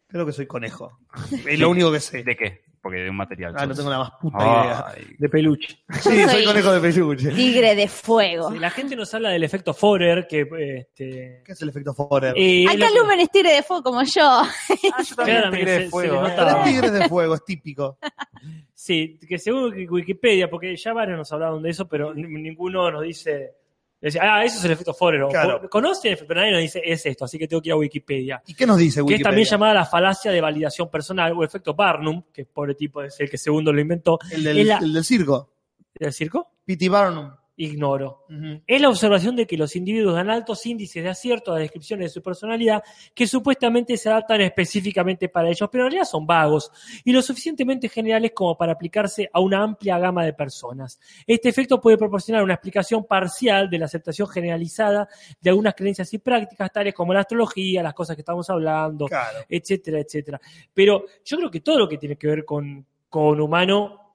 [0.08, 0.98] Creo que soy conejo.
[1.48, 2.22] Es lo único que sé.
[2.22, 2.66] ¿De qué?
[2.82, 3.54] Porque de un material.
[3.56, 4.84] Ah, no tengo la más puta idea.
[4.88, 5.78] Ay, de peluche.
[5.94, 7.30] Sí, soy soy- conejo de peluche.
[7.30, 8.52] Tigre de fuego.
[8.52, 12.34] Sí, la gente nos habla del efecto Forer, que este, ¿Qué es el efecto Forer?
[12.36, 14.22] eh, Acá lo que- Lumen es tigre de fuego como yo.
[14.22, 14.50] Ah,
[15.02, 16.22] yo también Claramente tigre se- de fuego.
[16.26, 17.98] Tres tigres de fuego, es típico.
[18.74, 23.54] Sí, que según Wikipedia, porque ya varios nos hablaron de eso, pero ninguno nos dice,
[24.20, 25.22] ah, eso es el efecto Forer.
[25.22, 25.60] o Claro.
[25.62, 28.42] co- Conoce, pero nadie nos dice, es esto, así que tengo que ir a Wikipedia.
[28.46, 29.24] ¿Y qué nos dice Que es Wikipedia?
[29.24, 33.28] también llamada la falacia de validación personal o efecto Barnum, que pobre tipo es el
[33.30, 34.18] que segundo lo inventó.
[34.30, 35.50] el, del, es la- el del circo.
[35.98, 36.52] ¿El circo?
[36.64, 36.88] P.T.
[36.88, 37.30] Barnum.
[37.58, 38.26] Ignoro.
[38.66, 42.06] Es la observación de que los individuos dan altos índices de acierto a las descripciones
[42.06, 42.82] de su personalidad
[43.14, 46.70] que supuestamente se adaptan específicamente para ellos, pero en realidad son vagos
[47.04, 51.00] y lo suficientemente generales como para aplicarse a una amplia gama de personas.
[51.26, 55.08] Este efecto puede proporcionar una explicación parcial de la aceptación generalizada
[55.40, 59.38] de algunas creencias y prácticas, tales como la astrología, las cosas que estamos hablando, Claro.
[59.48, 60.40] etcétera, etcétera.
[60.74, 64.14] Pero yo creo que todo lo que tiene que ver con, con humano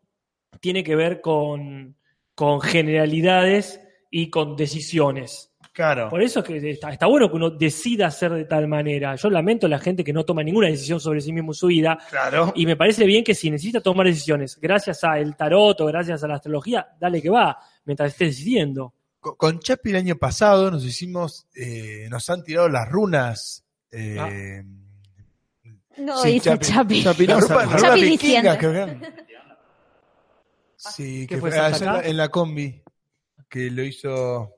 [0.59, 1.95] tiene que ver con,
[2.35, 3.79] con generalidades
[4.09, 5.47] y con decisiones.
[5.73, 6.09] Claro.
[6.09, 9.15] Por eso es que está, está bueno que uno decida hacer de tal manera.
[9.15, 11.67] Yo lamento a la gente que no toma ninguna decisión sobre sí mismo en su
[11.67, 11.97] vida.
[12.09, 12.51] Claro.
[12.57, 16.27] Y me parece bien que si necesita tomar decisiones gracias al tarot o gracias a
[16.27, 18.93] la astrología, dale que va, mientras estés decidiendo.
[19.21, 23.63] Con, con Chapi el año pasado nos hicimos, eh, nos han tirado las runas.
[23.91, 24.61] eh,
[25.99, 26.65] No Sí, dice Chapi.
[26.65, 27.03] Chapi.
[27.03, 28.17] Chapi no las se- runas- las Chapi runas diciendo.
[28.51, 29.01] vikingas, creo que eran.
[30.89, 32.07] Sí, ¿Qué que fue, en la- Acá?
[32.07, 32.81] en la combi,
[33.49, 34.55] que lo hizo...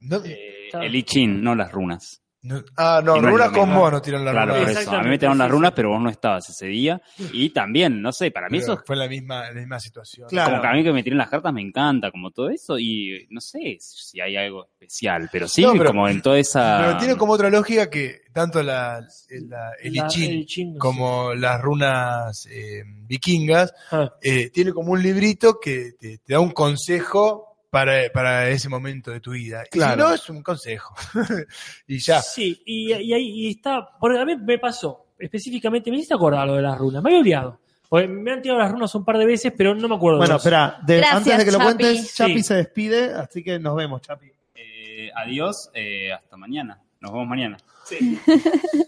[0.00, 2.22] No, Eh, el I Ching, no las runas.
[2.42, 4.76] No- ah, no, no runas con vos nos tiraron las Claro, por runas.
[4.82, 4.90] eso.
[4.96, 7.00] A mí me tiraron las runas, pero vos no estabas ese día.
[7.32, 10.28] Y también, no sé, para mí Pero eso fue la misma, la misma situación.
[10.28, 10.50] Claro.
[10.50, 13.26] Como que a mí que me tiren las cartas me encanta, como todo eso, y
[13.30, 16.78] no sé si hay algo especial, pero sí, No, pero- como en toda esa...
[16.84, 19.00] Pero tiene como otra lógica que tanto la,
[19.30, 20.78] la- el La- I Ching el Ching, no sé.
[20.78, 26.40] como las runas eh, vikingas, Ah, eh, tiene como un librito que te, te da
[26.40, 29.62] un consejo para, para ese momento de tu vida.
[29.66, 29.94] Y Claro.
[29.94, 30.94] si no, es un consejo.
[31.86, 32.20] y ya.
[32.20, 33.88] Sí, y, y ahí y está.
[33.98, 37.02] Porque a mí me pasó, específicamente, me hiciste acordar lo de las runas.
[37.02, 37.60] Me había olvidado.
[37.88, 40.18] Porque me han tirado las runas un par de veces, pero no me acuerdo.
[40.18, 42.42] de Bueno, espera, de- Gracias, antes de que lo cuentes, Chapi Sí.
[42.44, 44.30] se despide, así que nos vemos, Chapi.
[44.54, 46.80] Eh, adiós, eh, hasta mañana.
[47.00, 47.56] Nos vemos mañana.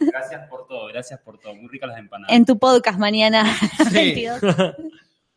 [0.01, 1.55] Gracias por todo, gracias por todo.
[1.55, 2.33] Muy ricas las empanadas.
[2.37, 3.45] En tu podcast mañana.
[3.91, 4.25] Sí.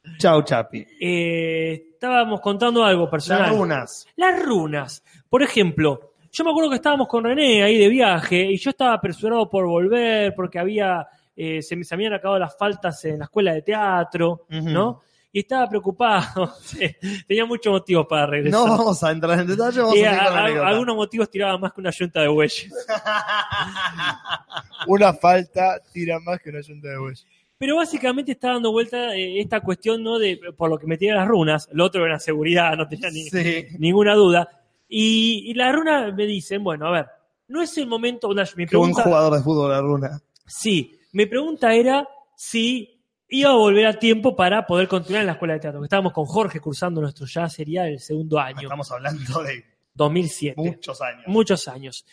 [0.06, 0.18] 22.
[0.20, 0.86] Chau, Chapi.
[1.00, 3.44] Eh, estábamos contando algo personal.
[3.44, 4.08] Las runas.
[4.16, 5.04] Las runas.
[5.30, 8.94] Por ejemplo, yo me acuerdo que estábamos con René ahí de viaje y yo estaba
[8.94, 13.20] apresurado por volver porque había eh, se me se me habían acabado las faltas en
[13.20, 14.46] la escuela de teatro.
[14.74, 15.02] ¿no?
[15.34, 16.54] Y estaba preocupado.
[17.28, 18.58] Tenía muchos motivos para regresar.
[18.62, 20.30] No vamos a entrar en detalle, vamos a
[20.64, 22.72] a- algunos motivos tiraban más que una yunta de bueyes.
[24.88, 27.26] Una falta tira más que una yunta de hueso.
[27.58, 30.20] Pero básicamente está dando vuelta eh, esta cuestión, ¿no?
[30.20, 31.70] De por lo que me tiran las runas.
[31.72, 33.66] Lo otro era seguridad, no tenía ni, Sí.
[33.80, 34.50] ninguna duda.
[34.90, 37.06] Y, y las runas me dicen, bueno, a ver,
[37.48, 38.28] no es el momento.
[38.28, 40.22] Una, mi Qué buen jugador de fútbol, la runa.
[40.46, 45.34] sí, mi pregunta era si iba a volver a tiempo para poder continuar en la
[45.34, 45.80] escuela de teatro.
[45.80, 49.64] Que estábamos con Jorge cursando nuestro ya sería el segundo año, Estamos hablando de
[49.94, 51.24] 2007 muchos años.
[51.28, 52.06] muchos años.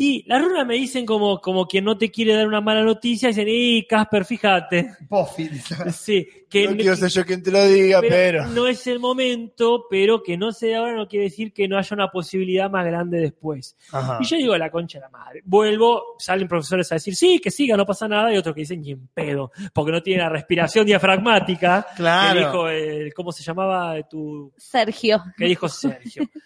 [0.00, 3.30] Y las runas me dicen como, como quien no te quiere dar una mala noticia,
[3.30, 4.92] dicen, y Casper, fíjate.
[5.08, 5.50] Puffy.
[5.92, 8.46] Sí, que no quiero ser yo quien te lo diga, pero...
[8.46, 11.76] no es el momento, pero que no se dé ahora no quiere decir que no
[11.76, 13.76] haya una posibilidad más grande después.
[13.90, 14.18] Ajá.
[14.20, 15.42] Y yo digo, la concha de la madre.
[15.44, 18.80] Vuelvo, salen profesores a decir, sí, que siga, no pasa nada, y otros que dicen,
[18.80, 21.84] ni en pedo, porque no tiene la respiración diafragmática.
[21.96, 22.34] Claro.
[22.38, 25.20] Que dijo, el- ¿cómo se llamaba tu Sergio.
[25.36, 26.22] que dijo Sergio.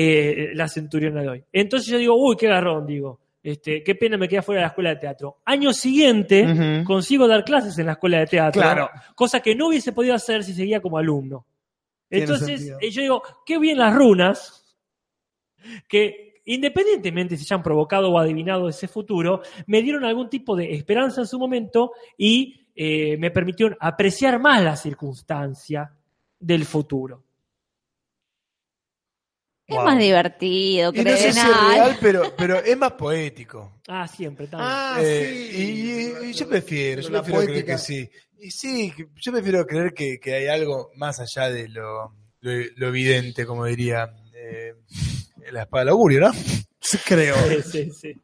[0.00, 1.44] Eh, la centuriona de hoy.
[1.52, 3.18] Entonces yo digo, uy, qué garrón, digo.
[3.42, 5.38] Este, qué pena me queda fuera de la escuela de teatro.
[5.44, 8.62] Año siguiente consigo dar clases en la escuela de teatro.
[8.62, 8.88] Claro.
[9.16, 11.44] Cosa que no hubiese podido hacer si seguía como alumno.
[12.08, 14.76] Entonces, eh, yo digo, qué bien las runas,
[15.88, 21.22] que independientemente si hayan provocado o adivinado ese futuro, me dieron algún tipo de esperanza
[21.22, 25.90] en su momento y eh, me permitieron apreciar más la circunstancia
[26.38, 27.24] del futuro.
[29.68, 31.60] Es más divertido, Y no sé si es creer.
[31.74, 33.80] real, pero, pero es más poético.
[33.86, 34.70] Ah, siempre, también.
[34.72, 35.56] Ah, Eh, sí.
[36.22, 38.10] y, y- y yo prefiero, yo prefiero creer que sí.
[38.40, 42.88] Y sí, yo prefiero creer que, que hay algo más allá de lo, lo, lo
[42.88, 44.72] evidente, como diría eh,
[45.52, 46.30] la espada del augurio, ¿no?
[47.04, 47.36] Creo.
[47.62, 48.20] Sí, sí, sí.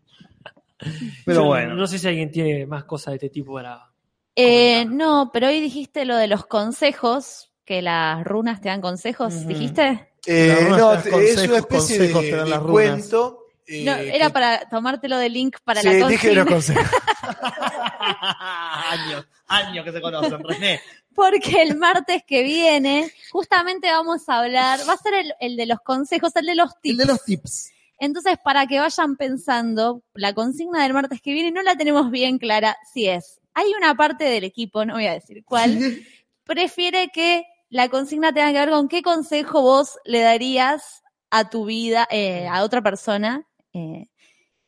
[1.27, 1.75] Pero Yo bueno.
[1.75, 3.91] No sé si alguien tiene más cosas de este tipo para.
[4.37, 9.35] Eh, no, pero hoy dijiste lo de los consejos, que las runas te dan consejos,
[9.35, 9.49] Ujú.
[9.49, 10.09] ¿dijiste?
[10.27, 13.47] Eh, no, es consejos, una especie de, te dan de cuento.
[13.67, 16.85] eh, No, era que- para tomártelo de link para sí, la dije los consejos.
[18.01, 20.81] años, años que se conocen, René.
[21.15, 25.67] Porque el martes que viene, justamente vamos a hablar, va a ser el, el de
[25.67, 26.99] los consejos, el de los El tips.
[26.99, 27.71] de los tips.
[27.99, 32.39] Entonces, para que vayan pensando, la consigna del martes que viene no la tenemos bien
[32.39, 33.41] clara si es.
[33.55, 36.03] Hay una parte del equipo, no voy a decir cuál,
[36.43, 37.45] prefiere que
[37.75, 42.47] la consigna tenga que ver con qué consejo vos le darías a tu vida, eh,
[42.47, 43.49] a otra persona.
[43.73, 44.07] eh,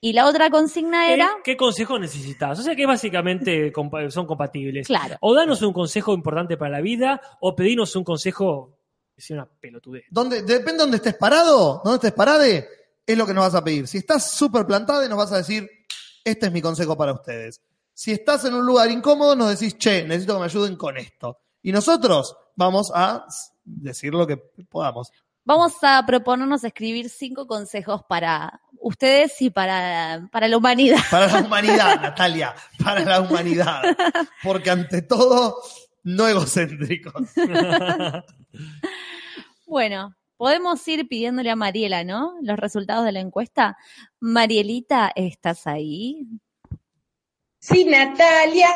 [0.00, 2.58] y la otra consigna era, ¿Qué consejo necesitas?
[2.58, 4.86] O sea que básicamente compa- son compatibles.
[4.88, 8.76] claro, O danos un consejo importante para la vida, o pedirnos un consejo
[9.16, 10.04] sea una pelotudez.
[10.10, 12.68] Donde, depende de dónde estés parado, dónde estés parade,
[13.06, 13.86] es lo que nos vas a pedir.
[13.86, 15.68] Si estás súper plantada y nos vas a decir,
[16.24, 17.60] este es mi consejo para ustedes.
[17.94, 21.38] Si estás en un lugar incómodo, nos decís, che, necesito que me ayuden con esto.
[21.62, 23.26] Y nosotros vamos a
[23.64, 24.36] decir lo que
[24.68, 25.12] podamos.
[25.44, 30.98] vamos a proponernos escribir cinco consejos para ustedes y para, para la humanidad.
[31.10, 33.82] Para la humanidad, Natalia, para la humanidad.
[34.42, 35.56] Porque ante todo,
[36.02, 37.14] no egocéntricos.
[39.68, 42.34] Bueno, podemos ir pidiéndole a Mariela, ¿no?
[42.40, 43.76] Los resultados de la encuesta.
[44.20, 46.24] Marielita, ¿estás ahí?
[47.58, 48.68] Sí, Natalia.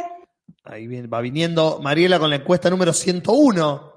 [0.71, 3.91] Ahí viene, va viniendo Mariela con la encuesta número 101.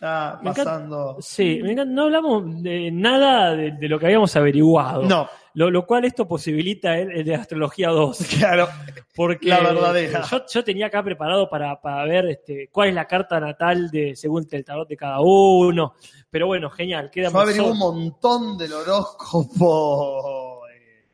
[0.00, 1.16] Ya Me encanta- pasando.
[1.20, 5.02] Sí, me encanta- no hablamos de nada de, de lo que habíamos averiguado.
[5.02, 8.18] No, Lo, lo cual esto posibilita el, el de Astrología 2.
[8.38, 8.68] claro.
[9.14, 10.22] Porque La verdadera.
[10.30, 14.16] Yo, yo tenía acá preparado para, para ver este, cuál es la carta natal de
[14.16, 15.94] según el tarot de cada uno.
[16.30, 17.10] Pero bueno, genial.
[17.10, 21.04] Queda Yo averigué un montón del horóscopo eh,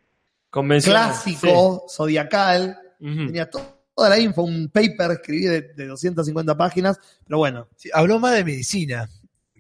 [0.51, 1.07] convencional.
[1.11, 2.79] clásico, zodiacal.
[2.99, 6.99] Tenía to- toda la info, un paper escribí de, de 250 páginas.
[7.27, 9.09] Pero bueno, Sí, habló más de medicina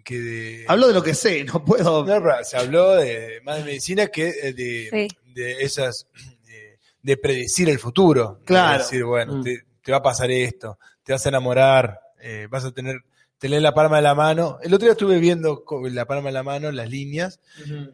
[0.04, 0.64] que de.
[0.68, 2.04] hablo de lo que sé, no puedo.
[2.06, 5.32] No, se habló de, más de medicina que eh, de, Sí.
[5.34, 6.06] de esas.
[6.46, 8.40] De, de predecir el futuro.
[8.44, 8.78] Claro.
[8.78, 9.42] De decir, bueno, Mm.
[9.42, 13.00] te, te va a pasar esto, te vas a enamorar, eh, vas a tener.
[13.38, 14.58] Tener la palma de la mano.
[14.62, 17.38] El otro día estuve viendo con la palma de la mano, las líneas.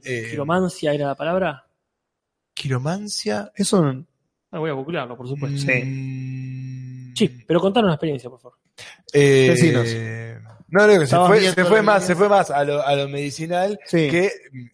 [0.03, 1.67] eh, Quiromancia era la palabra.
[2.55, 3.53] quiromancia.
[3.55, 4.07] Eso no-
[4.55, 5.67] Ah, voy a googlearlo, por supuesto.
[5.67, 8.59] Mm, Sí, pero contanos una experiencia, por favor.
[9.13, 9.89] Eh, Decinos.
[10.69, 14.09] No, no, se fue, se más, se fue más a lo, a lo medicinal Sí.
[14.09, 14.27] que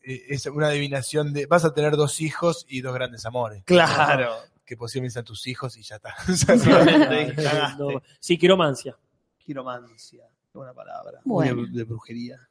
[0.04, 3.62] eh, es una adivinación de vas a tener dos hijos y dos grandes amores.
[3.64, 4.34] Claro.
[4.64, 6.14] Que posiblemente sean tus hijos y ya está.
[8.20, 8.96] Sí, quiromancia.
[9.38, 11.20] Quiromancia, buena palabra.
[11.24, 11.56] Bueno.
[11.56, 12.49] Muy de, de brujería.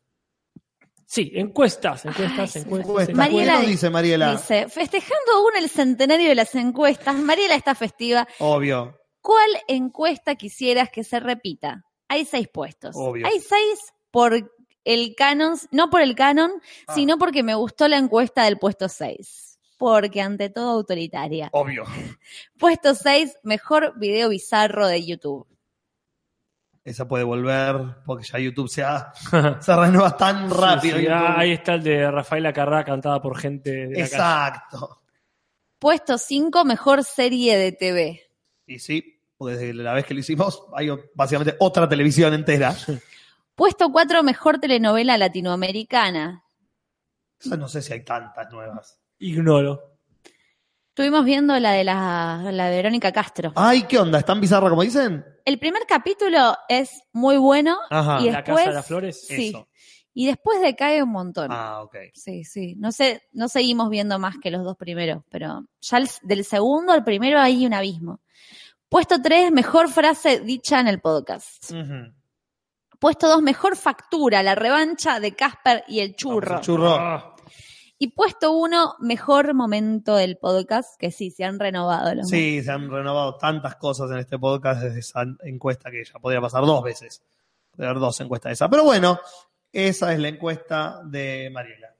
[1.11, 2.88] Sí, encuestas, encuestas, Ay, encuestas.
[2.90, 3.14] Encuesta.
[3.15, 4.31] Mariela ¿Qué nos di- dice Mariela?
[4.34, 8.27] Dice, festejando aún el centenario de las encuestas, Mariela está festiva.
[8.38, 8.95] Obvio.
[9.19, 11.84] ¿Cuál encuesta quisieras que se repita?
[12.10, 12.95] Hay seis puestos.
[12.95, 13.26] Obvio.
[13.26, 13.80] Hay seis
[14.11, 14.52] por
[14.86, 16.52] el canon, no por el canon,
[16.88, 16.94] Ah.
[16.94, 19.57] sino porque me gustó la encuesta del puesto seis.
[19.80, 21.49] Porque ante todo autoritaria.
[21.53, 21.86] Obvio.
[22.60, 25.48] Puesto seis, mejor video bizarro de YouTube.
[26.84, 27.76] Esa puede volver
[28.06, 29.11] porque ya YouTube se, ha-
[29.61, 30.95] se renueva tan rápido.
[30.97, 31.23] Sí, sí, YouTube.
[31.26, 34.06] ah, ahí está el de Rafaela Carrá cantada por gente de la.
[34.06, 35.01] Exacto.
[35.77, 38.22] Puesto cinco, mejor serie de TV.
[38.65, 42.73] Y sí, porque desde la vez que lo hicimos hay básicamente otra televisión entera.
[43.56, 46.43] Puesto cuatro, mejor telenovela latinoamericana.
[47.41, 48.99] Yo no sé si hay tantas nuevas.
[49.19, 49.88] Ignoro.
[50.99, 53.53] Estuvimos viendo la de la, la de Verónica Castro.
[53.55, 54.19] Ay, ¿qué onda?
[54.19, 55.23] ¿Es tan bizarra como dicen?
[55.45, 58.19] El primer capítulo es muy bueno Ajá.
[58.19, 59.69] y La después Casa de las Flores, sí, eso.
[60.13, 61.47] y después decae un montón.
[61.53, 61.95] Ah, ok.
[62.13, 62.76] Sí, sí.
[62.76, 66.91] No sé, no seguimos viendo más que los dos primeros, pero ya el- del segundo
[66.91, 68.19] al primero hay un abismo.
[68.89, 71.71] Puesto 3, mejor frase dicha en el podcast.
[72.99, 76.55] Puesto 2, mejor factura, la revancha de Casper y el churro.
[76.55, 77.35] Vamos, el churro.
[78.01, 82.71] Y puesto 1, mejor momento del podcast, que sí, se han renovado los Sí, se
[82.71, 86.81] han renovado tantas cosas en este podcast desde esa encuesta que ya podría pasar dos
[86.81, 87.21] veces.
[87.69, 88.69] Podría haber dos encuestas de esa.
[88.69, 89.19] Pero bueno,
[89.73, 91.93] esa es la encuesta de Mariela.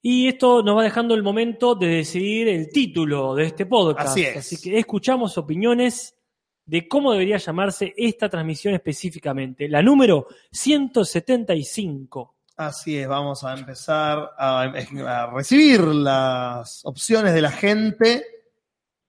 [0.00, 4.08] Y esto nos va dejando el momento de decidir el título de este podcast.
[4.08, 4.38] Así es.
[4.38, 6.16] Así que escuchamos opiniones
[6.64, 9.68] de cómo debería llamarse esta transmisión específicamente.
[9.68, 12.36] La número 175.
[12.66, 14.62] Así es, vamos a empezar a,
[15.06, 18.31] a recibir las opciones de la gente.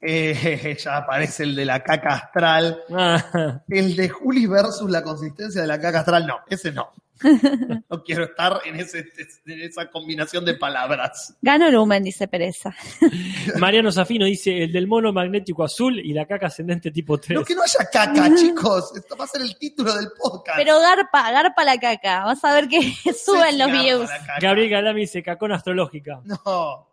[0.05, 2.83] Eh, ya aparece el de la caca astral.
[2.91, 6.91] Ah, El de Juli versus la consistencia de la caca astral, no, ese no.
[7.89, 9.05] No quiero estar en, ese,
[9.45, 11.37] en esa combinación de palabras.
[11.41, 12.75] Gano Lumen, dice Pereza.
[13.59, 17.39] Mariano Zafino dice el del mono magnético azul y la caca ascendente tipo 3.
[17.39, 18.93] No, que no haya caca, chicos.
[18.97, 20.57] Esto va a ser el título del podcast.
[20.57, 22.25] Pero garpa, garpa la caca.
[22.25, 22.81] Vas a ver que
[23.13, 24.09] suben los views.
[24.41, 26.19] Gabriel Galami dice cacón astrológica.
[26.25, 26.89] No.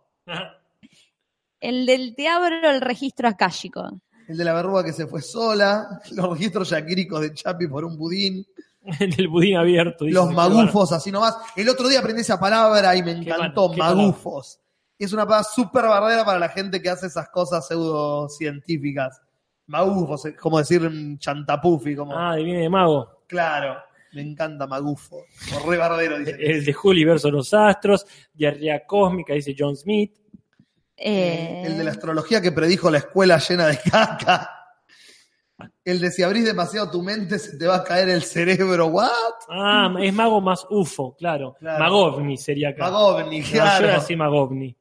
[1.60, 4.00] El del te abro el registro akáshico.
[4.26, 6.00] El de la verruga que se fue sola.
[6.12, 8.46] Los registros yaquíricos de Chapi por un budín.
[8.98, 10.04] El del budín abierto.
[10.06, 11.36] dice Los magufos, así nomás.
[11.54, 13.66] El otro día aprendí esa palabra y me Qué encantó.
[13.68, 14.02] mal- qué palabra.
[14.02, 14.58] magufos.
[14.98, 19.20] Es una palabra súper bardera para la gente que hace esas cosas pseudocientíficas.
[19.66, 20.82] Magufos, es como decir
[21.18, 22.16] chantapufi, como.
[22.16, 23.22] Ah, de viene de mago.
[23.26, 23.76] Claro.
[24.12, 25.24] Me encanta magufo.
[25.62, 26.36] O re bardero, dice.
[26.40, 28.04] El de Juli versus los astros.
[28.34, 30.12] Diarrea cósmica, dice John Smith.
[31.02, 34.51] Eh, El de la astrología que predijo la escuela llena de caca.
[35.85, 38.86] El de si abrís demasiado tu mente se te va a caer el cerebro.
[38.86, 39.10] ¿What?
[39.48, 41.56] Ah, es mago más UFO, claro.
[41.59, 41.78] Claro.
[41.85, 42.85] Magovni sería acá.
[42.85, 43.86] Magovni, No, yo claro.
[43.86, 44.77] era así Magovni.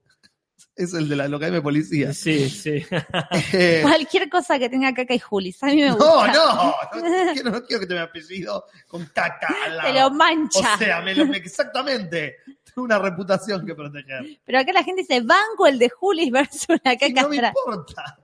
[0.75, 2.13] Es el de la localme policía.
[2.13, 2.81] Sí, sí.
[3.53, 5.61] Eh, Cualquier cosa que tenga caca y Julis.
[5.63, 6.31] A mí me no, gusta.
[6.33, 6.73] no, no
[7.33, 9.53] quiero, no quiero que te me apellido con caca.
[9.83, 10.75] Te lo mancha.
[10.75, 12.37] O sea, me lo, me- exactamente.
[12.81, 14.39] Una reputación que proteger.
[14.45, 18.17] Pero acá la gente dice, banco el de Julis versus la caca no me importa.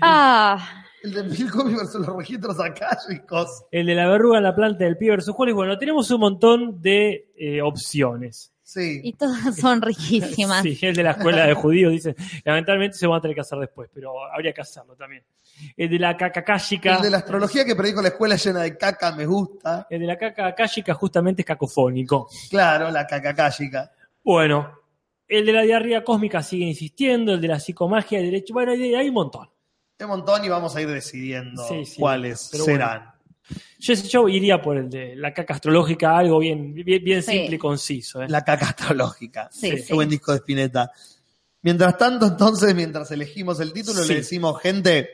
[0.00, 3.64] Ah, El de Milcomi versus los registros akáshicos.
[3.70, 5.54] El de la verruga en la planta del pie versus Juárez.
[5.54, 8.52] Bueno, tenemos un montón de eh, opciones.
[8.68, 9.00] Sí.
[9.04, 10.62] y todas son riquísimas.
[10.64, 13.60] Sí, el de la escuela de judíos dice, lamentablemente se van a tener que hacer
[13.60, 15.22] después, pero habría que hacerlo también.
[15.76, 18.76] El de la caca akáshica, El de la astrología que predijo la escuela llena de
[18.76, 19.86] caca me gusta.
[19.88, 22.28] el de la caca akáshica justamente es cacofónico.
[22.50, 23.92] Claro, la caca akáshica.
[24.24, 24.80] Bueno,
[25.28, 28.96] el de la diarrea cósmica sigue insistiendo, el de la psicomagia, el derecho, bueno, hay,
[28.96, 29.48] hay un montón.
[30.00, 33.12] Un montón y vamos a ir decidiendo Sí, sí, cuáles serán.
[33.78, 37.32] Yo, yo iría por el de la caca astrológica, algo bien, bien, bien Sí.
[37.32, 38.22] simple y conciso.
[38.22, 38.28] ¿eh?
[38.28, 39.48] La caca astrológica.
[39.52, 39.92] Sí, Qué sí.
[39.94, 40.90] buen disco de Spinetta.
[41.62, 44.08] Mientras tanto, entonces, mientras elegimos el título, Sí.
[44.08, 45.08] le decimos, gente,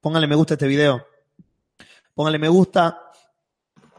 [0.00, 1.04] póngale me gusta a este video.
[2.14, 2.98] Póngale me gusta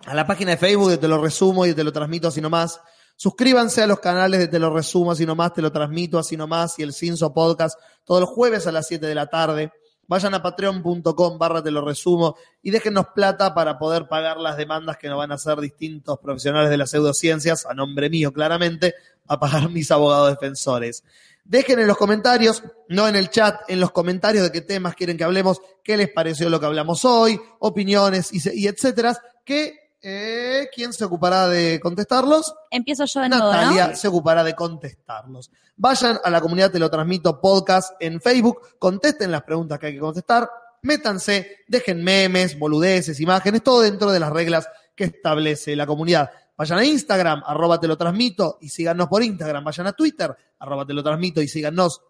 [0.06, 2.42] a la página de Facebook de Te lo resumo y de Te lo transmito así
[2.42, 2.80] nomás.
[3.16, 6.78] Suscríbanse a los canales de Te lo resumo así nomás, Te lo transmito así nomás
[6.80, 9.72] y el Cinso Podcast todos los jueves a las 7 de la tarde.
[10.08, 14.98] Vayan a patreon.com barra te lo resumo y déjennos plata para poder pagar las demandas
[14.98, 18.96] que nos van a hacer distintos profesionales de las pseudociencias, a nombre mío claramente,
[19.28, 21.04] a pagar mis abogados defensores.
[21.44, 25.18] Dejen en los comentarios, no en el chat, en los comentarios de qué temas quieren
[25.18, 30.70] que hablemos, qué les pareció lo que hablamos hoy, opiniones y, y etcétera, que eh,
[30.74, 32.54] ¿quién se ocupará de contestarlos?
[32.70, 33.96] Empiezo yo de nuevo, Natalia ¿no?
[33.96, 35.52] se ocupará de contestarlos.
[35.76, 39.94] Vayan a la comunidad Te lo transmito podcast en Facebook, contesten las preguntas que hay
[39.94, 40.50] que contestar,
[40.82, 46.32] métanse, dejen memes, boludeces, imágenes, todo dentro de las reglas que establece la comunidad.
[46.58, 49.64] Vayan a Instagram, arroba te lo transmito y síganos por Instagram.
[49.64, 52.02] Vayan a Twitter, arroba te lo transmito y síganos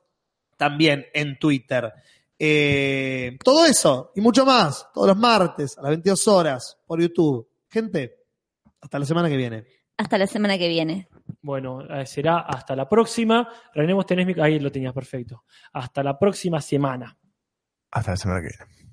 [0.55, 1.93] también en Twitter.
[2.39, 7.47] Eh, todo eso y mucho más, todos los martes a las 22 horas por YouTube.
[7.77, 8.15] Gente,
[8.81, 9.67] hasta la semana que viene.
[9.97, 11.07] Hasta la semana que viene.
[11.43, 13.47] Bueno, eh, será hasta la próxima.
[13.71, 15.43] René, vos tenés mi- Ahí lo tenías, perfecto.
[15.73, 17.15] Hasta la próxima semana.
[17.91, 18.87] Hasta la semana que viene.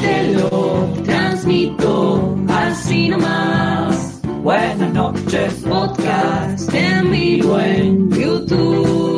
[0.00, 4.20] Te lo transmito así nomás.
[4.42, 9.14] Buenas noches, podcast en vivo en YouTube.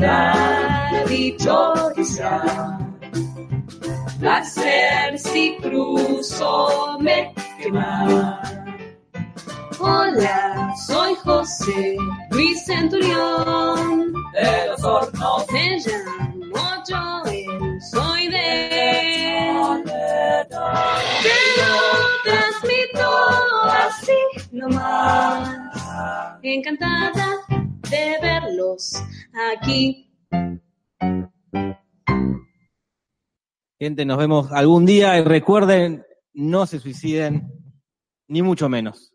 [0.00, 2.78] Comunidad dichosa.
[4.18, 8.40] Placer si cruzas ruso me quema.
[9.78, 11.96] Hola, soy José
[12.30, 14.14] Luis Centurión.
[14.32, 19.50] De los hornos Me llamo Joel, soy de...
[21.22, 21.76] Te lo
[22.24, 23.08] transmito
[23.86, 26.38] así nomás.
[26.42, 27.36] Encantada
[27.90, 28.94] de verlos
[29.52, 30.06] aquí.
[33.78, 37.50] Gente, nos vemos algún día y recuerden, no se suiciden,
[38.28, 39.14] ni mucho menos.